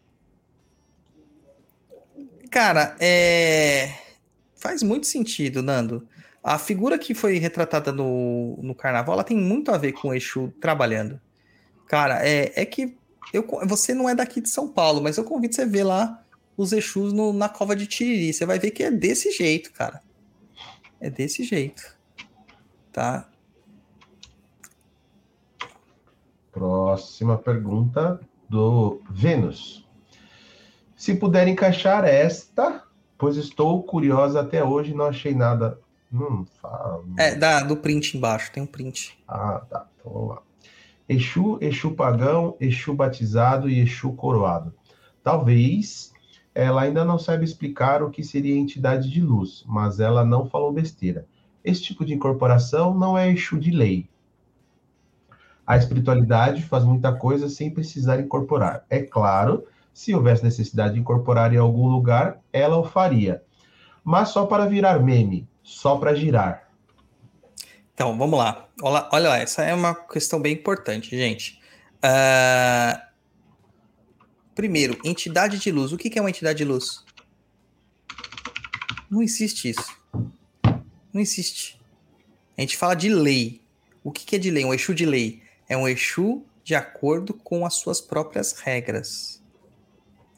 [2.50, 3.94] Cara, é...
[4.54, 6.06] faz muito sentido, Nando.
[6.42, 10.14] A figura que foi retratada no, no carnaval, ela tem muito a ver com o
[10.14, 11.20] Exu trabalhando.
[11.86, 12.96] Cara, é, é que
[13.32, 16.22] eu, você não é daqui de São Paulo, mas eu convido você a ver lá
[16.56, 18.32] os Exus no, na cova de Tiriri.
[18.32, 20.02] Você vai ver que é desse jeito, cara.
[21.00, 21.96] É desse jeito.
[22.92, 23.28] Tá?
[26.50, 29.88] Próxima pergunta do Vênus.
[30.94, 32.84] Se puder encaixar esta,
[33.16, 35.80] pois estou curiosa até hoje, não achei nada.
[36.12, 37.02] Hum, fala.
[37.18, 39.18] É, dá, do print embaixo, tem um print.
[39.26, 39.86] Ah, tá.
[39.98, 40.42] Então vamos lá.
[41.08, 44.74] Exu, Exu pagão, Exu batizado e Exu coroado.
[45.22, 46.12] Talvez
[46.54, 50.72] ela ainda não saiba explicar o que seria entidade de luz, mas ela não falou
[50.72, 51.26] besteira.
[51.64, 54.08] Esse tipo de incorporação não é Exu de lei.
[55.66, 58.84] A espiritualidade faz muita coisa sem precisar incorporar.
[58.90, 59.64] É claro,
[59.94, 63.42] se houvesse necessidade de incorporar em algum lugar, ela o faria.
[64.04, 66.68] Mas só para virar meme, só para girar.
[67.94, 68.68] Então, vamos lá.
[68.82, 71.60] Olha, olha lá, essa é uma questão bem importante, gente.
[71.98, 73.12] Uh,
[74.54, 75.92] Primeiro, entidade de luz.
[75.92, 77.02] O que é uma entidade de luz?
[79.10, 79.96] Não existe isso.
[81.12, 81.80] Não existe.
[82.56, 83.62] A gente fala de lei.
[84.04, 84.64] O que é de lei?
[84.64, 85.42] Um Exu de lei.
[85.68, 89.41] É um Exu de acordo com as suas próprias regras.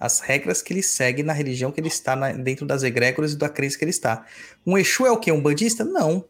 [0.04, 3.38] As regras que ele segue na religião que ele está, na, dentro das egrégoras e
[3.38, 4.26] da crença que ele está.
[4.66, 5.32] Um Exu é o quê?
[5.32, 5.82] Um bandista?
[5.82, 6.26] Não.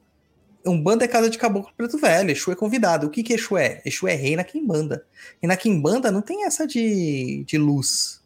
[0.64, 3.09] Umbanda é casa de caboclo preto velho, Exu é convidado.
[3.09, 3.82] O que que Exu é?
[3.84, 5.05] Exu é rei na Quimbanda.
[5.42, 8.22] E na Quimbanda não tem essa de, de luz.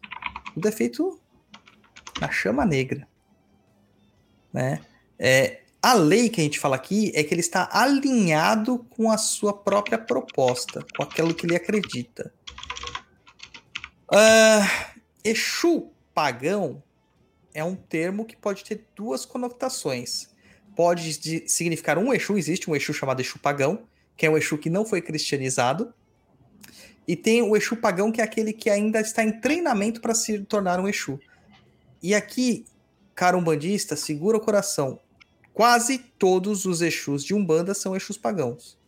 [0.53, 1.19] Tudo é feito
[2.21, 3.07] na chama negra.
[4.53, 4.81] Né?
[5.17, 9.17] É, a lei que a gente fala aqui é que ele está alinhado com a
[9.17, 12.31] sua própria proposta, com aquilo que ele acredita.
[14.11, 16.81] Uh, Exu pagão
[17.53, 20.29] é um termo que pode ter duas conotações
[20.79, 21.13] pode
[21.45, 23.83] significar um Exu, existe um Exu chamado Exu pagão,
[24.15, 25.93] que é um Exu que não foi cristianizado,
[27.05, 30.39] e tem o Exu pagão, que é aquele que ainda está em treinamento para se
[30.45, 31.19] tornar um Exu.
[32.01, 32.65] E aqui,
[33.13, 35.01] cara umbandista, segura o coração.
[35.53, 38.79] Quase todos os Exus de Umbanda são Exus pagãos.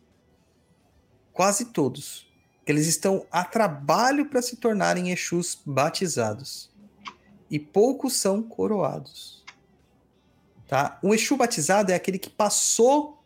[1.30, 2.31] Quase todos.
[2.66, 6.70] Eles estão a trabalho para se tornarem Exus batizados.
[7.50, 9.42] E poucos são coroados.
[10.68, 10.98] Tá?
[11.02, 13.22] O Exu batizado é aquele que passou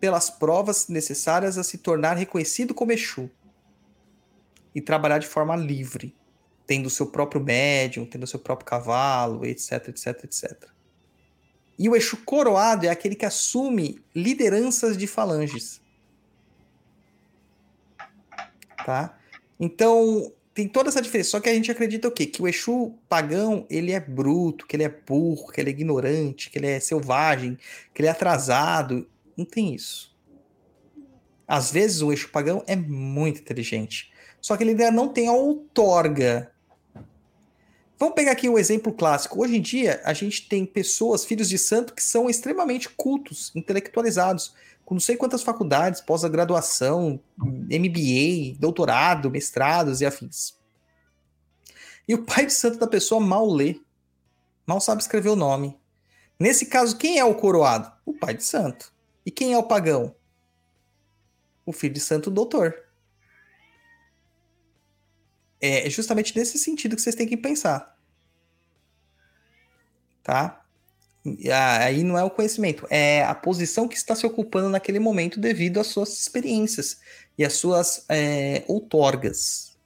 [0.00, 3.30] pelas provas necessárias a se tornar reconhecido como Exu
[4.74, 6.16] e trabalhar de forma livre,
[6.66, 10.68] tendo seu próprio médium, tendo seu próprio cavalo, etc, etc, etc.
[11.78, 15.82] E o Exu coroado é aquele que assume lideranças de falanges.
[18.86, 19.18] Tá?
[19.58, 21.30] Então, tem toda essa diferença.
[21.30, 22.24] Só que a gente acredita o quê?
[22.24, 26.48] Que o Exu pagão, ele é bruto, que ele é burro, que ele é ignorante,
[26.48, 27.58] que ele é selvagem,
[27.92, 29.04] que ele é atrasado.
[29.36, 30.16] Não tem isso.
[31.48, 34.12] Às vezes o Exu pagão é muito inteligente.
[34.40, 36.52] Só que ele ainda não tem a outorga.
[37.98, 39.42] Vamos pegar aqui o exemplo clássico.
[39.42, 44.54] Hoje em dia, a gente tem pessoas, filhos de santo, que são extremamente cultos, intelectualizados,
[44.86, 50.56] com não sei quantas faculdades, pós-graduação, MBA, doutorado, mestrados e afins.
[52.06, 53.80] E o pai de santo da pessoa mal lê,
[54.64, 55.76] mal sabe escrever o nome.
[56.38, 57.92] Nesse caso, quem é o coroado?
[58.06, 58.94] O pai de santo.
[59.24, 60.14] E quem é o pagão?
[61.64, 62.72] O filho de santo doutor.
[65.60, 67.98] É justamente nesse sentido que vocês têm que pensar.
[70.22, 70.64] Tá?
[71.52, 75.80] Aí não é o conhecimento, é a posição que está se ocupando naquele momento devido
[75.80, 77.00] às suas experiências
[77.38, 79.76] e às suas é, outorgas.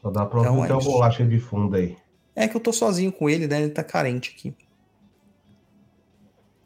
[0.00, 1.96] Só dá pra então, é um bolacha de fundo aí.
[2.36, 3.62] É que eu tô sozinho com ele, né?
[3.62, 4.54] Ele tá carente aqui.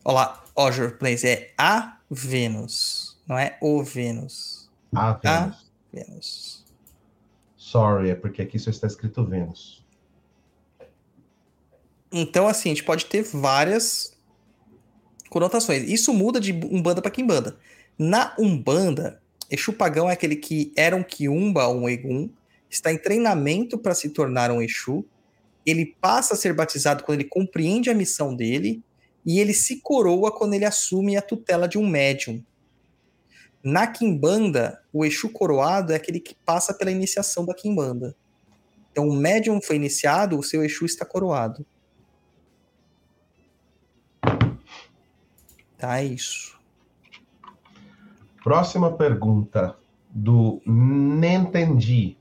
[0.05, 4.71] Olha lá, ó, Plays, é a Vênus, não é o Vênus.
[4.95, 5.23] A Vênus.
[5.25, 5.59] A
[5.93, 6.65] Vênus.
[7.57, 9.87] Sorry, é porque aqui só está escrito Vênus.
[12.13, 14.17] Então, assim, a gente pode ter várias
[15.29, 15.89] conotações.
[15.89, 17.59] Isso muda de Umbanda para Kimbanda.
[17.99, 19.21] Na Umbanda,
[19.51, 22.31] Exu Pagão é aquele que era um Kiumba ou um Egum,
[22.71, 25.05] está em treinamento para se tornar um Exu,
[25.65, 28.83] ele passa a ser batizado quando ele compreende a missão dele,
[29.25, 32.43] e ele se coroa quando ele assume a tutela de um médium.
[33.63, 38.17] Na Kimbanda, o Exu coroado é aquele que passa pela iniciação da Kimbanda.
[38.91, 41.67] Então, o médium foi iniciado, o seu Exu está coroado.
[45.79, 46.59] Tá, é isso.
[48.43, 49.77] Próxima pergunta
[50.11, 52.17] do Nentendi.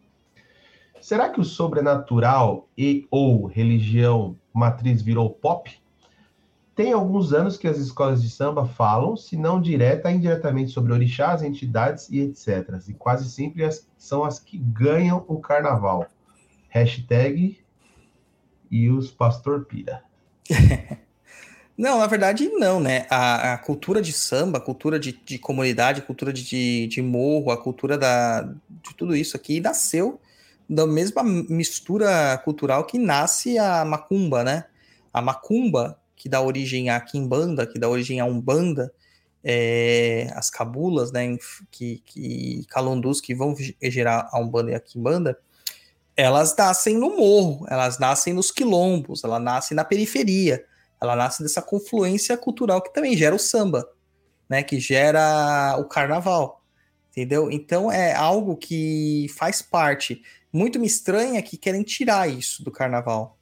[1.01, 5.71] Será que o sobrenatural e ou religião matriz virou pop?
[6.75, 11.41] Tem alguns anos que as escolas de samba falam, se não direta, indiretamente sobre orixás,
[11.41, 12.79] entidades e etc.
[12.87, 16.05] E quase sempre as, são as que ganham o carnaval.
[16.69, 17.57] Hashtag
[18.69, 20.03] e os pastor pira.
[21.77, 23.05] Não, na verdade, não, né?
[23.07, 27.51] A, a cultura de samba, a cultura de, de comunidade, a cultura de, de, morro,
[27.51, 30.19] a cultura da, de tudo isso aqui nasceu
[30.67, 34.65] da mesma mistura cultural que nasce a macumba, né?
[35.13, 38.91] A macumba, que dá origem à quimbanda, que dá origem à umbanda,
[39.43, 41.37] é, as cabulas, né?
[41.69, 45.37] Que, que calondus que vão gerar a umbanda e a quimbanda,
[46.15, 50.65] elas nascem no morro, elas nascem nos quilombos, elas nascem na periferia
[50.99, 53.87] ela nasce dessa confluência cultural que também gera o samba,
[54.49, 54.63] né?
[54.63, 56.63] Que gera o carnaval,
[57.11, 57.51] entendeu?
[57.51, 60.21] Então é algo que faz parte.
[60.51, 63.37] Muito me estranha que querem tirar isso do carnaval.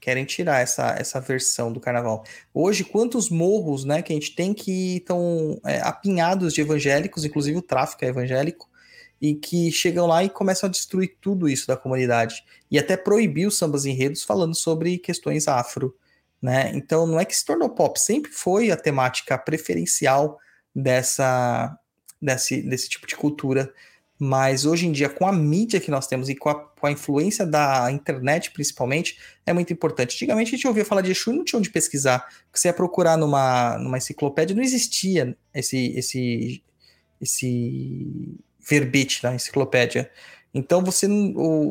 [0.00, 2.24] Querem tirar essa, essa versão do carnaval.
[2.52, 7.56] Hoje, quantos morros né, que a gente tem que estão é, apinhados de evangélicos, inclusive
[7.56, 8.68] o tráfico é evangélico,
[9.20, 12.44] e que chegam lá e começam a destruir tudo isso da comunidade.
[12.70, 15.94] E até proibir os sambas enredos falando sobre questões afro
[16.44, 16.72] né?
[16.74, 20.38] Então não é que se tornou pop, sempre foi a temática preferencial
[20.76, 21.74] dessa
[22.20, 23.72] desse, desse tipo de cultura.
[24.18, 26.92] Mas hoje em dia, com a mídia que nós temos e com a, com a
[26.92, 30.16] influência da internet, principalmente, é muito importante.
[30.16, 32.28] Antigamente a gente ouvia falar de Exu e não tinha onde pesquisar.
[32.52, 36.62] Você ia procurar numa, numa enciclopédia, não existia esse, esse,
[37.22, 40.10] esse verbete na enciclopédia.
[40.52, 41.08] Então você,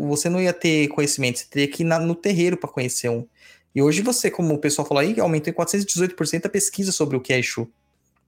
[0.08, 3.28] você não ia ter conhecimento, você teria que ir na, no terreiro para conhecer um.
[3.76, 7.22] E hoje você, como o pessoal falou aí, aumentou em 418% a pesquisa sobre o
[7.22, 7.72] que é Exu.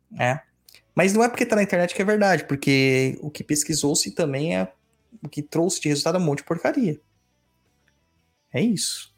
[0.10, 0.42] Né?
[0.96, 4.56] Mas não é porque está na internet que é verdade, porque o que pesquisou-se também
[4.56, 4.72] é
[5.24, 7.00] o que trouxe de resultado é um monte de porcaria.
[8.52, 9.14] É isso.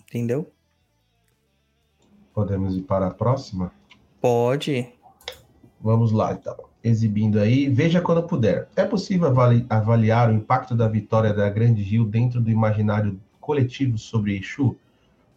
[0.00, 0.50] Entendeu?
[2.32, 3.72] Podemos ir para a próxima?
[4.20, 4.92] Pode.
[5.80, 6.56] Vamos lá, então.
[6.82, 7.68] Exibindo aí.
[7.68, 8.68] Veja quando puder.
[8.74, 9.28] É possível
[9.68, 13.20] avaliar o impacto da vitória da Grande Rio dentro do imaginário
[13.50, 14.76] coletivo sobre Exu,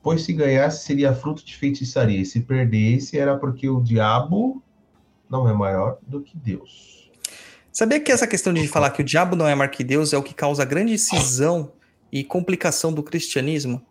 [0.03, 4.61] pois se ganhasse seria fruto de feitiçaria, e se perdesse era porque o diabo
[5.27, 7.10] não é maior do que Deus.
[7.72, 10.18] Sabia que essa questão de falar que o diabo não é maior que Deus é
[10.18, 11.72] o que causa grande cisão
[12.11, 13.81] e complicação do cristianismo?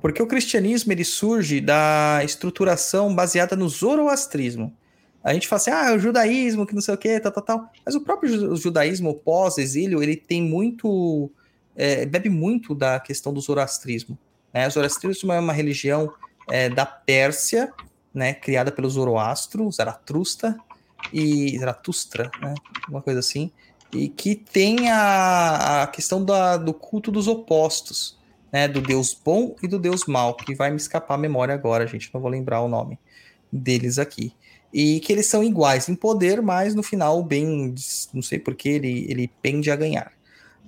[0.00, 4.72] Porque o cristianismo ele surge da estruturação baseada no zoroastrismo.
[5.24, 7.72] A gente fala assim, ah, o judaísmo, que não sei o que, tal, tal, tal.
[7.84, 11.30] Mas o próprio judaísmo pós-exílio, ele tem muito
[11.80, 14.18] é, bebe muito da questão do zoroastrismo.
[14.52, 14.68] Né?
[14.68, 16.12] O zoroastrismo é uma religião
[16.50, 17.72] é, da Pérsia,
[18.12, 20.58] né, criada pelo Zoroastro, Zaratrusta,
[21.12, 22.54] e Zaratustra, né?
[22.88, 23.50] Uma coisa assim.
[23.94, 28.18] E que tem a, a questão da, do culto dos opostos,
[28.52, 28.68] né?
[28.68, 32.10] Do Deus bom e do Deus mal, que vai me escapar a memória agora, gente.
[32.12, 32.98] Não vou lembrar o nome
[33.50, 34.34] deles aqui.
[34.72, 37.74] E que eles são iguais em poder, mas no final o bem,
[38.12, 40.12] não sei porquê, ele, ele pende a ganhar.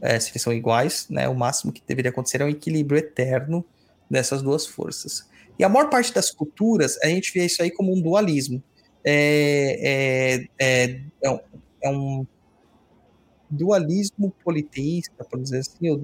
[0.02, 1.28] É, se eles são iguais, né?
[1.28, 3.64] O máximo que deveria acontecer é um equilíbrio eterno
[4.10, 5.28] dessas duas forças.
[5.58, 8.62] E a maior parte das culturas, a gente vê isso aí como um dualismo.
[9.04, 11.38] É, é, é, é, um,
[11.82, 12.26] é um
[13.48, 16.02] dualismo politeísta, por dizer assim, ou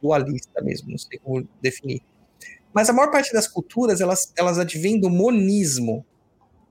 [0.00, 2.02] dualista mesmo, não sei como definir.
[2.72, 6.04] Mas a maior parte das culturas, elas, elas advêm do monismo,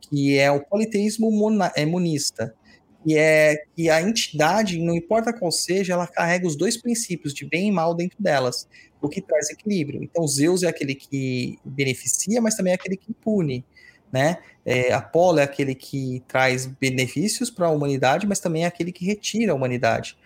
[0.02, 2.56] que é o politeísmo mona, é monista,
[3.04, 7.46] que é que a entidade, não importa qual seja, ela carrega os dois princípios de
[7.46, 8.68] bem e mal dentro delas,
[9.02, 10.04] o que traz equilíbrio.
[10.04, 13.64] Então, Zeus é aquele que beneficia, mas também é aquele que pune,
[14.12, 14.40] né?
[14.66, 19.06] É, Apolo é aquele que traz benefícios para a humanidade, mas também é aquele que
[19.06, 20.18] retira a humanidade,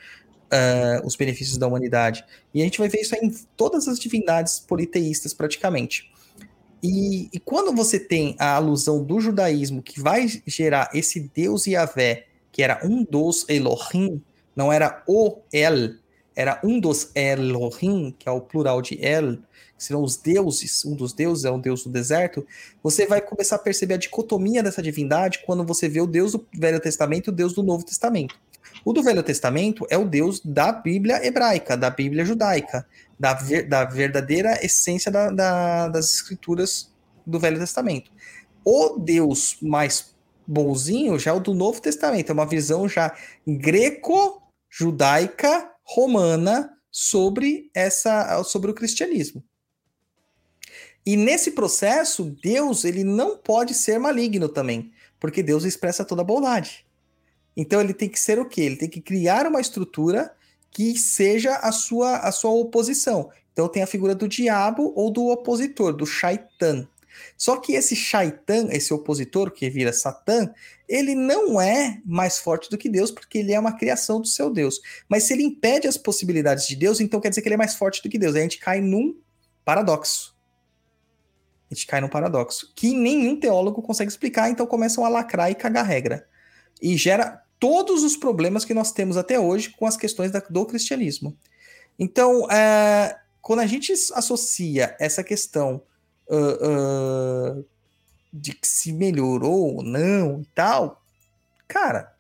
[0.52, 2.26] uh, os benefícios da humanidade.
[2.54, 6.12] E a gente vai ver isso em todas as divindades politeístas, praticamente.
[6.82, 12.26] E, e, quando você tem a alusão do judaísmo que vai gerar esse Deus Yahvé,
[12.54, 14.22] que era um dos Elohim,
[14.56, 15.96] não era o El,
[16.36, 19.38] era um dos Elohim, que é o plural de El,
[19.76, 22.46] que serão os deuses, um dos deuses é um deus do deserto,
[22.82, 26.48] você vai começar a perceber a dicotomia dessa divindade quando você vê o Deus do
[26.54, 28.40] Velho Testamento e o Deus do Novo Testamento.
[28.86, 32.86] O do Velho Testamento é o Deus da Bíblia hebraica, da Bíblia judaica,
[33.20, 36.92] da, ver, da verdadeira essência da, da, das escrituras
[37.26, 38.12] do Velho Testamento.
[38.64, 40.13] O Deus mais
[40.48, 43.14] bonzinho já é o do Novo Testamento, é uma visão já
[43.48, 49.44] greco-judaica romana sobre essa sobre o cristianismo.
[51.06, 56.26] E nesse processo, Deus ele não pode ser maligno também, porque Deus expressa toda a
[56.26, 56.86] bondade.
[57.56, 58.62] Então ele tem que ser o quê?
[58.62, 60.34] Ele tem que criar uma estrutura
[60.72, 63.30] que seja a sua, a sua oposição.
[63.52, 66.88] Então tem a figura do diabo ou do opositor, do shaitan.
[67.38, 70.54] Só que esse shaitan, esse opositor que vira Satã,
[70.88, 74.50] ele não é mais forte do que Deus, porque ele é uma criação do seu
[74.50, 74.80] Deus.
[75.08, 77.76] Mas se ele impede as possibilidades de Deus, então quer dizer que ele é mais
[77.76, 78.36] forte do que Deus.
[78.36, 79.16] Aí a gente cai num
[79.66, 80.36] paradoxo.
[81.70, 85.56] A gente cai num paradoxo que nenhum teólogo consegue explicar, então começam a lacrar e
[85.56, 86.28] cagar regra.
[86.82, 90.66] E gera todos os problemas que nós temos até hoje com as questões da, do
[90.66, 91.36] cristianismo.
[91.98, 95.82] Então, é, quando a gente associa essa questão
[96.30, 97.66] uh, uh,
[98.32, 101.04] de que se melhorou ou não e tal,
[101.68, 102.16] cara,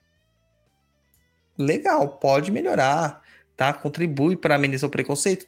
[1.58, 3.22] legal, pode melhorar,
[3.56, 3.74] tá?
[3.74, 5.48] Contribui para amenizar o preconceito?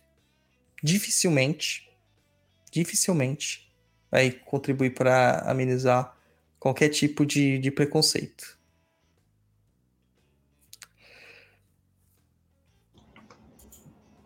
[0.83, 1.89] Dificilmente,
[2.71, 3.65] dificilmente
[4.11, 6.15] vai contribuir para amenizar
[6.59, 8.57] qualquer tipo de, de preconceito.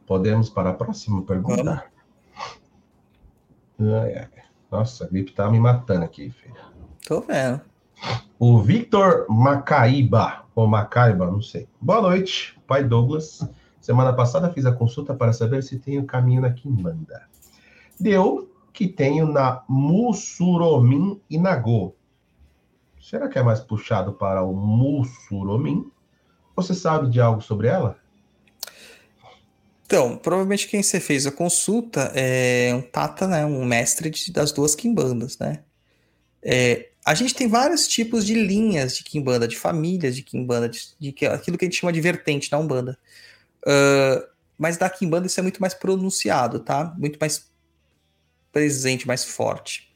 [0.06, 1.92] Podemos para a próxima pergunta?
[3.80, 4.28] Ai, ai.
[4.70, 6.56] Nossa, a gripe tá me matando aqui, filho.
[7.08, 7.62] Tô vendo.
[8.38, 11.68] O Victor Macaíba, ou Macaiba, não sei.
[11.80, 13.48] Boa noite, pai Douglas.
[13.80, 17.24] Semana passada fiz a consulta para saber se tenho caminho na Quimbanda.
[18.00, 21.96] Deu que tenho na Mussuromim e Nagô.
[23.00, 25.90] Será que é mais puxado para o Mussuromim?
[26.56, 27.98] Você sabe de algo sobre ela?
[29.90, 34.52] Então, provavelmente quem você fez a consulta é um tata, né, um mestre de, das
[34.52, 35.64] duas quimbandas, né?
[36.44, 40.94] É, a gente tem vários tipos de linhas de quimbanda, de famílias de quimbanda, de,
[41.00, 43.00] de, aquilo que a gente chama de vertente na Umbanda.
[43.66, 44.30] Uh,
[44.60, 46.94] mas da quimbanda isso é muito mais pronunciado, tá?
[46.96, 47.50] Muito mais
[48.52, 49.92] presente, mais forte.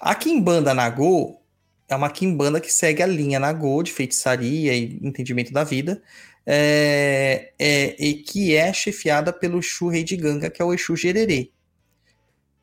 [0.00, 1.40] A quimbanda Nagô
[1.88, 6.00] é uma quimbanda que segue a linha Nagô de feitiçaria e entendimento da vida,
[6.46, 10.94] é, é, e que é chefiada pelo Exu Rei de Ganga, que é o Exu
[10.94, 11.50] Gererê.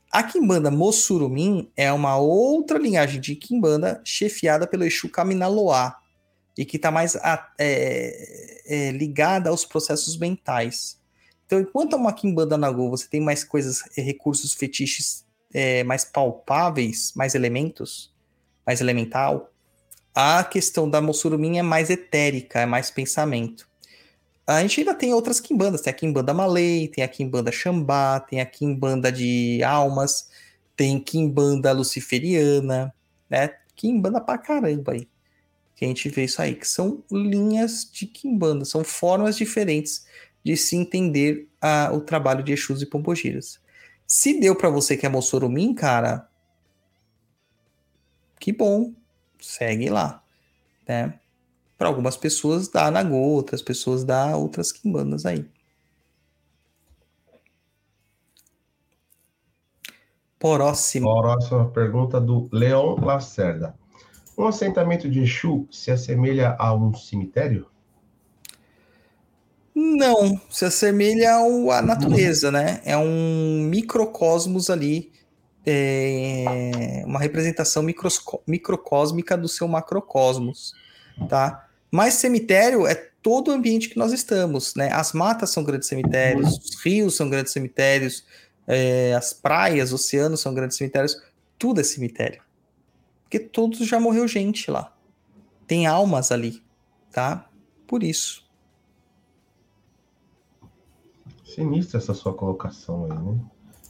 [0.10, 5.98] A Kimbanda Mossurumim é uma outra linhagem de Kimbanda chefiada pelo Exu Kaminaloá,
[6.58, 11.02] e que está mais a, é, é, ligada aos processos mentais.
[11.46, 17.12] Então, enquanto uma Kimbanda Nagô você tem mais coisas, é, recursos fetiches é, mais palpáveis,
[17.16, 18.14] mais elementos,
[18.66, 19.52] mais elemental,
[20.16, 23.68] a questão da Mossurumim é mais etérica, é mais pensamento.
[24.46, 28.42] A gente ainda tem outras quimbandas, tem a quimbanda Malay, tem a quimbanda Xambá, tem
[28.42, 30.30] a quimbanda de almas,
[30.76, 32.94] tem quimbanda luciferiana,
[33.30, 33.56] né?
[33.76, 35.08] Quimbanda pra caramba aí.
[35.76, 40.06] Que a gente vê isso aí, que são linhas de quimbanda, são formas diferentes
[40.44, 43.62] de se entender a, o trabalho de Exus e Pombogiras.
[44.06, 46.28] Se deu para você que é Mossorumim, cara,
[48.40, 48.94] que bom,
[49.40, 50.22] segue lá,
[50.86, 51.18] né?
[51.84, 55.46] Para algumas pessoas dá Nagô, outras pessoas dá outras quimbandas aí.
[60.40, 61.14] Próximo.
[61.20, 63.76] Próxima pergunta do Leon Lacerda.
[64.38, 67.68] Um assentamento de Exu se assemelha a um cemitério?
[69.76, 72.80] Não, se assemelha à natureza, né?
[72.86, 75.12] É um microcosmos ali,
[75.66, 77.84] é, uma representação
[78.48, 80.74] microcósmica do seu macrocosmos,
[81.28, 81.68] tá?
[81.94, 84.92] Mas cemitério é todo o ambiente que nós estamos, né?
[84.92, 88.26] As matas são grandes cemitérios, os rios são grandes cemitérios,
[88.66, 91.22] é, as praias, oceanos são grandes cemitérios,
[91.56, 92.42] tudo é cemitério.
[93.22, 94.92] Porque todos já morreu gente lá.
[95.68, 96.64] Tem almas ali,
[97.12, 97.48] tá?
[97.86, 98.44] Por isso.
[101.46, 103.40] Sinistra essa sua colocação aí, né?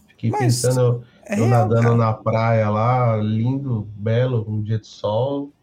[0.10, 5.54] Fiquei Mas pensando, É eu nadando na praia lá, lindo, belo, um dia de sol.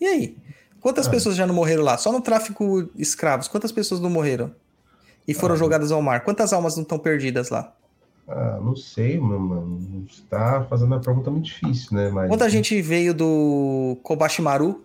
[0.00, 0.36] E aí?
[0.80, 1.10] Quantas Ah.
[1.10, 1.96] pessoas já não morreram lá?
[1.96, 4.52] Só no tráfico escravos, quantas pessoas não morreram?
[5.26, 5.58] E foram Ah.
[5.58, 6.22] jogadas ao mar?
[6.24, 7.72] Quantas almas não estão perdidas lá?
[8.28, 10.06] Ah, não sei, mano.
[10.08, 12.10] Você tá fazendo uma pergunta muito difícil, né?
[12.10, 14.84] Mas, Quanta gente veio do Kobashi Maru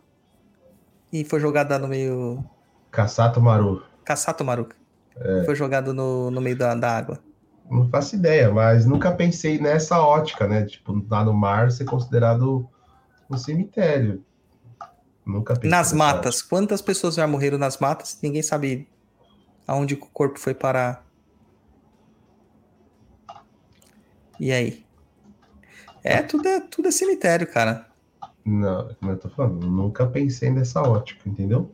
[1.11, 2.44] e foi jogada no meio.
[2.91, 3.84] Caçato Maru.
[4.03, 4.68] Kassato Maru.
[5.18, 5.44] É.
[5.45, 7.19] Foi jogado no, no meio da, da água.
[7.69, 10.65] Não faço ideia, mas nunca pensei nessa ótica, né?
[10.65, 12.68] Tipo, lá no mar ser considerado
[13.30, 14.23] um cemitério.
[15.30, 16.41] Nunca pensei Nas matas.
[16.41, 18.18] Quantas pessoas já morreram nas matas?
[18.22, 18.88] Ninguém sabe
[19.68, 21.06] aonde o corpo foi parar.
[24.39, 24.84] E aí?
[26.03, 27.88] É, tudo é, tudo é cemitério, cara.
[28.43, 31.69] Não, como eu tô falando, nunca pensei nessa ótica, entendeu?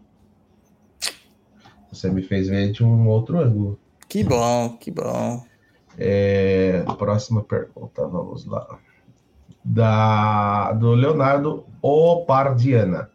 [1.90, 3.80] Você me fez ver de um outro ângulo.
[4.10, 5.46] Que bom, que bom.
[5.98, 8.80] É, próxima pergunta, vamos lá.
[9.64, 13.15] Da, do Leonardo Opardiana.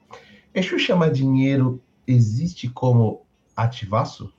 [0.55, 4.33] Exu chama dinheiro existe como ativaço?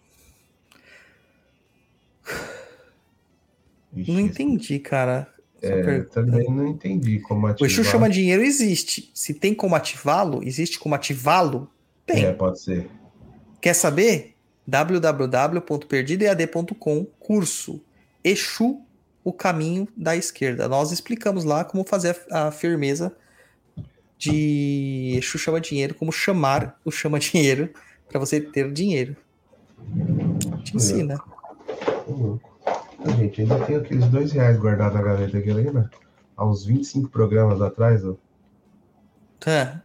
[3.95, 5.27] Ixi, Não entendi, cara.
[5.61, 7.69] É, também não entendi como O ativar.
[7.69, 9.11] Exu chama dinheiro existe.
[9.13, 11.69] Se tem como ativá-lo, existe como ativá-lo?
[12.05, 12.25] Tem.
[12.25, 12.89] É, pode ser.
[13.61, 14.35] Quer saber?
[14.67, 17.81] www.perdidoead.com curso
[18.23, 18.79] Exu,
[19.23, 20.67] o caminho da esquerda.
[20.67, 23.15] Nós explicamos lá como fazer a firmeza
[24.29, 27.71] de Exu chama dinheiro, como chamar o chama dinheiro
[28.07, 29.15] para você ter dinheiro.
[30.63, 31.19] Te ensina.
[32.07, 32.51] Louco.
[33.03, 35.89] Ah, Gente, ainda tenho aqueles dois reais guardados na gaveta aqui, lembra?
[36.37, 38.15] Há uns 25 programas atrás, ó.
[39.39, 39.81] Tá,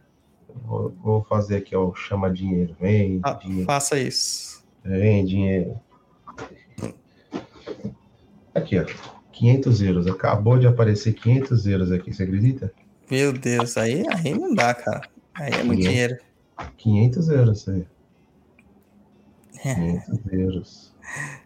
[0.65, 2.75] Vou, vou fazer aqui, ó, o chama dinheiro.
[2.79, 3.65] Vem, fa- dinheiro.
[3.65, 4.63] faça isso.
[4.83, 5.79] Vem, dinheiro.
[8.53, 8.85] Aqui, ó.
[9.31, 10.07] 500 euros.
[10.07, 12.71] Acabou de aparecer 500 euros aqui, você acredita?
[13.09, 15.01] Meu Deus, aí, aí não dá, cara.
[15.33, 16.17] Aí é muito dinheiro.
[16.77, 17.85] 500 euros aí.
[19.63, 19.75] É.
[19.75, 20.93] 500 euros.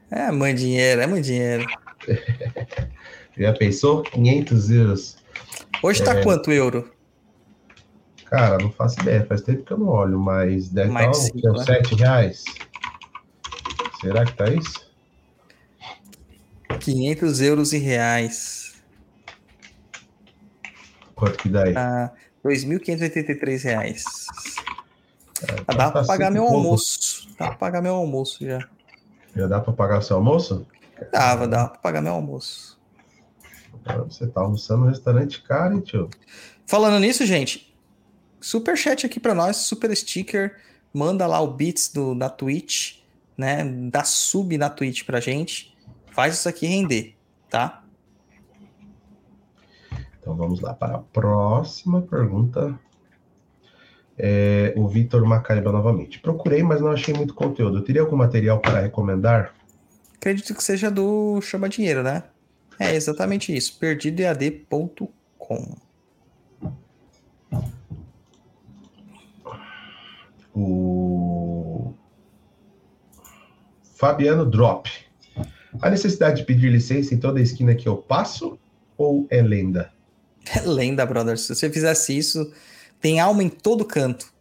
[0.09, 1.65] É muito dinheiro, é muito dinheiro.
[3.37, 4.03] Já pensou?
[4.03, 5.17] 500 euros.
[5.83, 6.23] Hoje tá É.
[6.23, 6.91] quanto euro?
[8.25, 9.25] Cara, não faço ideia.
[9.25, 11.65] Faz tempo que eu não olho, mas deve Mais estar uns né?
[11.65, 12.43] 7 reais.
[13.99, 14.89] Será que tá isso?
[16.79, 18.60] 500 euros e reais.
[21.21, 21.73] Quanto que dá aí?
[21.75, 22.11] Tá
[22.43, 24.03] 2.583 reais.
[25.47, 26.57] É, Ah, dá pra tá pagar cinco meu pouco.
[26.57, 27.27] almoço.
[27.37, 28.59] Dá pra pagar meu almoço já.
[29.35, 30.65] Já dá pra pagar seu almoço?
[31.11, 32.79] Dava, dava pra pagar meu almoço.
[33.85, 36.09] Cara, Você tá almoçando no restaurante caro, hein, tio?
[36.65, 37.71] Falando nisso, gente,
[38.39, 40.57] super chat aqui pra nós, super sticker,
[40.91, 42.95] manda lá o Beats do, da Twitch,
[43.37, 43.63] né?
[43.91, 45.77] Dá sub na Twitch pra gente.
[46.13, 47.15] Faz isso aqui render,
[47.47, 47.80] tá?
[50.31, 52.79] Então vamos lá para a próxima pergunta.
[54.17, 56.19] É, o Vitor Macaiba novamente.
[56.19, 57.79] Procurei, mas não achei muito conteúdo.
[57.79, 59.53] Eu teria algum material para recomendar?
[60.15, 62.23] Acredito que seja do Chama Dinheiro, né?
[62.79, 65.75] É exatamente isso, perdidoead.com.
[70.55, 71.93] O
[73.95, 74.89] Fabiano Drop.
[75.81, 78.57] A necessidade de pedir licença em toda esquina que eu passo
[78.97, 79.91] ou é lenda?
[80.55, 81.37] É lenda, brother.
[81.37, 82.51] Se você fizesse isso,
[82.99, 84.31] tem alma em todo canto.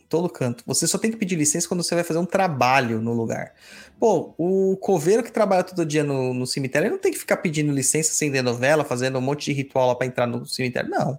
[0.00, 0.64] Em todo canto.
[0.66, 3.52] Você só tem que pedir licença quando você vai fazer um trabalho no lugar.
[3.98, 7.38] Pô, o coveiro que trabalha todo dia no, no cemitério, ele não tem que ficar
[7.38, 10.90] pedindo licença, acendendo vela, fazendo um monte de ritual lá pra entrar no cemitério.
[10.90, 11.18] Não.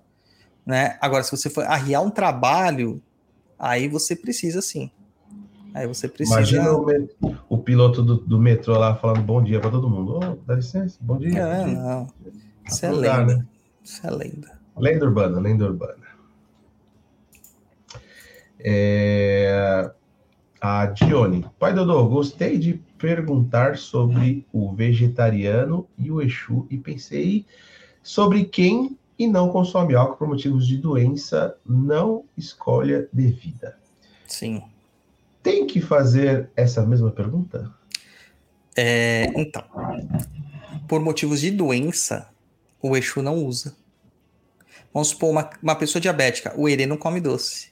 [0.66, 0.98] Né?
[1.02, 3.02] Agora, se você for arriar um trabalho,
[3.58, 4.92] aí você precisa sim.
[5.74, 6.38] Aí você precisa.
[6.38, 6.86] Imagina o,
[7.50, 10.18] o piloto do, do metrô lá falando bom dia para todo mundo.
[10.18, 11.40] Ô, dá licença, bom dia.
[11.40, 11.80] É, bom dia.
[11.80, 12.08] não.
[12.66, 13.48] Isso é Lugar, lenda.
[13.88, 14.60] Isso é lenda.
[14.76, 16.06] Lenda urbana, lenda urbana.
[18.60, 19.90] É,
[20.60, 21.50] A Dione.
[21.58, 27.46] Pai Dodô, gostei de perguntar sobre o vegetariano e o Exu e pensei
[28.04, 33.80] sobre quem e não consome álcool por motivos de doença, não escolha devida.
[34.28, 34.64] Sim.
[35.42, 37.74] Tem que fazer essa mesma pergunta?
[38.76, 39.64] É, então,
[40.90, 42.30] por motivos de doença,
[42.82, 43.76] o Exu não usa.
[44.94, 47.72] Vamos supor, uma, uma pessoa diabética, o Herê não come doce.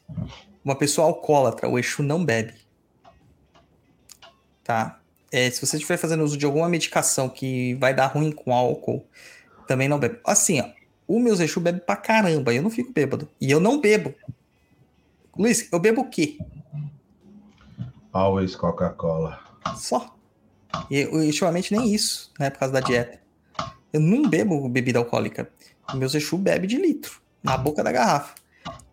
[0.64, 2.53] Uma pessoa alcoólatra, o Exu não bebe.
[4.64, 4.99] Tá?
[5.32, 9.06] É, se você estiver fazendo uso de alguma medicação que vai dar ruim com álcool,
[9.68, 10.19] também não bebe.
[10.26, 10.69] Assim, ó,
[11.07, 13.30] o meu Exu bebe pra caramba, eu não fico bêbado.
[13.40, 14.14] E eu não bebo.
[15.38, 16.38] Luiz, eu bebo o quê?
[18.14, 19.40] Always Coca-Cola.
[19.76, 20.15] Só.
[20.90, 22.49] E ultimamente nem isso, né?
[22.49, 23.24] Por causa da dieta.
[23.95, 25.49] Eu não bebo bebida alcoólica.
[25.93, 28.35] Meu Exu bebe de litro, na boca da garrafa.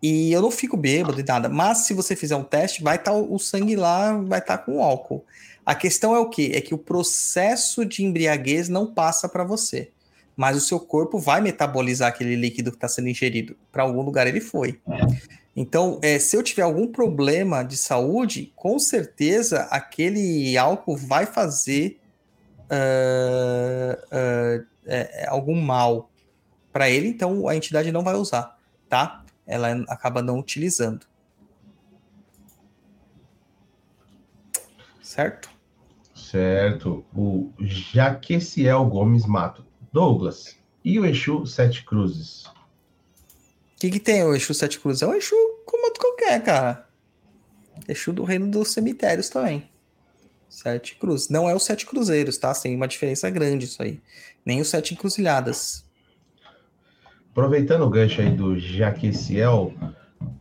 [0.00, 1.48] E eu não fico bêbado e nada.
[1.48, 5.24] Mas se você fizer um teste, vai estar o sangue lá, vai estar com álcool.
[5.66, 6.52] A questão é o quê?
[6.54, 9.90] É que o processo de embriaguez não passa para você.
[10.36, 13.56] Mas o seu corpo vai metabolizar aquele líquido que está sendo ingerido.
[13.72, 14.78] Para algum lugar ele foi.
[15.56, 21.98] Então, é, se eu tiver algum problema de saúde, com certeza aquele álcool vai fazer
[24.10, 26.10] é, é, algum mal
[26.72, 28.58] para ele, então a entidade não vai usar,
[28.88, 29.24] tá?
[29.46, 31.06] Ela acaba não utilizando.
[35.02, 35.50] Certo?
[36.14, 37.04] Certo.
[37.14, 39.64] O Jaqueciel Gomes Mato.
[39.92, 42.46] Douglas, e o Exu Sete Cruzes?
[42.46, 42.52] O
[43.78, 45.02] que, que tem o Exu Sete Cruzes?
[45.02, 45.36] É um Exu
[45.66, 46.88] como outro qualquer, cara.
[47.86, 49.70] Exu do reino dos cemitérios também.
[50.52, 51.30] Sete cruzes.
[51.30, 52.52] Não é os sete cruzeiros, tá?
[52.52, 53.98] Tem uma diferença grande isso aí.
[54.44, 55.82] Nem os sete encruzilhadas.
[57.30, 59.72] Aproveitando o gancho aí do Jaqueciel,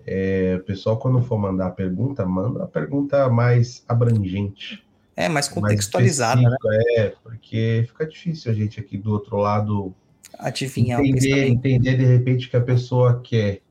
[0.06, 4.84] é, o pessoal, quando for mandar a pergunta, manda a pergunta mais abrangente.
[5.16, 6.50] É, mais mais contextualizada, né?
[6.50, 9.96] específica, É, porque fica difícil a gente aqui do outro lado
[10.38, 13.62] Adivinhar entender, entender de repente que a pessoa quer.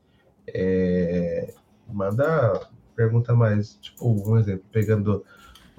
[0.47, 1.53] É,
[1.87, 5.23] manda pergunta mais, tipo, um exemplo, pegando.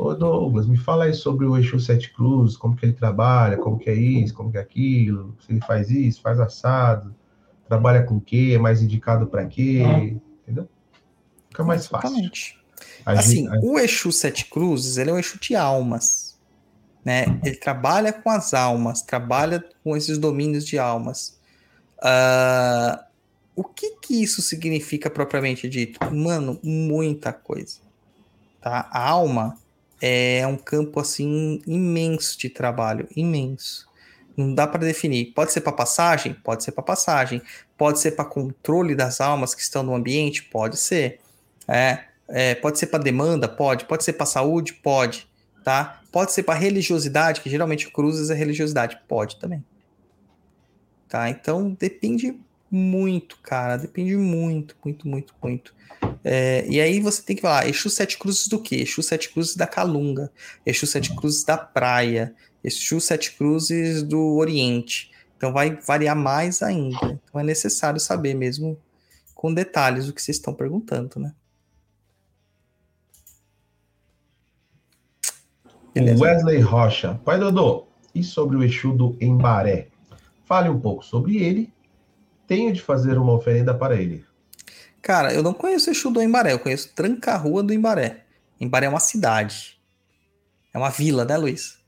[0.03, 3.79] Ô Douglas, me fala aí sobre o Exu Sete Cruz, como que ele trabalha, como
[3.79, 7.15] que é isso, como que é aquilo, se ele faz isso, faz assado,
[7.69, 10.69] trabalha com o quê, é mais indicado para quê, entendeu?
[11.49, 12.09] Fica mais fácil.
[12.09, 12.59] Exatamente.
[13.07, 16.37] A Assim, gente- o Exu Sete Cruzes, ele é um Exu de almas,
[17.05, 17.27] né?
[17.45, 21.39] Ele trabalha com as almas, trabalha com esses domínios de almas.
[22.03, 23.07] Ah,
[23.55, 26.01] o que que isso significa propriamente dito?
[26.13, 27.79] Mano, muita coisa,
[28.61, 28.89] tá?
[28.91, 29.62] A alma
[30.03, 33.89] é um campo, assim, imenso de trabalho, imenso.
[34.37, 35.27] Não dá para definir.
[35.27, 36.35] Pode ser para passagem?
[36.35, 37.41] Pode ser para passagem.
[37.79, 40.43] Pode ser para controle das almas que estão no ambiente?
[40.43, 41.21] Pode ser.
[41.69, 43.47] É, é, pode ser para demanda?
[43.47, 43.85] Pode.
[43.85, 44.73] Pode ser para saúde?
[44.75, 45.29] Pode.
[45.63, 46.01] Tá?
[46.11, 48.99] Pode ser para religiosidade, que geralmente cruzes é religiosidade?
[49.07, 49.65] Pode também.
[51.09, 51.31] Tá?
[51.31, 52.37] Então depende
[52.69, 53.77] muito, cara.
[53.77, 55.75] Depende muito, muito, muito, muito.
[56.25, 58.77] É, e aí você tem que falar, Exu Sete Cruzes do quê?
[58.77, 60.31] Exu Sete Cruzes da Calunga,
[60.65, 65.11] Exu Sete Cruzes da Praia, Exu Sete Cruzes do Oriente.
[65.37, 67.21] Então vai variar mais ainda.
[67.29, 68.79] Então é necessário saber mesmo
[69.35, 71.35] com detalhes o que vocês estão perguntando, né?
[75.93, 76.23] Beleza.
[76.23, 77.21] Wesley Rocha.
[77.25, 79.89] Pai Dodô, e sobre o Exu do Embaré?
[80.45, 81.73] Fale um pouco sobre ele.
[82.47, 84.25] Tenho de fazer uma oferenda para ele.
[85.03, 88.23] Cara, eu não conheço Exu do Embaré, eu conheço Tranca-Rua do Embaré.
[88.61, 89.77] Embaré é uma cidade.
[90.73, 91.79] É uma vila, né, Luiz?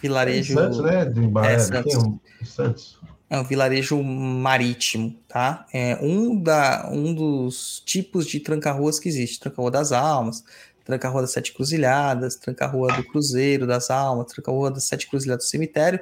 [0.00, 0.54] Vilarejo.
[0.54, 1.04] Santos, né?
[1.04, 1.54] Do Embaré.
[1.54, 1.92] É, Santos.
[1.92, 2.06] Santos.
[2.06, 2.44] Um...
[2.46, 3.00] Santos.
[3.28, 5.64] É um vilarejo marítimo, tá?
[5.72, 9.38] É um, da, um dos tipos de tranca-ruas que existe.
[9.38, 10.42] Tranca-rua das Almas,
[10.84, 16.00] tranca-rua das Sete Cruzilhadas, tranca-rua do Cruzeiro das Almas, tranca-rua das Sete Cruzilhadas do Cemitério,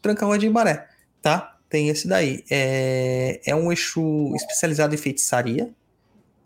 [0.00, 0.88] tranca-rua de Embaré,
[1.20, 1.56] tá?
[1.68, 2.44] Tem esse daí.
[2.48, 5.74] É, é um Exu especializado em feitiçaria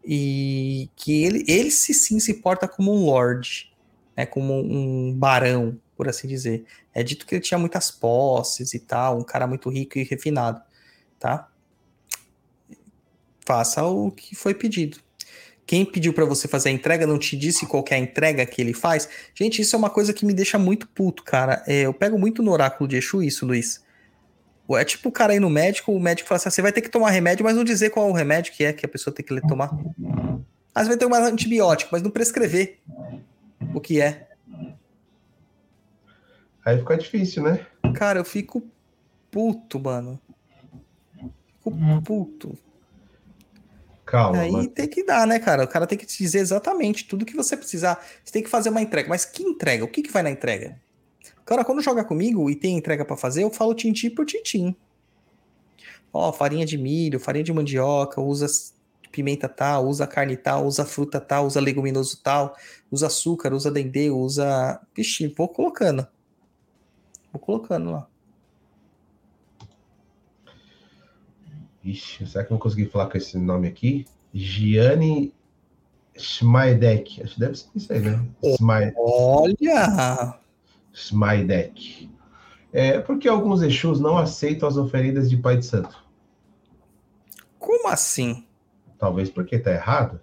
[0.04, 3.72] e que ele, ele se sim se porta como um lord,
[4.16, 4.26] né?
[4.26, 6.64] Como um barão, por assim dizer.
[6.92, 10.60] É dito que ele tinha muitas posses e tal, um cara muito rico e refinado,
[11.18, 11.48] tá?
[13.46, 14.98] Faça o que foi pedido.
[15.66, 18.60] Quem pediu para você fazer a entrega não te disse qual é a entrega que
[18.60, 19.08] ele faz?
[19.34, 21.62] Gente, isso é uma coisa que me deixa muito puto, cara.
[21.66, 23.83] É, eu pego muito no oráculo de Exu isso, Luiz.
[24.70, 26.88] É tipo o cara ir no médico, o médico fala assim: você vai ter que
[26.88, 29.24] tomar remédio, mas não dizer qual é o remédio que é que a pessoa tem
[29.24, 29.70] que tomar.
[30.74, 32.80] Às vezes vai ter um antibiótico, mas não prescrever
[33.74, 34.28] o que é.
[36.64, 37.66] Aí fica difícil, né?
[37.94, 38.66] Cara, eu fico
[39.30, 40.18] puto, mano.
[41.58, 42.58] Fico puto.
[44.06, 44.68] Calma, Aí mano.
[44.68, 45.64] tem que dar, né, cara?
[45.64, 48.02] O cara tem que te dizer exatamente tudo que você precisar.
[48.24, 49.08] Você tem que fazer uma entrega.
[49.08, 49.84] Mas que entrega?
[49.84, 50.80] O que, que vai na entrega?
[51.44, 54.74] Cara, quando joga comigo e tem entrega pra fazer, eu falo tintim por tintim.
[56.12, 58.46] Ó, farinha de milho, farinha de mandioca, usa
[59.12, 62.56] pimenta tal, usa carne tal, usa fruta tal, usa leguminoso tal,
[62.90, 64.80] usa açúcar, usa dendê, usa.
[64.96, 66.06] Vixe, vou colocando.
[67.32, 68.08] Vou colocando lá.
[71.84, 74.06] Ixi, será que eu vou conseguir falar com esse nome aqui?
[74.32, 75.34] Gianni
[76.16, 77.22] Schmeidek.
[77.22, 78.24] Acho que deve ser isso aí, né?
[78.56, 80.38] Schmei- Olha!
[80.94, 82.08] Schmeidek.
[82.72, 86.02] É porque alguns Exus não aceitam as oferendas de Pai de Santo.
[87.58, 88.46] Como assim?
[88.98, 90.20] Talvez porque tá errado.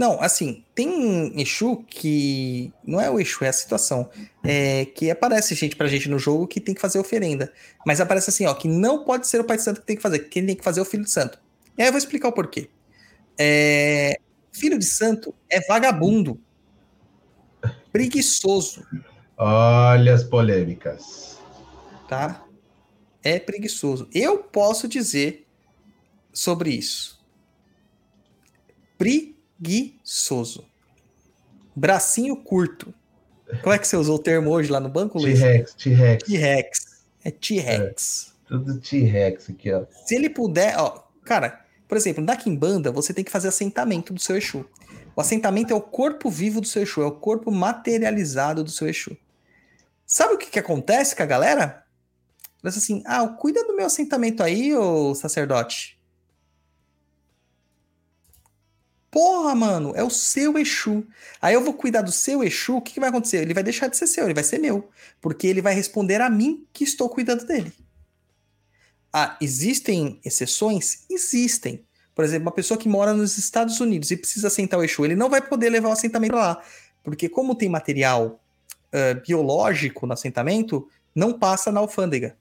[0.00, 2.72] Não, assim, tem Exu que.
[2.82, 4.08] Não é o Exu, é a situação.
[4.42, 7.52] É, que aparece gente pra gente no jogo que tem que fazer oferenda.
[7.84, 10.02] Mas aparece assim, ó, que não pode ser o Pai de Santo que tem que
[10.02, 10.20] fazer.
[10.20, 11.38] Quem tem que fazer é o Filho de Santo.
[11.76, 12.70] E aí eu vou explicar o porquê.
[13.38, 14.18] É,
[14.50, 16.40] filho de Santo é vagabundo.
[17.92, 18.86] Preguiçoso,
[19.42, 21.38] Olha as polêmicas.
[22.06, 22.44] tá?
[23.22, 24.06] É preguiçoso.
[24.12, 25.46] Eu posso dizer
[26.30, 27.18] sobre isso.
[28.98, 30.66] Preguiçoso.
[31.74, 32.92] Bracinho curto.
[33.62, 35.38] Como é que você usou o termo hoje lá no banco, Luiz?
[35.38, 36.24] T-Rex, T-Rex.
[36.24, 37.04] T-Rex.
[37.24, 38.34] É T-Rex.
[38.46, 39.86] Tudo T-Rex aqui, ó.
[40.04, 44.20] Se ele puder, ó, cara, por exemplo, na Kimbanda, você tem que fazer assentamento do
[44.20, 44.66] seu Exu.
[45.16, 48.86] O assentamento é o corpo vivo do seu Exu, é o corpo materializado do seu
[48.86, 49.16] Exu.
[50.12, 51.86] Sabe o que, que acontece com a galera?
[52.64, 55.96] Diz assim, ah, cuida do meu assentamento aí, ô sacerdote.
[59.08, 61.06] Porra, mano, é o seu Exu.
[61.40, 63.36] Aí eu vou cuidar do seu Exu, o que, que vai acontecer?
[63.36, 64.90] Ele vai deixar de ser seu, ele vai ser meu.
[65.20, 67.72] Porque ele vai responder a mim que estou cuidando dele.
[69.12, 71.04] Ah, existem exceções?
[71.08, 71.86] Existem.
[72.16, 75.14] Por exemplo, uma pessoa que mora nos Estados Unidos e precisa assentar o Exu, ele
[75.14, 76.60] não vai poder levar o assentamento lá.
[77.04, 78.39] Porque como tem material
[78.92, 82.36] ah, biológico no assentamento, não passa na alfândega.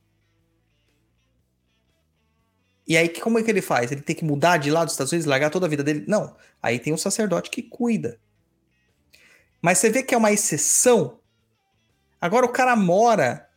[2.87, 3.91] E aí, como é que ele faz?
[3.91, 6.05] Ele tem que mudar de lá dos Estados Unidos, largar toda a vida dele?
[6.07, 6.35] Não.
[6.61, 8.19] Aí tem um sacerdote que cuida.
[9.61, 11.19] Mas você vê que é uma exceção.
[12.19, 13.47] Agora o cara mora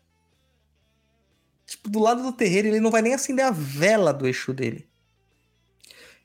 [1.65, 4.87] tipo, do lado do terreiro, ele não vai nem acender a vela do Exu dele.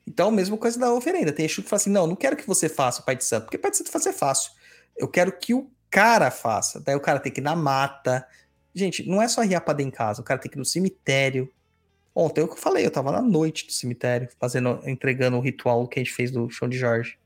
[0.05, 1.31] Então, mesma coisa da oferenda.
[1.31, 3.45] Tem Exu que fala assim: não, não quero que você faça o Pai de Santo,
[3.45, 4.51] porque Pai de Santo fazer é fácil.
[4.97, 6.79] Eu quero que o cara faça.
[6.79, 8.27] Daí o cara tem que ir na mata.
[8.73, 11.51] Gente, não é só riapada em casa, o cara tem que ir no cemitério.
[12.13, 16.03] Ontem eu falei, eu tava na noite do cemitério, fazendo, entregando o ritual que a
[16.03, 17.17] gente fez do chão de Jorge.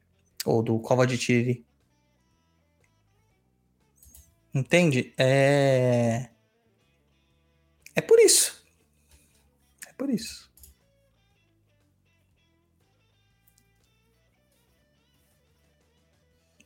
[0.45, 1.63] Ou do Cova de.
[4.53, 5.13] Entende?
[5.17, 6.29] É.
[7.95, 8.65] É por isso.
[9.87, 10.51] É por isso.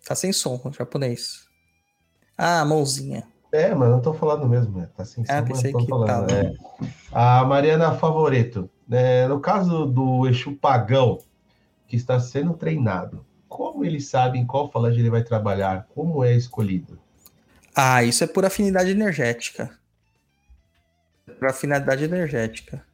[0.05, 1.47] Tá sem som, japonês.
[2.37, 3.23] Ah, mãozinha.
[3.51, 4.89] É, mano, eu tô falando mesmo, né?
[4.95, 6.29] Tá sem Ah, som, mas pensei que falando.
[6.31, 6.53] é.
[7.11, 11.19] A Mariana Favoreto, né, no caso do Exu Pagão,
[11.87, 15.87] que está sendo treinado, como ele sabe em qual falange ele vai trabalhar?
[15.95, 16.99] Como é escolhido?
[17.73, 19.77] Ah, isso é por afinidade energética.
[21.39, 22.85] Por afinidade energética.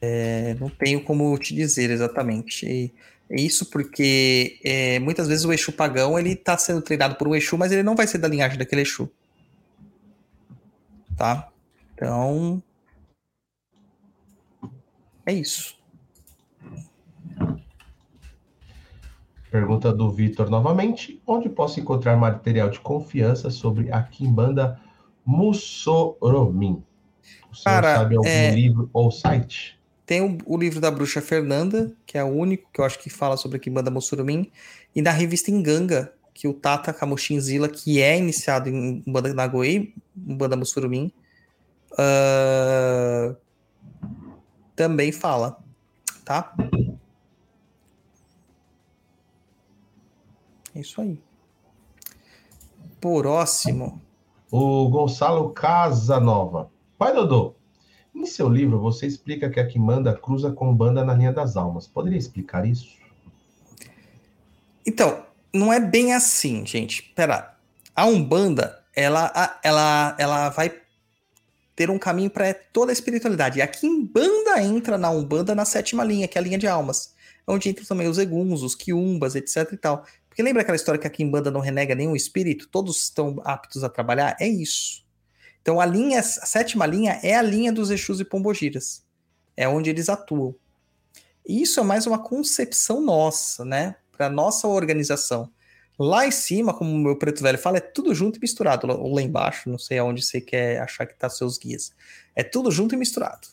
[0.00, 2.94] É, não tenho como te dizer exatamente.
[3.30, 7.58] Isso porque é, muitas vezes o Exu pagão ele tá sendo treinado por um Exu,
[7.58, 9.10] mas ele não vai ser da linhagem daquele Exu.
[11.16, 11.48] Tá?
[11.94, 12.62] Então.
[15.24, 15.76] É isso.
[19.50, 21.20] Pergunta do Vitor novamente.
[21.26, 24.78] Onde posso encontrar material de confiança sobre a Kimbanda
[25.24, 26.84] Mussoromin?
[27.50, 29.75] O senhor Cara, sabe algum é- livro ou site?
[30.06, 33.10] Tem o, o livro da Bruxa Fernanda, que é o único que eu acho que
[33.10, 34.50] fala sobre a Kimbanda Mussurumim,
[34.94, 39.92] e da revista Enganga, que o Tata Kamushin Zila, que é iniciado em Umbanda Nagoei,
[40.16, 41.12] Umbanda Mussurumim,
[41.98, 43.34] ah,
[44.76, 45.58] também fala,
[46.24, 46.54] tá?
[50.74, 51.18] É isso aí.
[53.00, 54.00] Próximo.
[54.50, 56.70] O Gonçalo Casanova.
[56.98, 57.54] Pai Dodô,
[58.16, 61.86] em seu livro você explica que a Kimbanda cruza com Banda na linha das almas.
[61.86, 62.96] Poderia explicar isso?
[64.84, 67.02] Então, não é bem assim, gente.
[67.14, 67.54] Pera.
[67.94, 70.72] A Umbanda, ela, ela, ela vai
[71.74, 73.58] ter um caminho para toda a espiritualidade.
[73.58, 77.14] E a Kimbanda entra na Umbanda na sétima linha, que é a linha de almas.
[77.46, 80.04] Onde entram também os eguns, os quiumbas, etc e tal.
[80.28, 82.68] Porque lembra aquela história que a Kimbanda não renega nenhum espírito?
[82.68, 84.36] Todos estão aptos a trabalhar?
[84.40, 85.05] É isso.
[85.66, 89.04] Então a linha, a sétima linha é a linha dos Exus e Pombogiras.
[89.56, 90.54] É onde eles atuam.
[91.44, 93.96] E isso é mais uma concepção nossa, né?
[94.12, 95.50] Para nossa organização.
[95.98, 98.86] Lá em cima, como o meu preto velho fala, é tudo junto e misturado.
[98.86, 101.92] Ou lá embaixo, não sei aonde você quer achar que tá seus guias.
[102.36, 103.48] É tudo junto e misturado.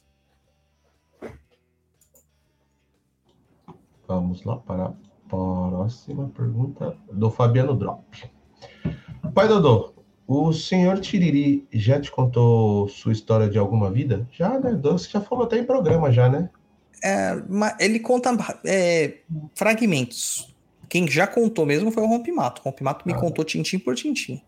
[4.07, 4.94] Vamos lá para a
[5.27, 8.06] próxima pergunta do Fabiano Drop.
[9.34, 14.28] Pai Dodô, o senhor Tiriri já te contou sua história de alguma vida?
[14.32, 14.80] Já, né?
[14.82, 16.50] Você já falou até em programa, já, né?
[17.04, 17.36] É,
[17.80, 18.36] ele conta
[18.66, 19.18] é,
[19.56, 20.54] fragmentos.
[20.88, 22.62] Quem já contou mesmo foi o Rompimato.
[22.62, 23.18] O Rompimato me Ah.
[23.18, 24.41] contou tintim por tintim.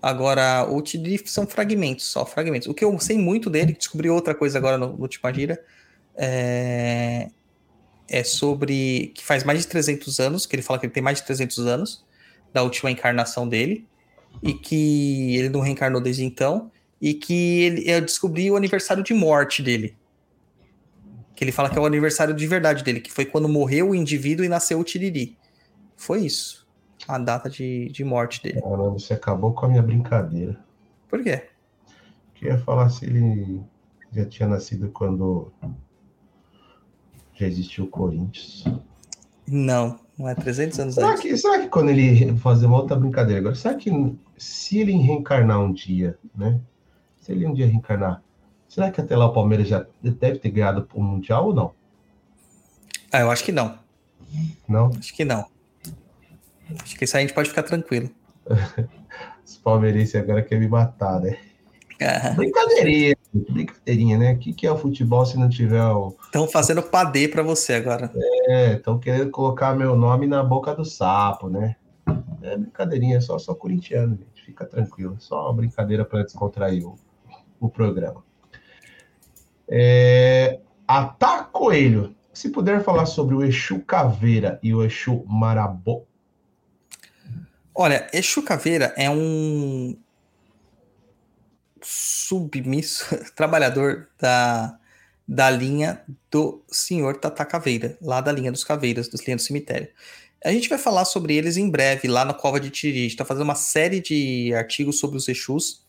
[0.00, 2.66] Agora, o Tidif são fragmentos, só fragmentos.
[2.66, 5.62] O que eu sei muito dele, descobri outra coisa agora no, no última gira,
[6.16, 7.28] é,
[8.08, 11.18] é sobre que faz mais de 300 anos, que ele fala que ele tem mais
[11.18, 12.04] de 300 anos
[12.52, 13.86] da última encarnação dele,
[14.40, 19.12] e que ele não reencarnou desde então, e que ele, eu descobri o aniversário de
[19.12, 19.96] morte dele.
[21.34, 23.94] Que ele fala que é o aniversário de verdade dele, que foi quando morreu o
[23.94, 25.36] indivíduo e nasceu o Tiriri.
[25.96, 26.66] Foi isso.
[27.08, 28.60] A data de, de morte dele.
[28.60, 30.58] Caramba, você acabou com a minha brincadeira.
[31.08, 31.48] Por quê?
[32.40, 33.60] Eu ia falar se ele
[34.12, 35.52] já tinha nascido quando
[37.34, 38.64] já existiu o Corinthians.
[39.46, 41.20] Não, não é 300 anos Será antes.
[41.20, 43.90] que, será que quando ele fazer uma outra brincadeira agora, será que
[44.38, 46.60] se ele reencarnar um dia, né?
[47.20, 48.22] Se ele um dia reencarnar,
[48.68, 51.72] será que até lá o Palmeiras já deve ter ganhado o Mundial ou não?
[53.10, 53.76] Ah, eu acho que não.
[54.68, 54.90] Não?
[54.96, 55.44] Acho que não.
[56.80, 58.08] Acho que isso aí a gente pode ficar tranquilo.
[59.44, 61.36] Os palmeirenses agora querem me matar, né?
[62.34, 64.32] Brincadeirinha, brincadeirinha, né?
[64.32, 66.14] O que, que é o futebol se não tiver o.
[66.24, 68.10] Estão fazendo padê pra você agora.
[68.48, 71.76] É, estão querendo colocar meu nome na boca do sapo, né?
[72.42, 74.44] É brincadeirinha, é só, só corintiano, gente.
[74.44, 75.16] Fica tranquilo.
[75.18, 76.98] Só uma brincadeira para descontrair o,
[77.60, 78.24] o programa.
[79.68, 82.14] É, Atá Coelho.
[82.32, 86.04] Se puder falar sobre o Exu Caveira e o Exu Marabô.
[87.74, 89.96] Olha, Exu Caveira é um
[91.82, 93.04] submisso
[93.34, 94.78] trabalhador da,
[95.26, 99.88] da linha do senhor Tata Caveira, lá da linha dos Caveiras, dos linha do cemitério.
[100.44, 102.98] A gente vai falar sobre eles em breve lá na Cova de Tiriri.
[102.98, 105.84] A gente está fazendo uma série de artigos sobre os Exus.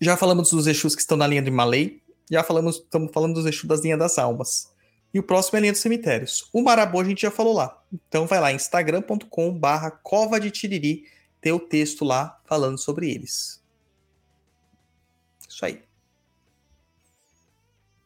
[0.00, 2.02] Já falamos dos Exus que estão na linha de Malay.
[2.30, 4.74] Já falamos, estamos falando dos Exus das linhas das almas.
[5.14, 6.48] E o próximo é a linha dos cemitérios.
[6.52, 7.80] O Marabô a gente já falou lá.
[7.92, 11.04] Então vai lá, instagram.com barra cova de tiriri,
[11.40, 13.63] tem o texto lá falando sobre eles.
[15.54, 15.84] Isso aí.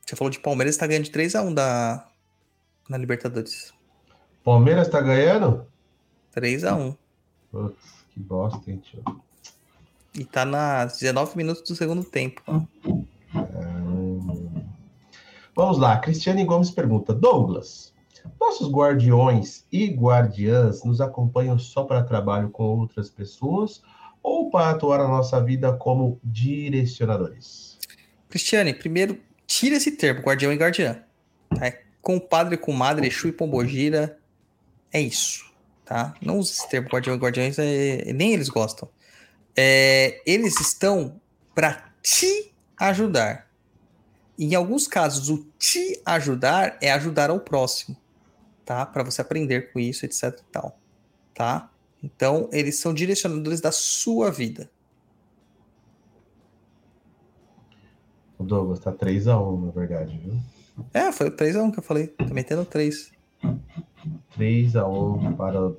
[0.04, 2.06] Você falou de Palmeiras, tá ganhando de 3x1 da,
[2.90, 3.72] na Libertadores.
[4.44, 5.66] Palmeiras tá ganhando?
[6.36, 6.94] 3x1.
[7.50, 9.02] Putz, que bosta, hein, tio.
[10.14, 12.42] E tá nas 19 minutos do segundo tempo.
[15.56, 17.94] Vamos lá, Cristiane Gomes pergunta: Douglas,
[18.38, 23.82] nossos guardiões e guardiãs nos acompanham só para trabalho com outras pessoas
[24.22, 27.78] ou para atuar na nossa vida como direcionadores?
[28.28, 31.02] Cristiane, primeiro, tira esse termo, guardião e guardiã.
[31.50, 31.66] Tá?
[31.66, 34.18] É compadre, comadre, Exu e Pombogira.
[34.92, 35.44] É isso,
[35.84, 36.14] tá?
[36.22, 38.88] Não use esse termo, guardião e guardiões, é- nem eles gostam.
[39.56, 41.20] É, eles estão
[41.54, 43.48] para te ajudar.
[44.38, 47.96] Em alguns casos, o te ajudar é ajudar ao próximo,
[48.64, 48.86] tá?
[48.86, 50.78] Para você aprender com isso, etc e tal,
[51.34, 51.68] tá?
[52.02, 54.70] Então, eles são direcionadores da sua vida.
[58.38, 60.34] O Douglas tá 3x1, na verdade, viu?
[60.94, 62.06] É, foi o 3x1 que eu falei.
[62.06, 63.10] Tô metendo 3.
[64.38, 65.76] 3x1 para o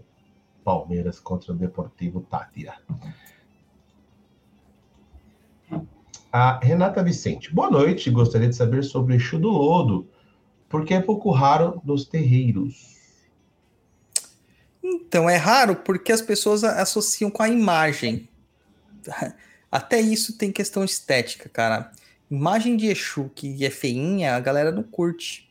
[0.64, 2.76] Palmeiras contra o Deportivo Tátira.
[6.32, 7.54] A Renata Vicente.
[7.54, 8.12] Boa noite.
[8.12, 10.08] Gostaria de saber sobre o Exu do Lodo,
[10.68, 12.99] porque é pouco raro nos terreiros.
[15.10, 18.30] Então, é raro porque as pessoas associam com a imagem.
[19.72, 21.92] Até isso tem questão estética, cara.
[22.30, 25.50] Imagem de Exu que é feinha, a galera não curte.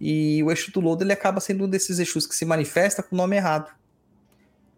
[0.00, 3.16] E o Exu do Lodo ele acaba sendo um desses Exus que se manifesta com
[3.16, 3.74] o nome errado.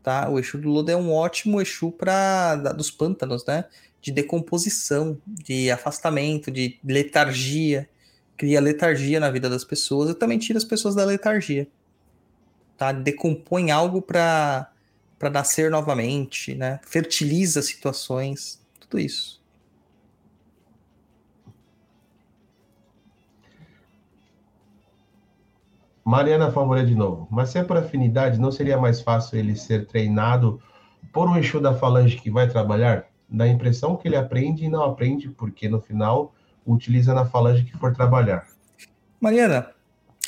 [0.02, 0.26] Tá?
[0.30, 3.66] O Exu do Lodo é um ótimo Exu para dos pântanos, né?
[4.00, 7.86] De decomposição, de afastamento, de letargia.
[8.38, 11.68] Cria letargia na vida das pessoas e também tira as pessoas da letargia
[12.78, 12.92] tá?
[12.92, 14.70] Decompõe algo para
[15.18, 16.78] para nascer novamente, né?
[16.86, 19.42] Fertiliza situações, tudo isso.
[26.04, 27.26] Mariana Favoré de novo.
[27.30, 30.62] Mas se é por afinidade, não seria mais fácil ele ser treinado
[31.12, 33.06] por um Exu da Falange que vai trabalhar?
[33.28, 36.32] Dá a impressão que ele aprende e não aprende, porque no final
[36.64, 38.46] utiliza na Falange que for trabalhar.
[39.20, 39.70] Mariana,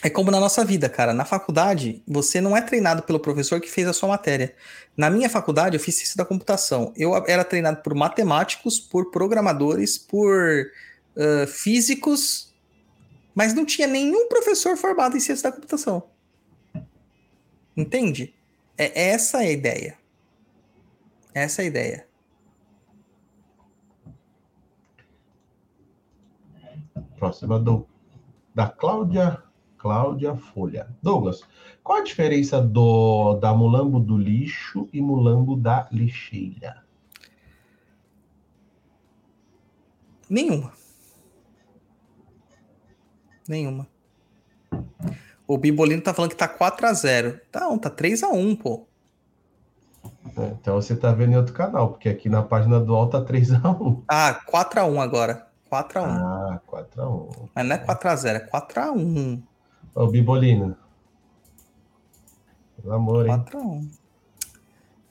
[0.02, 1.12] É como na nossa vida, cara.
[1.12, 4.54] Na faculdade, você não é treinado pelo professor que fez a sua matéria.
[4.96, 6.92] Na minha faculdade, eu fiz ciência da computação.
[6.96, 10.66] Eu era treinado por matemáticos, por programadores, por
[11.16, 12.54] uh, físicos,
[13.34, 16.08] mas não tinha nenhum professor formado em ciência da computação.
[17.76, 18.34] Entende?
[18.76, 19.98] É essa a ideia.
[21.34, 22.06] Essa é a ideia.
[27.18, 27.86] Próxima do
[28.54, 29.49] da Cláudia
[29.80, 30.88] Cláudia Folha.
[31.02, 31.40] Douglas,
[31.82, 36.84] qual a diferença do da mulambo do lixo e mulambo da lixeira?
[40.28, 40.70] Nenhuma.
[43.48, 43.86] Nenhuma.
[45.46, 47.40] O Bibolino tá falando que tá 4x0.
[47.50, 48.86] Tá, não, tá 3x1, pô.
[50.36, 53.24] É, Então você tá vendo em outro canal, porque aqui na página do UOL tá
[53.24, 54.04] 3x1.
[54.06, 55.48] Ah, 4x1 agora.
[55.72, 56.04] 4x1.
[56.04, 57.48] Ah, 4x1.
[57.54, 59.49] Mas não é 4x0, é 4x1.
[59.94, 60.76] Ô, Bibolino.
[62.80, 63.32] Pelo amor, hein?
[63.50, 63.88] 4x1.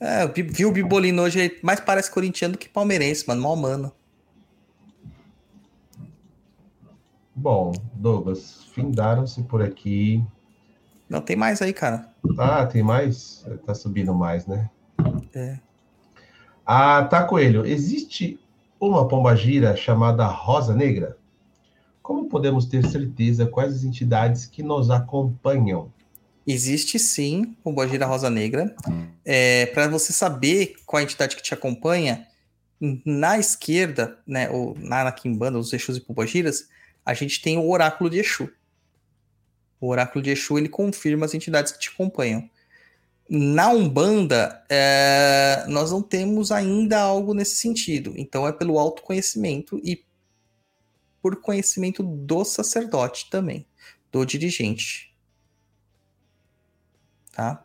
[0.00, 3.42] É, eu vi- vi o Bibolino hoje, ele mais parece corintiano do que palmeirense, mano.
[3.42, 3.92] Mal mano.
[7.34, 10.22] Bom, Douglas, findaram-se por aqui.
[11.08, 12.08] Não, tem mais aí, cara.
[12.38, 13.44] Ah, tem mais?
[13.64, 14.68] Tá subindo mais, né?
[15.34, 15.58] É.
[16.66, 17.64] Ah, tá, Coelho.
[17.66, 18.38] Existe
[18.78, 21.16] uma pombagira chamada Rosa Negra?
[22.02, 25.92] Como podemos ter certeza quais as entidades que nos acompanham?
[26.46, 28.74] Existe sim o Boagira Rosa Negra.
[29.24, 32.26] É, para você saber qual a entidade que te acompanha,
[33.04, 36.68] na esquerda, né, ou na, na Kimbanda, os Exus e Pombagiras,
[37.04, 38.50] a gente tem o Oráculo de Exu.
[39.80, 42.48] O Oráculo de Exu, ele confirma as entidades que te acompanham.
[43.28, 48.12] Na Umbanda, é, nós não temos ainda algo nesse sentido.
[48.16, 50.02] Então é pelo autoconhecimento e
[51.22, 53.66] por conhecimento do sacerdote também,
[54.10, 55.14] do dirigente.
[57.32, 57.64] Tá?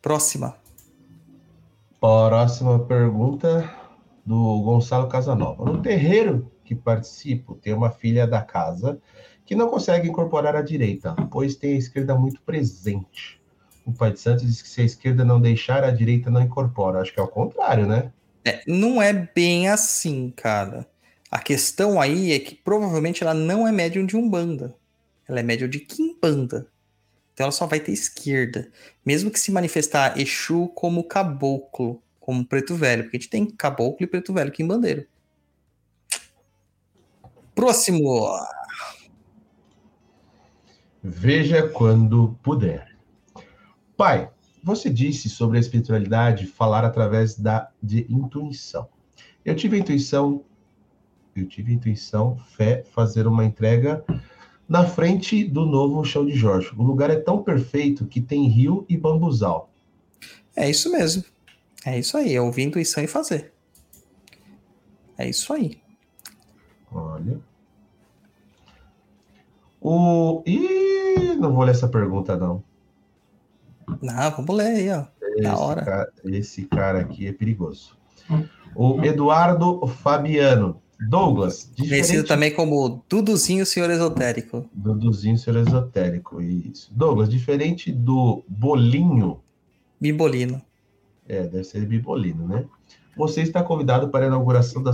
[0.00, 0.56] Próxima.
[2.00, 3.72] Próxima pergunta
[4.26, 5.64] do Gonçalo Casanova.
[5.64, 9.00] No terreiro que participo, tem uma filha da casa
[9.44, 13.40] que não consegue incorporar a direita, pois tem a esquerda muito presente.
[13.84, 17.00] O Pai de Santos diz que se a esquerda não deixar, a direita não incorpora.
[17.00, 18.12] Acho que é o contrário, né?
[18.44, 20.86] É, não é bem assim, cara.
[21.30, 24.76] A questão aí é que provavelmente ela não é médium de Umbanda.
[25.28, 26.66] Ela é médium de Kimbanda.
[27.32, 28.70] Então ela só vai ter esquerda.
[29.04, 33.04] Mesmo que se manifestar Exu como caboclo, como preto velho.
[33.04, 35.06] Porque a gente tem caboclo e preto velho quimbandeiro.
[37.54, 38.28] Próximo.
[41.02, 42.96] Veja quando puder.
[43.96, 44.30] Pai,
[44.62, 48.88] você disse sobre a espiritualidade falar através da de intuição.
[49.44, 50.44] Eu tive intuição,
[51.34, 54.04] eu tive intuição, fé, fazer uma entrega
[54.68, 56.70] na frente do novo chão de Jorge.
[56.76, 59.68] O lugar é tão perfeito que tem rio e bambuzal.
[60.54, 61.24] É isso mesmo.
[61.84, 62.34] É isso aí.
[62.34, 63.52] É ouvir intuição e fazer.
[65.18, 65.80] É isso aí.
[66.90, 67.40] Olha.
[69.80, 72.62] O Ih, não vou ler essa pergunta não.
[74.02, 75.04] Não, vamos ler aí, ó.
[75.36, 75.84] Esse, hora.
[75.84, 77.96] Cara, esse cara aqui é perigoso.
[78.74, 80.80] O Eduardo Fabiano.
[81.08, 84.70] Douglas, Conhecido diferente também como Duduzinho Senhor Esotérico.
[84.72, 86.92] Duduzinho ser esotérico, isso.
[86.94, 89.40] Douglas, diferente do bolinho,
[90.00, 90.62] Bibolino.
[91.28, 92.64] é, deve ser bibolino, né?
[93.16, 94.92] Você está convidado para a inauguração da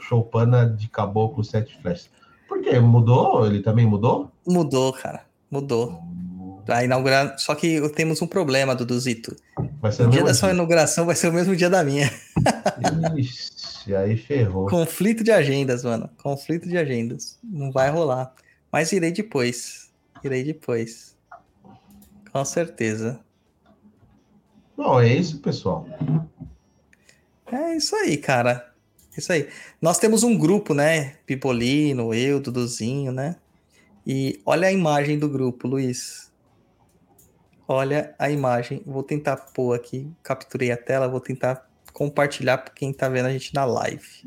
[0.00, 2.08] Choupana de Caboclo Sete Flechas.
[2.48, 2.80] Por quê?
[2.80, 3.46] Mudou?
[3.46, 4.30] Ele também mudou?
[4.46, 5.26] Mudou, cara.
[5.50, 6.02] Mudou.
[6.66, 7.38] Vai inaugurar.
[7.38, 9.34] Só que temos um problema, Duduzito.
[9.80, 10.54] Vai ser O dia da sua dia.
[10.54, 12.10] inauguração vai ser o mesmo dia da minha.
[13.16, 14.66] Ixi, aí ferrou.
[14.68, 16.08] Conflito de agendas, mano.
[16.22, 17.38] Conflito de agendas.
[17.42, 18.34] Não vai rolar.
[18.72, 19.90] Mas irei depois.
[20.22, 21.16] Irei depois.
[22.32, 23.20] Com certeza.
[24.76, 25.86] Bom, é isso, pessoal.
[27.50, 28.72] É isso aí, cara.
[29.16, 29.48] Isso aí.
[29.82, 31.14] Nós temos um grupo, né?
[31.26, 33.36] Pipolino, eu, Duduzinho, né?
[34.06, 36.29] E olha a imagem do grupo, Luiz.
[37.72, 38.82] Olha a imagem.
[38.84, 40.10] Vou tentar pôr aqui.
[40.24, 44.24] Capturei a tela, vou tentar compartilhar para quem tá vendo a gente na live.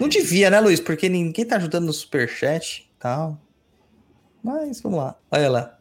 [0.00, 0.80] Não devia, né, Luiz?
[0.80, 3.38] Porque ninguém tá ajudando no superchat e tal.
[4.42, 5.16] Mas vamos lá.
[5.30, 5.78] Olha lá.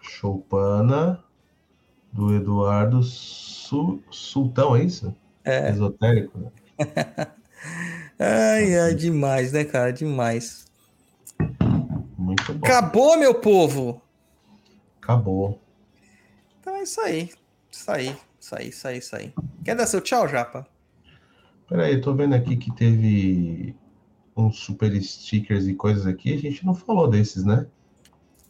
[0.00, 1.24] Choupana
[2.12, 5.12] do Eduardo Su- Sultão, é isso?
[5.44, 5.70] É.
[5.70, 6.50] Esotérico, né?
[8.16, 9.92] Ai, ai, demais, né, cara?
[9.92, 10.66] Demais.
[12.16, 12.64] Muito bom.
[12.64, 14.01] Acabou, meu povo!
[15.02, 15.60] Acabou.
[16.60, 17.30] Então é isso aí.
[17.70, 19.34] Isso aí, isso aí, isso aí, isso aí.
[19.64, 20.66] Quer dar seu tchau, Japa?
[21.68, 23.74] Peraí, eu tô vendo aqui que teve
[24.36, 27.66] uns super stickers e coisas aqui, a gente não falou desses, né?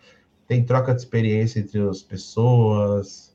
[0.48, 3.34] tem troca de experiência entre as pessoas.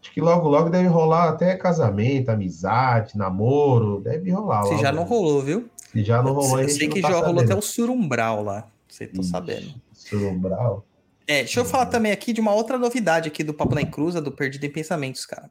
[0.00, 4.64] Acho que logo, logo deve rolar até casamento, amizade, namoro, deve rolar.
[4.64, 5.68] Se lá, já não rolou, viu?
[5.76, 7.58] Se já não rolou, eu sei que tá já rolou até sabendo.
[7.58, 8.66] o surumbral lá.
[8.88, 9.74] Você Ixi, sabendo.
[9.92, 10.84] Surumbral.
[11.26, 14.20] É, deixa eu falar também aqui de uma outra novidade aqui do Papo na Encruza,
[14.20, 15.50] do Perdido em Pensamentos, cara.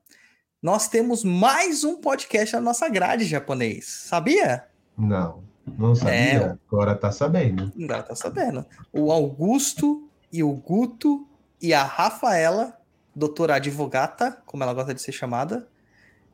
[0.62, 3.88] Nós temos mais um podcast na nossa grade japonês.
[3.88, 4.68] Sabia?
[4.96, 6.14] Não, não sabia.
[6.14, 6.58] É.
[6.68, 7.74] Agora tá sabendo.
[7.84, 8.64] Agora tá sabendo.
[8.94, 11.28] O Augusto e o Guto
[11.60, 12.80] e a Rafaela,
[13.16, 15.68] doutora advogata, como ela gosta de ser chamada,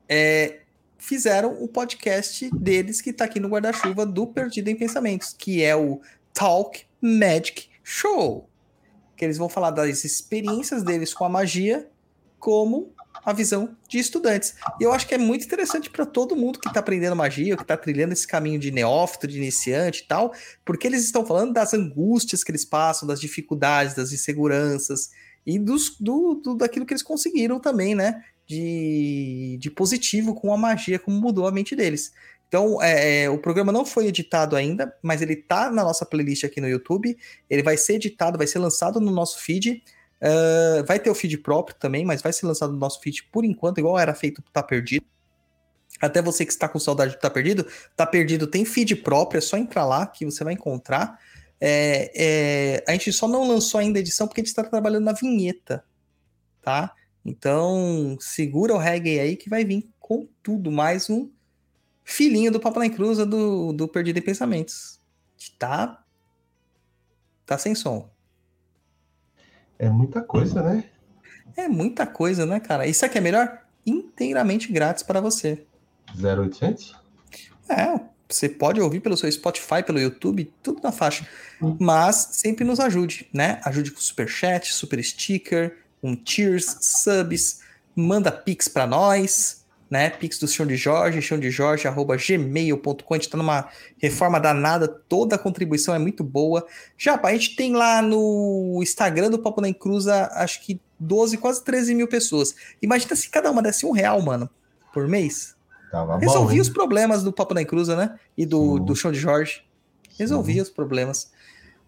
[0.10, 0.60] é,
[0.98, 5.74] fizeram o podcast deles que tá aqui no guarda-chuva do Perdido em Pensamentos, que é
[5.74, 6.02] o
[6.34, 8.50] Talk Magic Show.
[9.16, 11.90] Que eles vão falar das experiências deles com a magia,
[12.38, 12.92] como
[13.26, 14.56] a visão de estudantes.
[14.80, 17.62] E eu acho que é muito interessante para todo mundo que está aprendendo magia, que
[17.62, 20.34] está trilhando esse caminho de neófito, de iniciante e tal,
[20.66, 25.10] porque eles estão falando das angústias que eles passam, das dificuldades, das inseguranças
[25.46, 28.24] e dos, do, do- daquilo que eles conseguiram também, né?
[28.48, 32.14] De, de positivo com a magia, como mudou a mente deles.
[32.48, 36.46] Então, é, é, o programa não foi editado ainda, mas ele tá na nossa playlist
[36.46, 37.18] aqui no YouTube.
[37.50, 39.84] Ele vai ser editado, vai ser lançado no nosso feed.
[40.22, 43.46] Ah, vai ter o feed próprio também, mas vai ser lançado no nosso feed por
[43.46, 45.06] enquanto, igual era feito Tá Perdido.
[46.00, 47.66] Até você que está com saudade do Tá Perdido,
[47.96, 51.20] Tá Perdido tem feed próprio, é só entrar lá que você vai encontrar.
[51.60, 55.06] É, é, a gente só não lançou ainda a edição porque a gente está trabalhando
[55.06, 55.84] na vinheta,
[56.62, 56.94] tá?
[57.26, 61.30] Então, segura o reggae aí que vai vir com tudo, mais um
[62.04, 65.02] filhinho do Papo na Encruza do, do Perdido em Pensamentos.
[65.36, 66.04] Que tá,
[67.46, 68.10] tá sem som.
[69.80, 70.84] É muita coisa, né?
[71.56, 72.86] É muita coisa, né, cara?
[72.86, 73.62] Isso aqui é melhor?
[73.86, 75.66] Inteiramente grátis para você.
[76.16, 76.96] 0800?
[77.70, 78.00] É,
[78.30, 81.28] você pode ouvir pelo seu Spotify, pelo YouTube, tudo na faixa.
[81.80, 83.60] Mas sempre nos ajude, né?
[83.64, 87.62] Ajude com super chat, super sticker, um cheers, subs,
[87.96, 89.57] manda pix para nós,
[89.90, 90.10] né?
[90.10, 93.14] Pix do Chão de Jorge, chão de Jorge, arroba gmail.com.
[93.14, 96.66] A gente tá numa reforma danada, toda a contribuição é muito boa.
[96.98, 101.64] Já, a gente tem lá no Instagram do Papo na Encruza, acho que 12, quase
[101.64, 102.56] 13 mil pessoas.
[102.82, 104.50] Imagina se cada uma desse um real, mano,
[104.94, 105.56] por mês.
[105.92, 108.20] Tava Resolvi bom, os problemas do Papo na Encruza, né?
[108.38, 108.86] E do, Sim.
[108.86, 109.64] do Chão de Jorge.
[110.20, 111.32] Resolvi os problemas.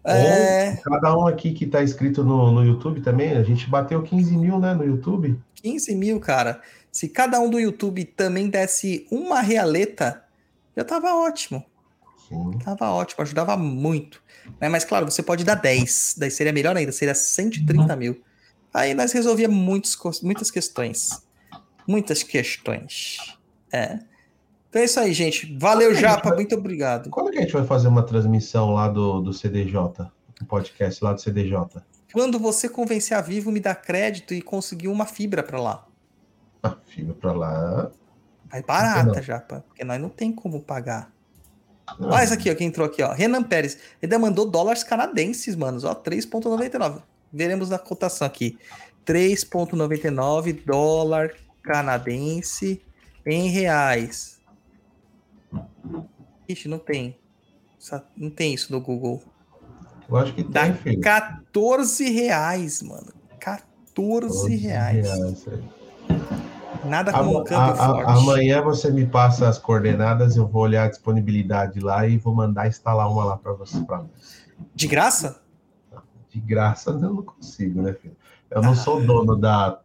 [0.02, 4.02] Ou É, Cada um aqui que tá inscrito no, no YouTube também, a gente bateu
[4.02, 5.38] 15 mil, né, no YouTube.
[5.56, 6.62] 15 mil, cara.
[6.90, 10.24] Se cada um do YouTube também desse uma realeta,
[10.76, 11.64] já tava ótimo.
[12.28, 12.58] Sim.
[12.64, 14.22] Tava ótimo, ajudava muito.
[14.60, 14.68] Né?
[14.68, 16.16] Mas claro, você pode dar 10.
[16.18, 18.20] Daí seria melhor ainda, seria 130 mil.
[18.72, 21.22] Aí nós resolvíamos muitos, muitas questões.
[21.86, 23.16] Muitas questões.
[23.72, 23.98] É.
[24.68, 25.56] Então é isso aí, gente.
[25.58, 26.28] Valeu, Japa.
[26.28, 27.10] vai- Muito obrigado.
[27.10, 29.76] Quando que a gente vai fazer uma transmissão lá do, do CDJ?
[30.40, 31.82] Um podcast lá do CDJ?
[32.12, 35.86] Quando você convencer a Vivo, me dá crédito e conseguir uma fibra pra lá.
[36.62, 37.90] Ah, fibra pra lá.
[38.50, 39.22] Vai barata.
[39.22, 39.64] Japa.
[39.68, 41.12] Porque nós não tem como pagar.
[41.98, 43.12] Olha esse aqui, ó, que entrou aqui, ó.
[43.12, 43.78] Renan Pérez.
[44.00, 47.02] Ele mandou dólares canadenses, manos, ó, 3,99.
[47.32, 48.58] Veremos na cotação aqui.
[49.06, 52.82] 3,99 dólar canadense
[53.26, 54.40] em reais.
[56.48, 57.16] Ixi, não tem.
[58.16, 59.22] Não tem isso no Google.
[60.08, 61.00] Eu acho que Dá tem, filho.
[61.00, 63.12] 14 reais, mano.
[63.38, 65.06] 14 reais.
[65.06, 65.80] reais, é.
[66.84, 68.10] Nada como um câmbio a- a- forte.
[68.10, 72.66] amanhã você me passa as coordenadas, eu vou olhar a disponibilidade lá e vou mandar
[72.68, 73.80] instalar uma lá para você.
[73.80, 74.02] Pra...
[74.74, 75.40] De graça?
[76.30, 78.16] De graça eu não consigo, né, filho?
[78.50, 78.76] Eu não Ah.
[78.76, 79.78] sou dono da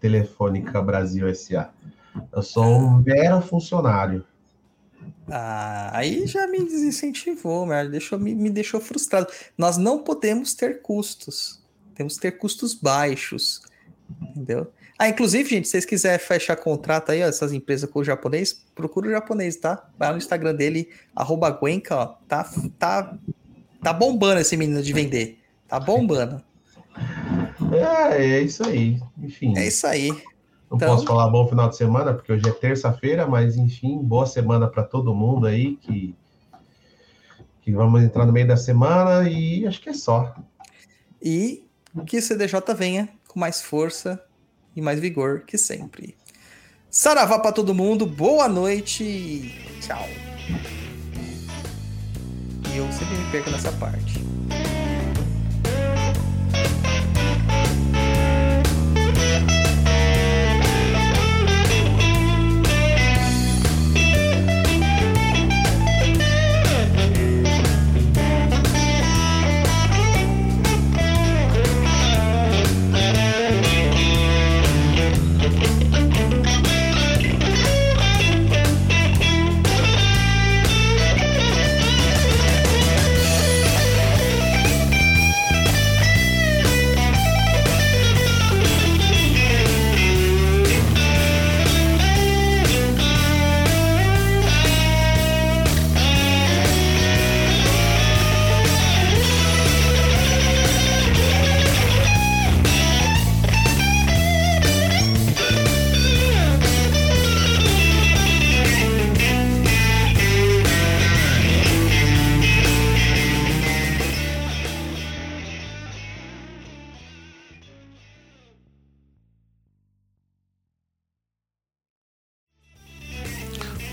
[0.00, 1.70] Telefônica Brasil SA.
[2.32, 4.24] Eu sou um mero funcionário.
[5.30, 9.26] Ah, aí já me desincentivou, mas deixou, me, me deixou frustrado.
[9.56, 11.62] Nós não podemos ter custos.
[11.94, 13.62] Temos que ter custos baixos.
[14.20, 14.70] Entendeu?
[14.98, 18.64] Ah, inclusive, gente, se vocês quiserem fechar contrato aí, ó, essas empresas com o japonês,
[18.74, 19.88] procura o japonês, tá?
[19.98, 22.06] Vai no Instagram dele, arroba Guenca, ó.
[22.28, 22.48] Tá,
[22.78, 23.16] tá,
[23.82, 25.40] tá bombando esse menino de vender.
[25.66, 26.42] Tá bombando.
[27.72, 29.00] É, é isso aí.
[29.18, 30.08] Enfim, É isso aí.
[30.08, 34.26] não então- posso falar bom final de semana, porque hoje é terça-feira, mas enfim, boa
[34.26, 36.14] semana para todo mundo aí que,
[37.62, 40.34] que vamos entrar no meio da semana e acho que é só.
[41.20, 41.64] E
[42.06, 44.22] que o CDJ venha com mais força
[44.74, 46.16] e mais vigor que sempre.
[46.90, 50.08] Saravá pra todo mundo, boa noite tchau.
[52.72, 54.31] E eu sempre me perco nessa parte.